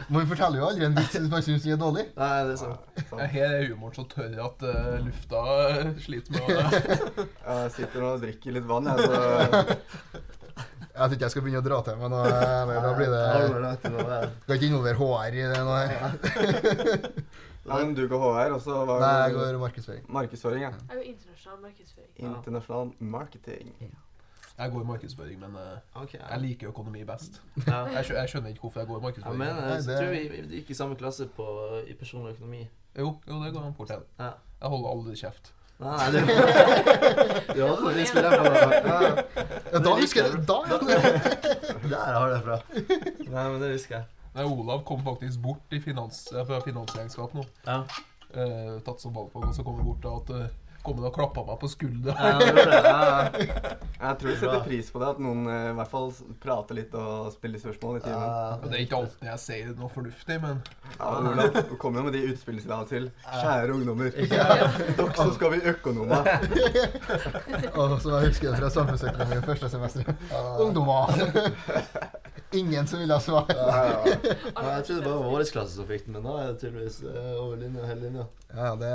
Man 0.14 0.26
forteller 0.30 0.58
jo 0.60 0.66
aldri 0.70 0.84
en 0.88 0.94
vits 0.96 1.14
hvis 1.18 1.30
man 1.32 1.42
syns 1.44 1.62
den 1.66 1.74
er 1.76 1.80
dårlig. 1.80 2.04
nei, 2.16 2.30
det 2.48 2.54
er 2.56 2.60
sant. 2.60 2.80
Ja, 3.12 3.26
Her 3.34 3.54
er 3.58 3.68
humoren 3.70 3.94
så 3.98 4.04
tørr 4.10 4.34
at 4.46 4.64
uh, 4.66 4.96
lufta 5.04 5.44
sliter 6.02 6.30
med 6.36 6.42
å 6.44 6.48
Jeg 7.50 7.72
sitter 7.76 8.06
og 8.08 8.20
drikker 8.24 8.56
litt 8.58 8.66
vann, 8.70 8.90
jeg, 8.90 8.96
så 9.06 9.14
Jeg 10.90 11.06
tror 11.08 11.14
ikke 11.16 11.24
jeg 11.24 11.32
skal 11.32 11.44
begynne 11.46 11.60
å 11.62 11.64
dra 11.64 11.76
til, 11.86 11.94
men 12.00 12.10
nå, 12.12 12.18
eh, 12.28 12.70
da 12.84 12.90
blir 12.98 13.12
det. 13.14 13.20
Skal 14.42 14.56
ikke 14.58 14.66
involvere 14.68 14.98
HR 14.98 15.36
i 15.38 15.44
det 15.48 15.60
nå. 15.64 15.76
her. 15.80 15.94
men 17.70 17.94
Du 17.96 18.02
går 18.10 18.20
HR, 18.26 18.56
og 18.56 18.60
så 18.64 18.82
var 18.90 19.00
Nei, 19.00 19.12
jeg 19.22 19.36
går 19.38 19.56
markedsføring. 19.62 20.04
markedsføring. 20.18 20.62
Ja. 20.66 20.72
Jeg 20.90 20.90
er 20.90 21.00
jo 21.00 21.06
internasjonal 21.14 21.62
markedsføring. 21.62 22.12
Internasjonal 22.34 22.92
marketing. 23.16 23.72
Jeg 24.60 24.72
går 24.74 24.84
markedsføring, 24.84 25.38
men 25.40 25.54
uh, 25.56 26.02
okay, 26.02 26.18
ja. 26.20 26.26
jeg 26.34 26.40
liker 26.44 26.68
økonomi 26.68 27.04
best. 27.08 27.40
Ja. 27.66 27.84
Jeg, 27.94 28.04
skjø 28.04 28.16
jeg 28.18 28.28
skjønner 28.34 28.52
ikke 28.52 28.60
hvorfor 28.66 28.80
jeg 28.82 28.88
går 28.90 29.00
markedsføring. 29.06 29.38
mener, 29.38 29.60
men 29.60 29.70
jeg 29.72 29.86
det- 29.86 29.96
tror 30.00 30.10
vi, 30.12 30.42
vi 30.48 30.56
gikk 30.60 30.70
i 30.70 30.74
samme 30.82 30.98
klasse 31.00 31.26
på, 31.36 31.46
i 31.88 31.94
personlig 31.96 32.34
økonomi. 32.36 32.60
Jo, 32.98 33.14
jo, 33.28 33.40
det 33.44 33.52
går 33.54 33.64
an 33.70 33.74
fort 33.78 33.90
hen. 33.94 34.04
Ja. 34.18 34.30
Jeg 34.60 34.68
holder 34.74 34.88
aldri 34.90 35.16
kjeft. 35.16 35.52
Nei, 35.80 35.96
nei, 35.96 36.10
det 36.12 36.20
Du. 36.28 37.60
Ja, 37.60 37.66
Ja, 39.72 39.78
da 39.80 39.94
husker 39.96 40.22
jeg 40.22 40.32
det. 40.32 40.42
Da, 40.48 40.56
ja. 40.68 40.78
der 41.88 42.12
har 42.12 42.28
du 42.28 42.34
det 42.34 42.42
fra. 42.44 42.58
Nei, 43.30 43.44
men 43.52 43.62
det 43.62 43.72
husker 43.74 43.96
jeg. 43.96 44.04
Nei, 44.34 44.44
Olav 44.46 44.84
kom 44.86 45.00
faktisk 45.06 45.40
bort 45.42 45.72
i 45.74 45.80
finans, 45.82 46.26
eh, 46.36 46.44
fra 46.46 46.60
finansregnskap 46.66 47.34
nå. 47.38 47.46
Ja, 47.66 47.82
Eh, 48.30 48.76
tatt 48.86 49.00
som 49.02 49.10
valgfag, 49.10 49.48
og 49.48 49.54
så 49.56 49.64
kom 49.66 49.80
han 49.80 49.86
bort 49.88 50.04
da 50.04 50.10
at 50.20 50.28
eh, 50.36 50.52
kom 50.82 50.98
han 51.00 51.08
og 51.10 51.14
klappa 51.14 51.44
meg 51.46 51.58
på 51.60 51.68
skuldra. 51.70 52.14
ja, 52.16 52.38
det 52.40 52.52
det. 52.56 52.80
Ja, 52.80 53.00
ja. 53.38 53.76
Jeg 54.00 54.16
tror 54.16 54.30
vi 54.30 54.36
setter 54.40 54.62
pris 54.64 54.86
på 54.90 55.00
det, 55.02 55.08
at 55.12 55.18
noen 55.20 55.42
eh, 55.52 55.66
i 55.70 55.74
hvert 55.76 55.90
fall 55.92 56.06
prater 56.40 56.78
litt 56.78 56.94
og 56.96 57.26
spiller 57.34 57.60
spørsmål 57.60 57.98
i 57.98 58.00
timen. 58.06 58.22
Ja, 58.24 58.54
Det 58.62 58.70
er 58.78 58.84
ikke 58.86 59.00
alltid 59.02 59.28
jeg 59.28 59.42
sier 59.42 59.74
noe 59.76 59.90
fornuftig, 59.92 60.38
men 60.40 60.62
Ja, 60.94 61.10
Olav, 61.18 61.58
du 61.68 61.74
kommer 61.76 62.00
jo 62.00 62.06
med 62.08 62.16
de 62.16 62.22
utspillene 62.30 62.64
sine 62.64 62.78
av 62.78 62.86
og 62.86 62.94
til. 62.94 63.10
Kjære 63.28 63.76
ungdommer. 63.76 64.16
Ja. 64.30 64.46
Dere 64.96 65.10
som 65.18 65.34
skal 65.36 65.52
bli 65.52 65.60
økonomer. 65.74 66.32
Og 67.76 67.94
husker 67.98 68.16
jeg 68.16 68.32
husker 68.32 68.56
fra 68.56 68.72
samfunnsøkonomi 68.72 69.42
første 69.44 69.68
semester. 69.76 70.12
Ungdommer. 70.64 71.12
Ingen 72.52 72.86
som 72.86 72.98
ville 72.98 73.14
ha 73.14 73.20
svar. 73.20 73.46
Ja, 74.60 74.76
jeg 74.76 74.84
trodde 74.84 75.02
bare 75.02 75.10
det 75.10 75.10
var 75.10 75.30
vår 75.30 75.44
klasse 75.52 75.76
som 75.76 75.86
fikk 75.88 76.06
den, 76.06 76.16
men 76.16 76.24
nå 76.26 76.32
er 76.40 76.48
det 76.50 76.60
tydeligvis 76.62 76.96
eh, 77.06 77.34
over 77.38 77.60
linja, 77.60 77.84
hele 77.86 78.02
linja. 78.08 78.24
Ja, 78.50 78.72
det 78.78 78.90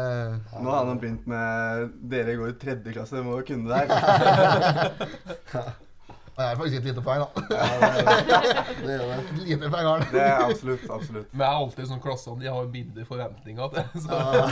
Nå 0.61 0.69
har 0.73 0.89
han 0.89 0.99
begynt 0.99 1.27
med 1.31 1.74
Dere 2.11 2.36
går 2.39 2.51
i 2.53 2.57
tredje 2.61 2.93
klasse, 2.95 3.15
dere 3.15 3.26
må 3.28 3.39
jo 3.39 3.47
kunne 3.47 3.67
det 3.69 3.78
her. 3.82 3.89
Jeg 6.36 6.51
er 6.51 6.57
faktisk 6.59 6.82
et 6.82 6.88
lite 6.89 7.01
poeng, 7.03 7.21
da. 7.23 7.43
Ja, 7.55 7.65
det 7.80 7.88
er 7.88 8.07
det. 8.84 8.95
er 8.95 9.03
det. 9.07 9.19
Et 9.19 9.38
lite 9.47 9.69
poeng 9.71 9.86
har. 9.88 10.01
Det 10.11 10.23
er 10.23 10.41
absolutt, 10.43 10.84
absolutt. 10.91 11.30
Men 11.32 11.45
jeg 11.45 11.47
er 11.47 11.59
alltid 11.61 11.88
sånn 11.88 12.01
klassene 12.03 12.41
de 12.41 12.49
har 12.51 12.67
mindre 12.73 13.05
forventninger 13.07 13.71
til. 13.78 13.86
Så. 14.03 14.17
Ja, 14.19 14.49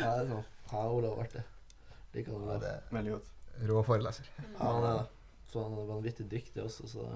Ja, 0.00 0.10
det 0.10 0.24
er 0.24 0.26
sånn. 0.32 0.42
Ja, 0.72 0.82
Olav 0.82 1.14
ble 1.20 1.28
det. 1.30 1.44
Liker 2.16 2.42
det 2.64 2.74
Veldig 2.90 3.14
godt. 3.14 3.30
Rå 3.70 3.84
foreleser. 3.86 4.26
Ja, 4.40 4.64
han 4.64 4.82
er 4.88 4.98
det. 4.98 5.06
Så 5.52 5.62
han 5.62 5.78
er 5.78 5.86
vanvittig 5.94 6.26
dyktig 6.30 6.62
også, 6.62 6.90
så 6.90 7.06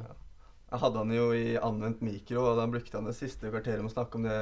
Jeg 0.74 0.80
hadde 0.82 1.02
han 1.04 1.10
jo 1.14 1.26
i 1.38 1.52
anvendt 1.62 2.00
mikro, 2.02 2.40
og 2.50 2.56
da 2.58 2.64
brukte 2.66 2.98
han 2.98 3.06
det 3.06 3.12
siste 3.14 3.46
kvarteret 3.46 3.78
med 3.84 3.92
å 3.92 3.94
snakke 3.94 4.18
om 4.18 4.24
det 4.26 4.38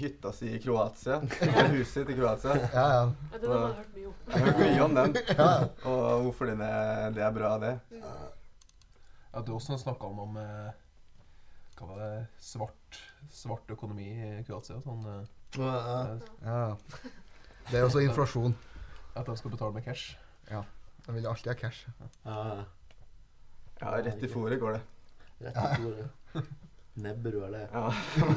hytta 0.00 0.30
si 0.32 0.54
i 0.56 0.60
Kroatia. 0.62 1.18
Det 1.26 1.66
huset 1.74 1.90
sitt 1.90 2.12
i 2.14 2.16
Kroatia. 2.16 2.54
Ja, 2.72 2.84
ja. 2.94 3.02
Ja, 3.34 3.40
den 3.42 3.50
har 3.52 3.60
man 3.60 3.74
hørt 3.82 3.90
mye 3.98 4.06
om. 4.08 4.14
Jeg 4.30 4.32
har 4.32 4.46
hørt 4.46 4.62
mye 4.62 4.86
om 4.86 4.96
den, 4.96 5.18
ja. 5.42 5.50
og 5.90 6.24
hvorfor 6.24 6.48
det, 6.48 6.70
det 7.18 7.26
er 7.26 7.36
bra, 7.36 7.50
det. 7.60 7.74
Ja, 8.00 9.42
du 9.44 9.52
også 9.58 9.76
snakka 9.82 10.08
om 10.08 10.24
om 10.24 10.40
eh, 10.40 10.80
hva 11.76 11.90
var 11.90 12.00
det, 12.06 12.10
svart, 12.40 13.02
svart 13.42 13.76
økonomi 13.76 14.08
i 14.16 14.32
Kroatia. 14.48 14.80
Sånn 14.86 15.04
eh, 15.12 15.22
ja, 15.60 15.76
ja. 15.76 16.00
ja. 16.48 16.66
Det 17.68 17.74
er 17.74 17.82
jo 17.84 17.90
også 17.90 18.06
inflasjon. 18.06 18.56
at 19.12 19.28
de 19.28 19.36
skal 19.36 19.52
betale 19.58 19.76
med 19.76 19.84
cash. 19.84 20.16
De 20.48 21.20
vil 21.20 21.28
alltid 21.28 21.52
ha 21.52 21.60
cash. 21.66 21.84
ja. 22.24 22.64
Ja, 23.76 23.90
rett 24.00 24.22
i 24.24 24.28
fòret 24.32 24.56
går 24.56 24.78
det. 24.78 24.84
Rett 25.44 25.56
i 25.56 25.82
bordet. 25.82 26.46
Nebberud 26.96 27.42
allé. 27.44 27.58
Ja, 27.72 27.90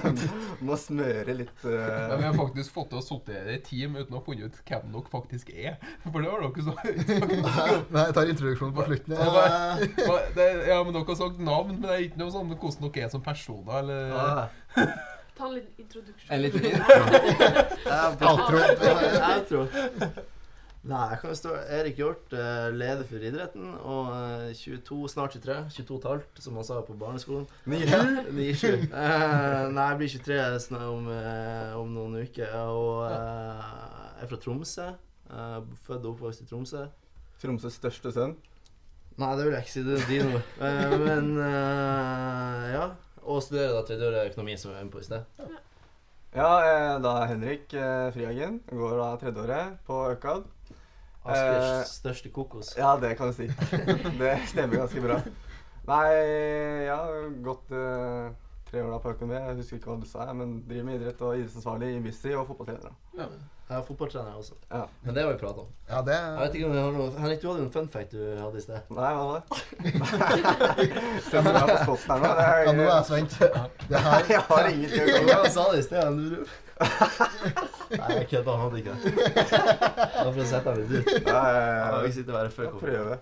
Må 0.68 0.76
smøre 0.76 1.32
litt 1.32 1.62
Men 1.64 2.12
eh, 2.12 2.16
vi 2.20 2.26
har 2.26 2.34
faktisk 2.36 2.74
fått 2.76 2.90
til 2.92 3.00
å 3.00 3.04
sortere 3.06 3.54
i 3.56 3.62
team 3.64 3.96
uten 3.96 4.12
å 4.12 4.20
ha 4.20 4.24
funnet 4.26 4.52
ut 4.52 4.58
hvem 4.68 4.90
dere 4.92 5.12
faktisk 5.14 5.52
er. 5.54 5.78
For 6.04 6.20
det 6.20 6.34
har 6.34 6.44
dere 6.44 6.66
så 6.66 6.74
Nei, 7.96 8.04
jeg 8.04 8.18
tar 8.18 8.32
introduksjonen 8.34 8.76
på 8.76 8.88
slutten. 8.90 9.16
Ja, 9.16 9.30
Ja. 9.30 10.18
Ja, 10.68 10.82
men 10.84 10.92
Dere 10.92 11.06
har 11.08 11.20
sagt 11.22 11.40
navn, 11.40 11.72
men 11.72 11.86
det 11.86 11.94
er 11.94 12.04
ikke 12.10 12.20
noe 12.20 12.34
sånn 12.36 12.52
hvordan 12.52 12.90
dere 12.90 13.08
er 13.08 13.14
som 13.16 13.24
personer. 13.24 13.80
eller... 13.80 15.00
Ta 15.40 15.48
en 15.48 15.56
liten 15.56 15.86
introduksjon. 15.86 16.28
en 16.36 16.42
liten 16.44 16.66
Outro. 18.28 18.60
Outro. 19.30 19.62
Nei, 20.88 21.10
jeg 21.12 21.18
kan 21.20 21.32
jo 21.34 21.36
stå 21.36 21.54
Erik 21.76 21.98
Hjort, 22.00 22.32
eh, 22.32 22.70
leder 22.72 23.04
for 23.04 23.20
idretten, 23.28 23.66
og 23.84 24.14
eh, 24.16 24.54
22, 24.56 25.00
snart 25.12 25.34
23. 25.36 25.58
22 25.76 25.96
og 25.98 26.00
et 26.00 26.08
halvt, 26.08 26.40
som 26.46 26.56
han 26.56 26.64
sa 26.64 26.78
på 26.88 26.96
barneskolen. 27.02 27.48
Nye. 27.68 27.90
27. 28.32 28.86
Eh, 28.88 29.66
nei, 29.76 29.88
jeg 29.90 29.98
blir 30.00 30.14
23 30.14 30.38
sn- 30.64 30.78
om, 30.88 31.10
eh, 31.12 31.74
om 31.76 31.92
noen 31.98 32.16
uker. 32.24 32.54
Og 32.72 33.10
eh, 33.10 33.66
jeg 34.22 34.24
er 34.24 34.32
fra 34.32 34.40
Tromsø. 34.46 34.86
Eh, 35.30 35.58
født 35.86 36.06
og 36.08 36.14
oppvokst 36.14 36.46
i 36.46 36.48
Tromsø. 36.50 36.86
Tromsøs 37.44 37.76
største 37.76 38.14
sønn. 38.16 38.38
Nei, 39.20 39.34
det 39.36 39.46
vil 39.50 39.58
jeg 39.58 39.66
ikke 39.68 39.74
si. 39.76 39.84
Det 39.84 39.98
er 40.00 40.08
dine 40.08 40.38
ord. 40.40 40.54
Eh, 40.64 40.96
men 41.04 41.34
eh, 41.44 42.70
ja. 42.78 42.86
Og 43.30 43.42
studerer 43.44 43.76
da 43.76 43.82
tredjeåret 43.84 44.32
økonomi, 44.32 44.56
som 44.58 44.72
vi 44.72 44.78
var 44.78 44.86
inne 44.88 44.94
på 44.96 45.04
i 45.04 45.10
sted. 45.10 45.28
Ja, 46.40 46.48
eh, 46.64 46.96
da 47.04 47.12
er 47.26 47.34
Henrik 47.34 47.76
eh, 47.76 48.08
Frihagen. 48.16 48.62
Går 48.72 48.96
da 49.04 49.10
tredjeåret 49.26 49.76
på 49.86 50.00
Økad. 50.16 50.48
Askers 51.26 51.94
største 52.00 52.32
kokos. 52.34 52.74
Ja, 52.78 52.96
det 53.02 53.18
kan 53.18 53.28
du 53.28 53.34
si. 53.36 53.50
Det 54.22 54.36
stemmer 54.48 54.84
ganske 54.84 55.02
bra. 55.04 55.20
Nei, 55.90 56.08
jeg 56.86 56.96
har 56.96 57.30
gått 57.44 57.72
uh, 57.74 58.30
tre 58.70 58.84
år 58.84 58.92
da 58.94 59.00
på 59.04 59.14
økonomi. 59.16 59.38
Jeg 59.40 59.60
husker 59.60 59.80
ikke 59.80 59.92
hva 59.92 60.00
du 60.00 60.08
sa, 60.10 60.28
men 60.34 60.60
driver 60.70 60.88
med 60.88 61.00
idrett 61.00 61.24
og 61.26 61.38
idrettsansvarlig 61.38 61.96
i 61.96 62.04
Bussi 62.06 62.36
og 62.36 62.48
fotballtrener. 62.52 62.94
da. 63.18 63.30
Jeg 63.70 63.78
er 63.78 63.84
fotballtrener 63.86 64.34
også. 64.34 64.56
Ja. 64.72 64.82
Men 65.04 65.16
det 65.16 65.24
har 65.24 65.32
vi 65.32 65.38
pratet 65.38 65.60
om. 65.62 65.66
Ja, 65.90 65.98
det 66.02 66.14
Jeg 66.14 66.38
vet 66.40 66.56
ikke 66.56 66.66
om 66.66 66.72
vi 66.74 66.80
har 66.80 66.96
noe 66.96 67.10
Henrik, 67.22 67.42
du 67.42 67.48
hadde 67.48 67.60
jo 67.60 67.66
en 67.68 67.74
fun 67.76 67.90
fact 67.94 68.16
du 68.16 68.24
hadde 68.40 68.58
i 68.58 68.64
sted. 68.64 68.80
Nei, 68.98 69.12
hva 69.14 69.26
var 69.28 69.36
det? 69.38 69.46
Sender 71.28 71.54
du 71.54 71.60
meg 71.60 71.70
på 71.70 71.76
spotten 71.84 72.10
her 72.10 72.24
nå? 72.24 72.32
Det 72.40 72.48
er, 72.48 72.64
Ja, 72.66 72.74
nå 72.80 72.88
er 72.88 72.96
jeg 72.96 73.06
spent. 73.12 73.36
Det 73.92 74.02
her 74.08 74.26
jeg 74.34 74.42
har 74.48 74.72
ingenting 74.72 75.04
å 75.04 75.12
komme 75.12 75.28
med. 75.28 75.36
han 75.36 75.54
sa 75.54 75.68
det 75.70 75.84
i 75.84 75.86
sted. 75.86 76.02
Han 76.02 76.18
lurer. 76.24 76.58
Nei, 78.00 78.10
jeg 78.16 78.26
kødda. 78.34 78.58
Han 78.58 78.66
hadde 78.66 78.82
ikke 78.82 78.98
det. 78.98 79.14
Var 80.18 80.32
for 80.32 80.42
å 80.42 80.50
sette 80.56 80.74
ham 80.74 80.82
litt 80.82 80.96
ut. 80.98 81.14
Ja, 81.14 81.30
ja, 81.30 81.62
Han 81.62 81.94
ja, 81.94 81.94
vil 81.94 82.10
ikke 82.10 82.18
sitte 82.18 82.34
og 82.34 82.42
ja. 82.42 82.52
før 82.58 82.74
Prøve. 82.82 83.22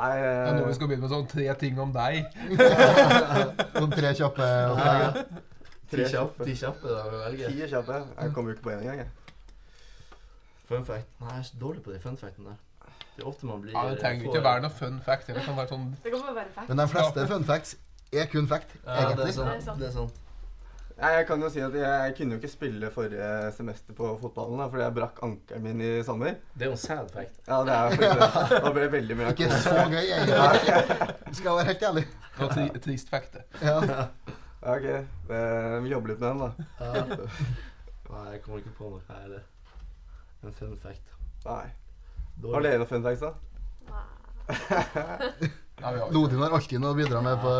Nei, 0.00 0.10
Det 0.16 0.32
er 0.32 0.56
nå 0.56 0.64
vi 0.64 0.70
eh, 0.70 0.76
skal 0.80 0.88
begynne 0.88 1.04
med 1.04 1.12
sånn 1.12 1.28
tre 1.28 1.46
ting 1.60 1.84
om 1.84 1.92
deg. 1.92 2.22
Noen 3.76 3.92
tre 3.92 4.16
kjappe. 4.16 4.50
Ti 5.90 6.04
kjappe, 6.06 6.46
ti 6.46 6.54
kjappe 6.54 6.86
da, 6.86 7.30
ti 7.34 7.66
kjappe. 7.66 7.96
Jeg 8.14 8.32
kommer 8.32 8.54
jo 8.54 8.56
ikke 8.56 8.70
på 8.70 8.72
én 8.72 8.84
engang, 8.84 9.02
jeg. 9.02 9.19
Fun 10.70 10.84
fact. 10.86 11.06
Nei, 11.20 11.34
jeg 11.34 11.42
er 11.44 11.46
så 11.50 11.60
dårlig 11.60 11.82
på 11.84 11.92
de 11.92 11.98
fun 12.02 12.16
factene 12.20 12.52
der. 12.54 12.58
Det 13.16 13.24
er 13.24 13.28
ofte 13.28 13.46
man 13.50 13.60
blir 13.64 13.74
Ja, 13.74 13.82
Det 13.90 13.98
trenger 14.00 14.30
ikke 14.30 14.42
være 14.44 14.62
noe 14.64 14.70
fun 14.80 15.00
fact. 15.04 15.26
Det 15.28 15.42
kan 15.44 15.56
være 15.58 15.68
sånn 15.74 15.86
Det 16.04 16.12
kan 16.14 16.20
bare 16.24 16.34
være 16.40 16.52
fact. 16.54 16.68
Men 16.70 16.78
de 16.84 16.88
fleste 16.94 17.26
fun 17.34 17.44
facts 17.48 17.76
er 18.12 18.26
kun 18.32 18.46
fact, 18.50 18.76
Ja, 18.86 18.90
det 18.90 18.98
er 18.98 19.06
egentlig. 19.10 19.34
sant. 19.34 19.48
Det 19.50 19.56
er 19.56 19.64
sant. 19.66 19.80
Det 19.80 19.88
er 19.88 19.92
sant. 19.98 20.20
Nei, 21.00 21.10
Jeg 21.16 21.26
kan 21.26 21.40
jo 21.40 21.48
si 21.48 21.60
at 21.64 21.72
jeg, 21.74 21.82
jeg 21.82 22.14
kunne 22.16 22.34
jo 22.34 22.38
ikke 22.40 22.48
spille 22.52 22.90
forrige 22.92 23.52
semester 23.56 23.94
på 23.96 24.08
fotballen, 24.20 24.58
da, 24.60 24.66
fordi 24.68 24.82
jeg 24.84 24.94
brakk 24.98 25.20
ankelen 25.24 25.62
min 25.64 25.80
i 25.80 25.90
sommer. 26.04 26.34
Det 26.54 26.66
er 26.66 26.66
jo 26.66 26.72
en 26.76 26.82
sad 26.82 27.08
fact. 27.14 27.38
Ja, 27.48 27.60
det 27.64 27.72
er 27.76 27.90
faktisk 27.90 28.50
det. 28.50 28.58
Da 28.66 28.72
ble 28.76 28.82
det 28.82 28.92
veldig 28.92 29.16
mye 29.16 29.30
Ikke 29.32 29.48
så 29.64 29.76
gøy, 29.94 30.02
egentlig. 30.02 31.36
Skal 31.40 31.56
være 31.56 31.64
helt 31.70 31.86
ærlig. 31.90 32.04
noe 32.40 32.48
tri 32.52 32.66
trist 32.84 33.08
fact. 33.14 33.32
det. 33.32 33.44
Ja. 33.62 33.80
Ja, 34.60 34.74
ok. 34.76 35.06
Det, 35.30 35.40
vi 35.86 35.88
jobber 35.94 36.12
litt 36.12 36.20
med 36.20 36.28
den, 36.28 36.38
da. 36.38 36.50
Ja. 36.84 37.04
Nei, 38.10 38.26
jeg 38.34 38.42
kommer 38.44 38.58
ikke 38.60 38.74
på 38.76 38.90
noe 38.92 39.00
her 39.08 39.22
heller. 39.24 39.42
En 40.44 40.52
fun 40.56 40.76
fact. 40.80 41.16
Nei. 41.44 41.66
Dårlig. 42.40 42.54
Har 42.54 42.66
dere 42.66 42.82
noen 42.82 42.90
fun 42.90 43.04
facts, 43.04 43.24
da? 43.26 43.34
Nei. 43.90 45.50
Lodin 46.14 46.42
har 46.42 46.56
alltid 46.56 46.80
noe 46.82 46.92
å 46.92 46.98
bidra 46.98 47.20
med 47.24 47.40
på 47.40 47.52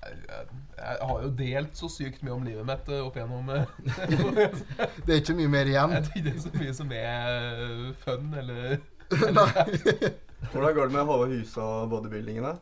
jeg, 0.00 0.96
har 1.02 1.22
jo 1.22 1.30
delt 1.36 1.76
så 1.76 1.88
sykt 1.92 2.22
mye 2.24 2.34
om 2.34 2.46
livet 2.46 2.66
mitt 2.66 2.88
eh, 2.88 3.02
opp 3.04 3.18
igjennom 3.18 3.50
eh, 3.52 3.72
Det 5.04 5.12
er 5.12 5.20
ikke 5.20 5.36
mye 5.36 5.52
mer 5.52 5.68
igjen. 5.68 5.94
Jeg 5.96 6.06
tror 6.06 6.16
ikke 6.16 6.26
det 6.26 6.32
er 6.32 6.44
så 6.44 6.52
mye 6.56 6.74
som 6.78 6.94
er 6.96 7.30
eh, 7.66 7.86
fun, 8.04 8.30
eller 8.40 8.80
Hvordan 10.50 10.74
går 10.74 10.88
det 10.88 10.94
med 10.94 11.04
Håvard 11.04 11.34
Huse 11.34 11.64
og 11.64 11.90
bodybuildingen, 11.92 12.46
da? 12.46 12.54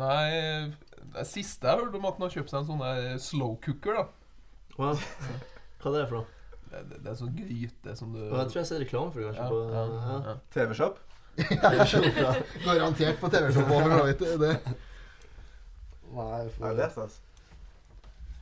Nei 0.00 0.70
Det 1.14 1.24
siste 1.26 1.66
jeg 1.66 1.80
hørte 1.80 1.98
om 1.98 2.08
at 2.10 2.18
han 2.18 2.26
har 2.26 2.34
kjøpt 2.36 2.52
seg 2.52 2.60
en 2.60 2.68
sånn 2.68 3.22
slow 3.22 3.56
cooker, 3.64 4.02
da. 4.02 4.04
Hva? 4.76 4.92
Hva 5.80 5.94
er 5.94 5.96
det 5.96 6.04
for 6.10 6.20
noe? 6.20 6.39
Det, 6.70 6.82
det, 6.90 6.98
det 7.02 7.10
er 7.10 7.16
sånn 7.18 7.32
gryte 7.34 7.94
som 7.98 8.12
du 8.14 8.20
Jeg 8.20 8.50
tror 8.52 8.58
jeg 8.60 8.68
ser 8.68 8.82
reklame 8.84 9.10
for 9.10 9.20
det 9.20 9.30
kanskje 9.30 9.42
ja, 9.42 9.48
på 9.50 9.58
ja, 9.74 10.18
ja. 10.28 10.34
TV-shop? 10.54 11.00
ja. 12.20 12.34
Garantert 12.66 13.20
på 13.20 13.30
TV-Shop 13.32 13.72
over 13.74 13.96
så 13.96 14.04
vidt. 14.06 14.22
Det. 14.40 14.52
Nei, 16.10 16.48
for... 16.54 16.64
Nei, 16.64 16.74
det 16.78 16.84
er 16.84 16.92
stas. 16.94 17.20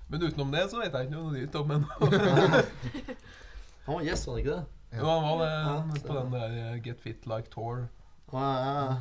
Men 0.09 0.25
utenom 0.25 0.53
det 0.53 0.65
så 0.71 0.81
vet 0.81 0.95
jeg 0.95 1.09
ikke 1.09 1.17
noe 1.17 1.33
nytt 1.35 1.57
om 1.61 1.69
men 1.69 1.85
Han 3.87 3.99
var 3.99 4.05
gjest, 4.05 4.27
var 4.29 4.35
han 4.35 4.43
ikke 4.43 4.55
det? 4.57 4.65
Jo, 4.99 5.05
han 5.05 5.27
var 5.29 5.39
det 5.43 5.53
Ja, 5.53 5.77
på 6.07 6.19
den 6.19 6.33
der 6.33 6.57
eh, 6.63 6.81
Get 6.85 7.01
Fit 7.01 7.27
Like 7.29 7.53
Tour. 7.53 7.87
Ja, 8.33 8.49
ja. 8.61 8.97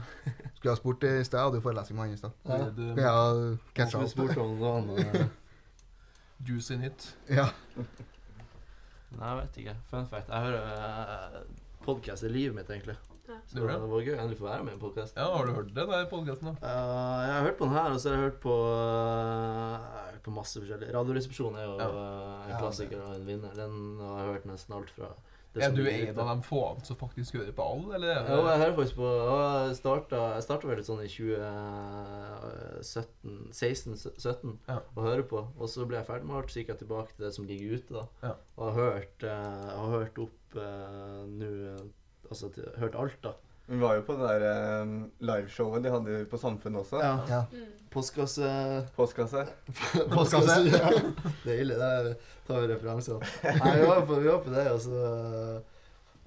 Skulle 0.55 0.71
ha 0.71 0.75
spurt 0.80 1.03
i 1.03 1.11
sted, 1.23 1.38
jeg 1.39 1.45
hadde 1.45 1.59
jo 1.59 1.63
forelesning 1.63 1.99
med 1.99 2.05
han 2.05 2.13
i 2.13 2.19
stad. 2.19 2.32
Ja. 2.47 2.57
Du, 2.75 2.84
ja, 2.95 3.15
catcha 3.75 4.03
opp? 4.03 4.99
eh, 4.99 5.25
Juicy 6.47 6.75
Nytt. 6.80 7.15
Ja. 7.30 7.49
Nei, 9.16 9.28
jeg 9.32 9.38
vet 9.39 9.60
ikke. 9.64 9.76
Fun 9.91 10.08
fact. 10.12 10.30
Jeg 10.30 10.41
hører 10.47 11.38
uh, 11.38 11.38
Podkast 11.88 12.26
er 12.28 12.34
livet 12.34 12.55
mitt, 12.58 12.70
egentlig. 12.70 12.97
Ja. 13.28 13.38
Så 13.47 13.60
Det 13.60 13.64
var 13.68 14.01
gøy 14.03 14.14
å 14.14 14.20
endelig 14.24 14.38
få 14.39 14.47
være 14.47 14.64
med 14.64 14.74
i 14.74 14.76
en 14.78 14.82
podkast. 14.82 15.16
Ja, 15.20 15.28
har 15.36 15.47
du 15.47 15.53
hørt 15.55 15.72
det 15.76 15.84
der 15.88 16.05
podkasten, 16.12 16.47
da? 16.53 16.70
jeg 17.28 17.34
har 17.36 17.45
hørt 17.47 17.58
på 17.60 17.68
den 17.68 17.76
her, 17.76 17.91
og 17.91 17.99
så 17.99 18.10
har 18.10 18.16
jeg 18.18 18.26
hørt 18.30 18.38
på 18.43 18.53
uh, 18.55 19.74
Jeg 19.76 20.03
har 20.03 20.12
hørt 20.14 20.22
på 20.28 20.36
masse 20.36 20.62
forskjellig. 20.64 20.91
Radioresepsjonen 20.95 21.60
er 21.60 21.66
jo 21.68 21.74
Ja. 21.80 21.88
eh, 21.88 22.45
en 22.45 22.53
Ja, 22.53 22.60
klassiker 22.62 23.03
og 23.03 23.16
en 23.16 23.26
vinner. 23.28 23.55
Den 23.55 23.74
har 24.03 24.22
jeg 24.24 24.34
hørt 24.34 24.47
nesten 24.51 24.78
alt 24.80 24.91
fra. 24.95 25.12
Er 25.64 25.72
du 25.76 25.82
en 25.88 26.20
av 26.20 26.28
de 26.30 26.36
få 26.45 26.62
som 26.88 26.95
faktisk 26.99 27.36
hører 27.39 27.53
på 27.55 27.64
alle, 27.66 27.95
eller? 27.97 28.10
er 28.18 28.22
Jo, 28.36 28.41
jeg 28.47 28.60
hører 28.62 28.76
faktisk 28.78 28.97
på 28.99 29.08
Jeg 29.68 29.76
starta, 29.80 30.20
vel 30.70 30.78
litt 30.82 30.89
sånn 30.89 31.03
i 31.03 31.10
2017 31.12 33.51
16-17 33.51 34.58
Ja. 34.68 34.78
å 34.95 34.99
høre 35.05 35.24
på. 35.28 35.39
Og 35.58 35.68
så 35.72 35.86
ble 35.88 35.97
jeg 35.99 36.08
ferdig 36.10 36.28
med 36.30 36.38
alt, 36.39 36.51
så 36.51 36.58
gikk 36.62 36.72
jeg 36.74 36.82
tilbake 36.84 37.12
til 37.16 37.24
det 37.26 37.34
som 37.36 37.47
ligger 37.49 37.68
ute. 37.78 37.91
da 37.93 38.03
Ja. 38.30 38.34
Og 38.58 38.64
har 38.72 38.76
hørt, 38.82 39.18
uh, 39.24 39.30
har 39.78 39.89
hørt 39.97 40.18
opp 40.20 40.39
uh, 40.55 40.62
nå 41.28 41.51
eh, 41.74 41.86
Altså 42.28 42.49
hørt 42.76 42.91
alt, 42.99 43.22
da. 43.24 43.32
Vi 43.70 43.78
var 43.78 43.97
jo 43.97 44.03
på 44.07 44.15
det 44.15 44.28
der 44.39 44.82
um, 44.82 44.91
liveshowet 45.20 45.84
de 45.84 45.91
hadde 45.91 46.22
på 46.32 46.38
Samfunnet 46.39 46.86
også. 46.86 47.01
Ja. 47.03 47.15
ja. 47.28 47.41
Mm. 47.51 47.74
Postkasse 47.91 48.51
Postkasse. 48.95 49.47
Postkasse. 50.13 50.61
ja. 50.72 50.91
Deilig. 51.43 51.76
Der 51.76 52.13
tar 52.47 52.61
vi 52.61 52.70
referanser. 52.72 53.20
Nei, 53.43 53.74
vi 53.80 53.89
var 53.89 54.05
på, 54.07 54.22
vi 54.22 54.30
var 54.30 54.39
på 54.45 54.55
det, 54.55 54.70
og 54.72 54.80
så 54.82 55.01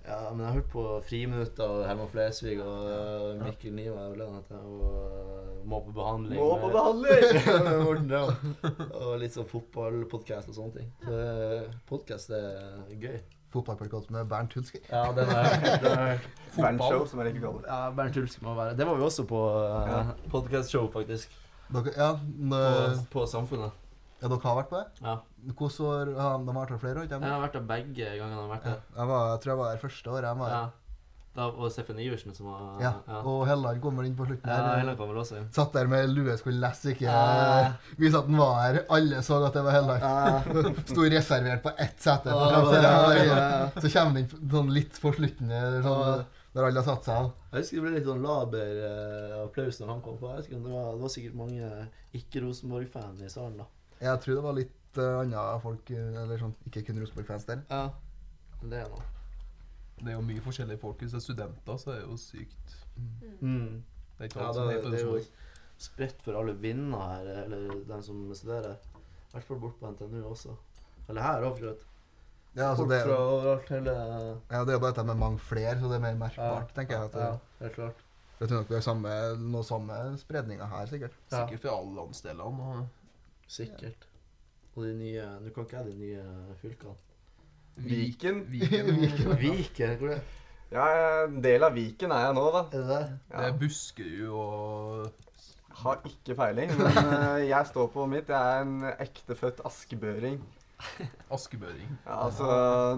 Ja, 0.04 0.18
men 0.32 0.40
jeg 0.40 0.46
har 0.46 0.54
hørt 0.58 0.70
på 0.72 0.84
Friminutt 1.08 1.60
av 1.64 1.82
Herman 1.86 2.12
Flesvig 2.12 2.58
og 2.60 2.86
uh, 2.92 3.42
Mikkel 3.44 3.76
Niva 3.76 4.08
og 4.10 4.20
og 4.20 4.84
uh, 4.84 5.58
Må 5.64 5.80
på 5.86 5.96
behandling. 5.96 6.40
Må 6.40 6.54
på 6.60 6.72
behandling! 6.76 7.24
med. 8.10 8.94
Og 9.00 9.18
litt 9.20 9.36
sånn 9.36 9.48
fotballpodkast 9.48 10.52
og 10.52 10.60
sånne 10.60 10.80
ting. 10.80 10.94
Så 11.04 11.20
podkast 11.88 12.36
er 12.36 12.96
gøy. 13.00 13.20
Fotballpodkast 13.50 14.10
med 14.14 14.28
Bernt 14.30 14.52
Hulsker. 14.54 14.80
Ja, 14.90 15.04
den 15.16 15.28
er, 15.36 16.20
den 16.56 16.64
er 16.64 16.78
show, 16.78 17.04
som 17.10 17.20
jeg 17.22 17.32
liker 17.34 17.46
å 17.48 17.52
kalle 17.52 17.62
det. 17.64 17.68
Ja, 17.72 17.90
Bernt 17.98 18.16
Hulsk 18.20 18.42
må 18.46 18.54
være 18.58 18.76
Det 18.78 18.86
var 18.86 18.98
vi 19.00 19.06
også 19.08 19.24
på 19.30 19.40
uh, 19.58 19.90
Ja. 19.90 20.00
podkastshow, 20.30 20.86
faktisk. 20.94 21.34
Dere, 21.70 21.92
ja, 21.96 22.10
På, 22.50 22.60
på 23.12 23.26
Samfunnet. 23.30 23.72
ja, 24.20 24.28
dere 24.28 24.40
har 24.42 24.56
vært 24.62 24.70
på 24.72 24.78
det? 24.80 24.86
Ja. 25.06 25.16
Hvordan 25.54 25.86
år 25.86 26.08
ja, 26.16 26.30
De 26.38 26.52
har 26.52 26.60
vært 26.60 26.72
der 26.74 26.80
flere 26.82 27.02
år? 27.04 27.08
Jeg 27.10 27.20
har 27.30 27.44
vært 27.46 27.54
der 27.58 27.66
begge 27.70 28.08
gangene 28.18 28.34
jeg 28.34 28.40
har 28.42 28.50
vært 28.54 28.64
Ja. 28.66 28.70
der. 28.74 28.80
Jeg, 29.00 29.08
var, 29.12 29.28
jeg 29.34 29.40
tror 29.44 29.52
jeg 29.54 29.60
var 29.64 29.70
der 29.74 29.82
første 29.86 30.10
året. 30.14 30.28
Jeg 30.30 30.38
var, 30.44 30.50
Ja. 30.56 30.64
Da 31.30 31.46
var 31.54 31.70
Steffen 31.70 31.98
Iversen 32.02 32.34
som 32.34 32.48
var 32.50 32.80
ja. 32.82 32.90
ja. 33.06 33.18
Og 33.22 33.44
Helland 33.46 33.78
kom 33.82 33.98
vel 34.00 34.08
inn 34.08 34.16
på 34.18 34.26
slutten 34.26 34.50
Ja. 34.50 34.72
Helland 34.80 34.98
kom 34.98 35.12
vel 35.12 35.20
også 35.22 35.36
inn. 35.38 35.46
Satt 35.54 35.76
der 35.76 35.86
med 35.90 36.10
lue, 36.10 36.34
skulle 36.40 36.58
lese, 36.58 36.90
ikke 36.90 37.06
Ja. 37.06 37.68
vise 38.00 38.18
at 38.18 38.26
den 38.26 38.40
var 38.40 38.56
her. 38.64 38.80
Alle 38.90 39.22
så 39.22 39.38
at 39.46 39.54
det 39.54 39.62
var 39.62 39.76
Helland. 39.76 40.02
Ja. 40.02 40.64
Sto 40.90 41.06
reservert 41.06 41.62
på 41.62 41.72
ett 41.78 42.02
sete. 42.02 42.34
på 42.34 42.74
Ja, 42.74 42.90
ja, 43.14 43.22
ja. 43.30 43.70
Så 43.76 43.92
kommer 43.94 44.18
den 44.18 44.26
inn 44.26 44.50
sånn 44.56 44.74
litt 44.74 44.98
på 45.00 45.14
slutten, 45.14 45.54
eller 45.54 45.86
sånn, 45.86 46.24
der 46.56 46.66
alle 46.66 46.82
har 46.82 46.88
satt 46.96 47.06
seg. 47.06 47.30
Jeg 47.52 47.62
husker 47.62 47.78
det 47.78 47.84
ble 47.86 47.94
litt 47.94 48.10
sånn 48.10 48.26
laber 48.26 48.82
eh, 48.90 49.38
applaus 49.44 49.78
når 49.78 49.94
han 49.94 50.02
kom 50.02 50.18
på. 50.18 50.34
Jeg 50.34 50.50
det 50.50 50.74
var, 50.74 50.90
det 50.96 51.04
var 51.06 51.14
sikkert 51.14 51.38
mange 51.38 51.70
ikke-Rosenborg-fan 52.18 53.22
i 53.22 53.30
salen 53.30 53.62
da. 53.62 53.70
Jeg 54.00 54.24
tror 54.24 54.34
det 54.34 54.44
var 54.48 54.58
litt 54.58 54.98
uh, 54.98 55.20
andre 55.22 55.46
folk, 55.62 55.94
eh, 55.94 56.20
eller 56.24 56.42
sånn, 56.42 56.58
ikke 56.66 56.82
kun 56.90 57.00
Rosenborg-fans 57.04 57.46
der. 57.46 57.62
Ja. 57.70 57.86
Det 58.66 58.82
er 58.82 58.90
noe. 58.90 59.19
Det 60.00 60.08
er 60.08 60.16
jo 60.16 60.20
mye 60.24 60.40
forskjellige 60.40 60.80
folk. 60.80 60.98
Hvis 61.02 61.12
det 61.12 61.18
er 61.20 61.24
studenter, 61.26 61.76
så 61.76 61.90
er 61.92 62.00
det 62.00 62.06
jo 62.08 62.16
sykt. 62.16 62.76
Mm. 63.40 63.82
Det 64.18 64.24
er 64.24 64.24
ikke 64.30 64.40
Ja, 64.40 64.46
det, 64.48 64.54
som 64.54 64.68
er 64.68 64.90
det 64.90 65.00
er 65.00 65.06
jo 65.06 65.20
spredt 65.80 66.22
for 66.24 66.36
alle 66.40 66.54
vinder 66.60 66.98
her, 66.98 67.28
eller 67.44 67.84
dem 67.88 68.02
som 68.02 68.34
studerer. 68.34 68.74
I 68.74 69.32
hvert 69.32 69.44
fall 69.44 69.60
bort 69.62 69.78
på 69.80 69.90
NTNU 69.92 70.24
også. 70.30 70.56
Eller 71.08 71.22
her 71.22 71.46
òg, 71.46 71.58
for. 71.58 71.86
Ja, 72.56 72.70
altså, 72.72 72.84
det, 72.90 72.98
er- 73.00 73.14
overalt, 73.16 73.68
hele 73.68 73.92
ja, 74.50 74.60
det 74.64 74.68
er 74.68 74.72
jo 74.72 74.78
bare 74.82 74.90
dette 74.92 75.04
med 75.06 75.14
mange 75.20 75.38
flere, 75.38 75.76
så 75.78 75.86
det 75.86 75.98
er 76.00 76.06
mer 76.06 76.16
merkbart, 76.18 76.72
tenker 76.74 76.96
jeg. 76.96 77.04
At 77.04 77.12
det, 77.12 77.20
Ja, 77.20 77.36
helt 77.60 77.74
klart. 77.74 78.04
Jeg 78.40 78.48
tror 78.48 78.56
nok 78.56 78.68
vi 78.70 78.74
har 78.74 78.80
samme, 78.82 79.10
noe 79.52 79.62
samme 79.64 79.96
spredninga 80.18 80.66
her, 80.66 80.86
sikkert. 80.86 81.12
Ja. 81.30 81.44
Sikkert 81.44 81.60
fra 81.60 81.76
alle 81.78 81.94
landsdelene. 81.94 82.42
Og 82.42 82.86
Sikkert. 83.46 84.06
Og 84.74 84.84
de 84.84 84.94
nye 84.96 85.24
Nå 85.44 85.50
kan 85.54 85.64
ikke 85.66 85.76
jeg 85.76 85.86
de 85.86 85.94
nye 85.98 86.24
fylkene. 86.62 86.94
Viken. 87.90 88.44
Viken. 88.50 88.90
Viken, 89.40 89.96
hvor 89.98 90.08
er 90.08 90.14
det? 90.14 90.22
Ja, 90.70 90.84
en 91.24 91.40
del 91.42 91.64
av 91.66 91.74
Viken 91.74 92.12
er 92.14 92.28
jeg 92.28 92.34
nå, 92.36 92.44
da. 92.54 92.60
Er 92.70 92.86
det 92.86 93.00
Ja. 93.00 93.02
Det 93.02 93.40
Ja. 93.40 93.48
er 93.48 93.58
Buskerud 93.58 94.28
og 94.30 95.12
Har 95.80 96.00
ikke 96.04 96.34
peiling, 96.36 96.70
men 96.76 96.96
eh, 97.14 97.48
jeg 97.48 97.66
står 97.66 97.86
på 97.94 98.06
mitt. 98.10 98.28
Jeg 98.28 98.56
er 98.56 98.62
en 98.66 98.82
ektefødt 99.00 99.60
askebøring. 99.64 100.40
Askebøring. 101.36 101.88
Ja, 102.06 102.18
altså, 102.26 102.46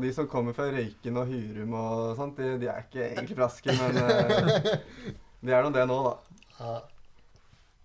De 0.03 0.13
som 0.15 0.27
kommer 0.29 0.53
fra 0.57 0.67
Røyken 0.71 1.17
og 1.17 1.27
Hyrum 1.31 1.73
og 1.79 2.17
sånt, 2.19 2.37
de, 2.39 2.57
de 2.63 2.67
er 2.71 2.83
ikke 2.85 3.05
egentlig 3.13 3.37
fra 3.39 3.47
Asker, 3.47 3.79
men 3.79 3.97
eh, 4.03 5.15
de 5.43 5.53
er 5.55 5.63
nå 5.67 5.71
det 5.75 5.87
nå, 5.91 6.01
da. 6.09 6.15
Ja. 6.59 6.75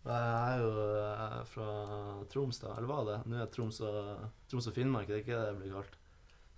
Jeg 0.08 0.54
er 0.56 0.60
jo 0.64 0.72
eh, 0.98 1.40
fra 1.52 1.70
Troms, 2.32 2.60
da. 2.64 2.74
Eller 2.78 2.88
hva 2.92 3.00
er 3.04 3.08
det? 3.12 3.18
Nå 3.32 3.40
er 3.44 3.50
Troms 3.54 3.80
og, 3.84 4.28
Troms 4.50 4.70
og 4.72 4.76
Finnmark, 4.78 5.08
det 5.10 5.18
er 5.18 5.24
ikke 5.26 5.38
det 5.40 5.48
det 5.52 5.58
blir 5.64 5.74
kalt. 5.78 5.98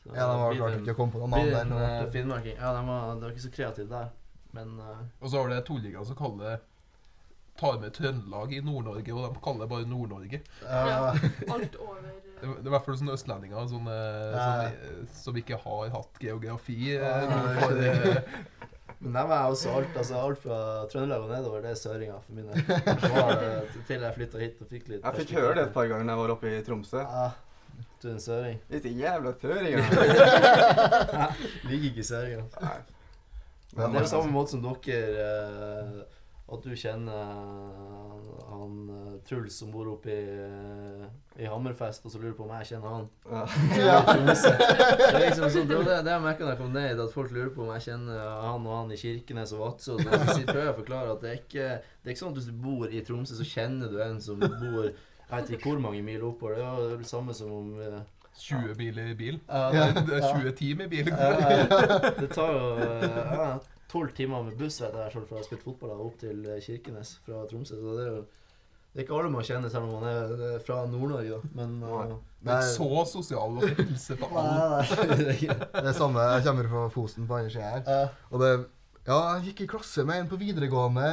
Så 0.04 0.16
Ja, 0.16 0.26
de 0.32 0.40
var 0.40 0.56
klart 0.56 0.80
ikke 0.80 0.94
å 0.96 0.98
komme 1.02 1.12
på 1.12 1.20
noen 1.22 1.34
navn 1.36 1.54
en 1.60 1.76
der. 1.76 2.04
eh, 2.06 2.10
finnmarking. 2.14 2.56
Ja, 2.58 2.74
de 2.78 2.84
var, 2.88 3.16
de 3.16 3.22
var 3.28 3.34
ikke 3.36 3.46
så 3.48 3.52
kreative 3.54 3.90
der. 3.92 4.10
Men 4.56 4.80
uh, 4.80 5.02
Og 5.22 5.30
så 5.30 5.42
har 5.44 5.50
det 5.52 5.66
tullinger 5.68 6.06
som 6.08 6.16
kaller 6.18 6.60
tar 7.60 7.76
med 7.82 7.92
Trøndelag 7.94 8.54
i 8.56 8.62
Nord-Norge, 8.64 9.12
og 9.14 9.34
de 9.36 9.42
kaller 9.44 9.66
det 9.66 9.70
bare 9.70 9.86
Nord-Norge. 9.92 10.40
ja. 10.64 11.12
Alt 11.54 11.76
over 11.76 12.00
Det 12.06 12.48
eh, 12.48 12.54
er 12.56 12.70
i 12.70 12.72
hvert 12.72 12.86
fall 12.86 12.96
sånne 13.02 13.18
østlendinger 13.18 13.68
sånne, 13.68 13.98
Ja. 14.32 14.46
som, 14.72 15.10
som 15.26 15.40
ikke 15.42 15.60
har 15.60 15.92
hatt 15.92 16.22
geografi. 16.24 16.78
Ja, 16.96 17.18
for, 17.60 17.76
Men 19.00 19.14
dem 19.16 19.32
er 19.32 19.46
også 19.48 19.72
alt, 19.80 19.94
altså 19.96 20.16
alt 20.20 20.40
fra 20.44 20.56
Trøndelag 20.92 21.22
og 21.24 21.30
nedover, 21.32 21.62
det 21.64 21.70
er 21.72 21.78
søringer 21.80 22.18
for 22.24 22.36
min 22.36 22.50
del. 22.50 22.64
Det 23.04 23.12
var 23.14 23.38
det 23.40 23.52
Til 23.88 24.02
jeg 24.04 24.16
flytta 24.18 24.42
hit 24.42 24.58
og 24.66 24.72
fikk 24.74 24.90
litt 24.92 25.06
Jeg 25.06 25.20
fikk 25.22 25.36
høre 25.38 25.54
det 25.56 25.64
et 25.70 25.76
par 25.76 25.88
ganger 25.88 26.04
da 26.10 26.16
jeg 26.18 26.20
var 26.24 26.34
oppe 26.36 26.52
i 26.52 26.64
Tromsø. 26.68 27.04
Du 28.00 28.08
er 28.08 28.14
en 28.16 28.22
søring. 28.24 28.60
Litt 28.72 28.86
jævla 28.88 29.34
tøringene. 29.42 30.06
Liker 31.68 31.90
ikke 31.90 32.06
søringer. 32.08 32.46
Det 33.74 33.84
er 33.86 34.00
jo 34.00 34.08
samme 34.08 34.32
måte 34.34 34.56
som 34.56 34.64
dere 34.64 35.02
eh, 35.22 35.98
At 36.50 36.64
du 36.64 36.72
kjenner 36.80 37.20
eh, 37.20 38.30
han 38.50 38.78
eh, 38.96 39.18
Truls 39.28 39.60
som 39.62 39.74
bor 39.74 39.92
oppe 39.92 40.10
i, 40.10 40.24
eh, 40.46 41.04
i 41.44 41.50
Hammerfest, 41.52 42.08
og 42.08 42.14
så 42.14 42.22
lurer 42.24 42.38
på 42.40 42.48
om 42.48 42.56
jeg 42.56 42.72
kjenner 42.72 42.96
han. 42.96 43.12
Ja. 43.30 44.00
Tromsø. 44.08 44.56
Det 44.58 45.12
er 45.12 45.20
liksom 45.28 45.52
sånn, 45.52 45.68
det 45.70 45.78
var 45.78 45.86
det, 45.92 46.00
det 46.08 46.16
jeg 46.16 46.24
merka 46.24 46.48
da 46.48 46.56
jeg 46.56 46.62
kom 46.64 46.74
ned, 46.74 47.04
at 47.04 47.14
folk 47.14 47.36
lurer 47.36 47.52
på 47.54 47.68
om 47.68 47.72
jeg 47.76 47.86
kjenner 47.90 48.24
han 48.48 48.66
og 48.66 48.76
han 48.78 48.96
i 48.96 49.02
Kirkenes 49.04 49.54
og 49.58 49.66
Vadsø. 49.66 50.00
Så 50.00 50.40
jeg 50.40 50.50
prøver 50.50 50.72
å 50.72 50.80
forklare 50.80 51.14
at 51.14 51.24
det 51.28 51.36
er 51.36 51.40
ikke 51.44 51.70
Det 51.84 52.08
er 52.08 52.16
ikke 52.16 52.24
sånn 52.24 52.34
at 52.34 52.40
hvis 52.42 52.50
du 52.50 52.58
bor 52.64 52.88
i 52.90 53.04
Tromsø, 53.06 53.38
så 53.44 53.52
kjenner 53.52 53.92
du 53.92 54.00
en 54.08 54.24
som 54.24 54.40
bor 54.40 54.90
jeg 55.30 55.42
vet 55.42 55.50
ikke 55.58 55.70
hvor 55.70 55.80
mange 55.84 56.02
mil 56.06 56.24
oppover. 56.24 56.56
Det 56.56 56.94
er 56.94 56.98
det 57.04 57.08
samme 57.10 57.34
som 57.38 57.52
om 57.54 57.74
eh, 57.82 58.00
20 58.40 58.76
biler 58.80 59.12
i 59.12 59.16
bil. 59.20 59.40
ja, 59.50 59.92
Det 59.94 60.16
er 60.20 60.28
20 60.40 60.52
timer 60.58 60.86
i 60.86 60.88
bil. 60.88 61.08
ja, 61.10 61.30
ja. 61.40 62.12
Det 62.20 62.30
tar 62.32 62.52
jo 62.56 62.74
eh, 62.78 63.06
ja, 63.36 63.48
tolv 63.92 64.14
timer 64.16 64.44
med 64.48 64.58
buss 64.58 64.82
vet 64.82 64.94
jeg, 64.96 65.12
fra 65.14 65.22
å 65.26 65.38
ha 65.40 65.44
spilt 65.46 65.64
fotball 65.66 65.90
da, 65.94 65.98
opp 66.08 66.20
til 66.22 66.44
eh, 66.48 66.60
Kirkenes 66.64 67.16
fra 67.26 67.44
Tromsø. 67.50 67.76
Så 67.82 67.96
det 68.00 68.06
er 68.08 68.14
jo 68.18 68.26
det 68.90 69.04
er 69.04 69.06
ikke 69.06 69.18
alle 69.20 69.30
man 69.30 69.44
kjenner, 69.46 69.70
selv 69.70 69.86
om 69.86 70.00
man 70.02 70.08
er 70.10 70.32
eh, 70.48 70.56
fra 70.66 70.80
Nord-Norge. 70.90 71.36
da. 71.36 71.50
Men 71.54 71.76
Det 72.42 72.56
er 72.56 72.70
så 72.74 73.04
sosial 73.12 73.60
opplevelse 73.60 74.16
på 74.18 74.30
alle. 74.34 74.82
Nei, 74.90 75.20
nei, 75.28 75.36
det 75.46 75.84
er 75.84 75.94
samme, 75.94 76.24
Jeg 76.34 76.46
kommer 76.48 76.70
fra 76.72 76.88
Fosen 76.96 77.28
på 77.30 77.38
andre 77.38 77.52
sida 77.54 77.70
her. 77.76 77.84
Ja. 77.86 78.08
Og 78.34 78.42
det 78.42 78.52
Ja, 79.10 79.20
jeg 79.38 79.52
gikk 79.52 79.62
i 79.64 79.68
klasse 79.76 80.04
med 80.06 80.24
en 80.24 80.28
på 80.32 80.38
videregående 80.42 81.06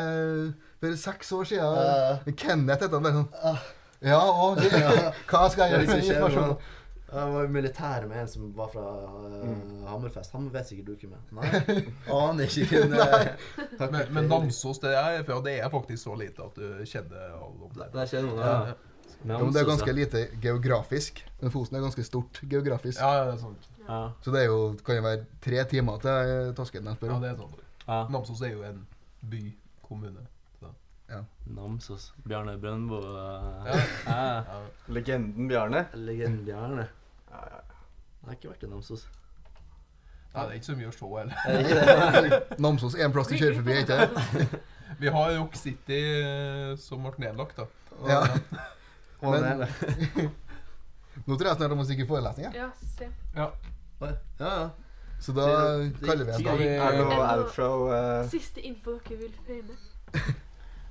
for 0.81 0.97
seks 1.01 1.31
år 1.37 1.47
siden. 1.49 1.77
Ja. 1.81 2.33
Kenneth 2.37 2.83
heter 2.85 2.97
han. 2.97 3.05
bare 3.05 3.21
sånn 3.21 3.61
Ja. 4.03 4.21
Og 4.21 4.57
det, 4.61 4.73
hva 5.31 5.47
skal 5.53 5.67
jeg 5.67 5.73
gjøre? 5.73 5.87
med 5.87 6.03
skjer 6.03 6.19
informasjon? 6.19 6.51
noe. 6.55 6.73
Jeg 7.07 7.33
var 7.33 7.45
i 7.45 7.51
militæret 7.55 8.09
med 8.11 8.19
en 8.21 8.29
som 8.29 8.47
var 8.57 8.71
fra 8.73 8.83
uh, 8.83 9.85
Hammerfest. 9.87 10.33
Han 10.35 10.49
vet 10.53 10.67
sikkert 10.67 10.89
du 10.89 10.93
ikke 10.97 11.11
med. 11.13 11.23
Nei, 11.39 11.77
aner 12.11 12.51
ikke. 12.51 12.81
hvem 12.83 12.97
er. 12.99 13.31
Men, 13.93 14.01
men. 14.11 14.29
Namsos 14.31 14.83
det 14.83 14.91
er 14.99 15.23
for 15.23 15.45
det 15.47 15.55
er 15.61 15.71
faktisk 15.71 16.03
så 16.03 16.17
lite 16.19 16.43
at 16.43 16.59
du 16.59 16.83
kjenner 16.85 17.37
alle 17.37 17.69
om 17.69 17.73
det. 17.77 17.89
Der 17.95 18.11
kjenner 18.11 18.35
man 18.35 18.43
Ja, 18.43 18.59
ja. 18.73 18.75
Men 19.23 19.53
det 19.55 19.63
er 19.63 19.69
ganske 19.69 19.93
lite 19.93 20.27
geografisk. 20.43 21.23
Men 21.41 21.51
Fosen 21.55 21.77
er 21.77 21.87
ganske 21.87 22.05
stort 22.05 22.41
geografisk. 22.51 23.01
Ja, 23.01 23.13
ja, 23.15 23.25
det 23.31 23.35
er 23.35 23.43
sant. 23.45 23.71
Ja. 23.89 24.01
Så 24.23 24.35
det 24.35 24.43
er 24.43 24.51
jo, 24.51 24.75
kan 24.87 24.99
jo 24.99 25.03
være 25.07 25.25
tre 25.43 25.65
timer 25.71 26.03
til 26.03 26.11
spør 26.99 27.15
Ja, 27.15 27.21
det 27.23 27.31
er 27.31 27.37
sant. 27.37 27.63
Ja. 27.87 28.01
Namsos 28.11 28.43
er 28.43 28.53
jo 28.53 28.67
en 28.67 28.83
by, 29.31 29.45
kommune. 31.09 31.27
Namsos. 31.57 32.13
Bjarne 32.27 32.57
Brøndbo. 32.59 33.01
Ja. 33.01 33.27
Uh, 33.63 33.77
ja. 34.07 34.45
Ja. 34.47 34.61
Legenden 34.89 35.49
Bjarne. 35.49 35.87
Legenden 35.95 36.45
Bjarne. 36.47 36.89
Ja, 37.31 37.43
ja. 37.51 37.61
Jeg 38.23 38.29
har 38.31 38.39
ikke 38.39 38.51
vært 38.51 38.65
i 38.67 38.71
Namsos. 38.71 39.07
Nei, 40.37 40.43
det 40.43 40.51
er 40.51 40.57
ikke 40.59 40.67
så 40.67 40.75
mye 40.77 40.89
å 40.89 40.95
se 40.97 41.11
heller. 41.17 41.37
Er? 42.27 42.59
Namsos 42.61 42.97
er 42.99 43.07
en 43.07 43.13
plass 43.15 43.31
du 43.31 43.37
kjører 43.39 43.55
forbi, 43.57 43.77
ikke 43.85 44.01
det? 44.03 44.49
Vi 45.01 45.09
har 45.13 45.31
Rock 45.39 45.55
City 45.59 46.01
eh, 46.23 46.73
som 46.81 47.05
ble 47.07 47.13
nedlagt, 47.25 47.57
da. 47.57 47.67
Ja. 48.09 48.19
Å, 49.23 49.31
Men-. 49.33 49.65
Nå 51.27 51.37
tror 51.39 51.49
jeg 51.49 51.57
snart 51.57 51.71
jeg 51.73 51.79
må 51.79 51.87
stikke 51.89 52.05
i 52.05 52.09
forelesning. 52.11 52.51
Ja. 52.53 52.67
Ja, 52.67 52.91
se. 52.99 53.09
Oi. 54.05 54.11
Ja, 54.43 54.51
ja. 54.51 54.67
Så 55.25 55.33
da 55.33 55.47
kaller 56.05 56.29
vi 56.29 56.35
en 56.37 56.45
dag. 56.45 56.61
Er 56.61 56.61
det 56.61 56.67
noe 56.69 56.83
Er 56.85 56.99
det 56.99 57.07
noe- 57.09 57.29
outro 57.39 57.69
eh, 57.97 58.27
Siste 58.29 58.61
info 58.69 58.99
dere 59.07 59.23
vil 59.23 59.39
føye 59.47 59.63
med? 59.65 60.35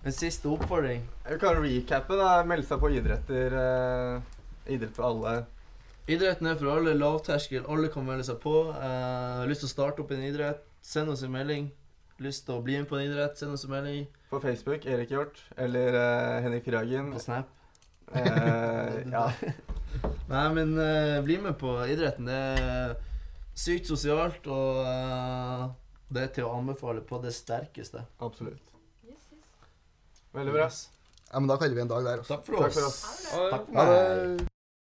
En 0.05 0.13
siste 0.13 0.45
oppfordring. 0.49 1.01
Vi 1.25 1.37
kan 1.41 1.57
recappe, 1.63 2.13
da. 2.19 2.43
Melde 2.45 2.67
seg 2.67 2.81
på 2.81 2.91
idretter. 2.93 3.55
eh, 3.57 4.73
idrett 4.75 4.93
for 4.93 5.07
alle. 5.07 5.45
Idretten 6.05 6.45
er 6.45 6.59
for 6.59 6.69
alle, 6.75 6.93
lavterskel. 6.93 7.65
Alle 7.67 7.89
kan 7.89 8.05
melde 8.05 8.23
seg 8.27 8.37
på. 8.43 8.53
Eh, 8.69 9.45
lyst 9.49 9.63
til 9.65 9.69
å 9.71 9.73
starte 9.73 10.03
opp 10.03 10.11
en 10.13 10.21
idrett, 10.21 10.61
send 10.81 11.09
oss 11.09 11.23
en 11.25 11.33
melding. 11.33 11.71
Lyst 12.21 12.45
til 12.45 12.59
å 12.59 12.61
bli 12.61 12.77
med 12.77 12.87
på 12.87 12.99
en 12.99 13.07
idrett, 13.09 13.37
send 13.37 13.55
oss 13.57 13.65
en 13.65 13.73
melding. 13.73 14.05
På 14.29 14.39
Facebook, 14.39 14.85
Erik 14.85 15.09
Hjort. 15.09 15.41
Eller 15.57 15.97
eh, 15.97 16.41
Henrik 16.45 16.67
Ragen. 16.67 17.09
På 17.11 17.19
Snap. 17.19 17.49
Eh, 18.13 19.01
ja. 19.09 19.25
Nei, 20.29 20.45
men 20.53 20.77
eh, 20.77 21.17
bli 21.25 21.39
med 21.41 21.57
på 21.57 21.73
idretten. 21.89 22.29
Det 22.29 22.37
er 22.61 22.95
sykt 23.57 23.89
sosialt, 23.89 24.45
og 24.45 24.85
eh, 24.85 25.65
det 26.13 26.27
er 26.27 26.31
til 26.37 26.45
å 26.45 26.53
anbefale 26.59 27.01
på 27.01 27.17
det 27.25 27.33
sterkeste. 27.33 28.05
Absolutt. 28.21 28.74
Veldig 30.35 30.53
bra. 30.53 30.67
Ja, 31.31 31.39
men 31.39 31.47
da 31.49 31.57
kaller 31.57 31.75
vi 31.75 31.81
en 31.81 31.87
dag 31.91 32.03
der. 32.05 32.19
også. 32.23 32.35
Takk 32.35 32.45
for 32.45 32.65
Takk 32.65 32.73
for 32.75 32.89
oss. 32.89 32.99
oss. 33.03 33.31
Takk 33.51 33.65
for 33.65 33.73
meg. 33.73 33.87
det. 34.39 34.54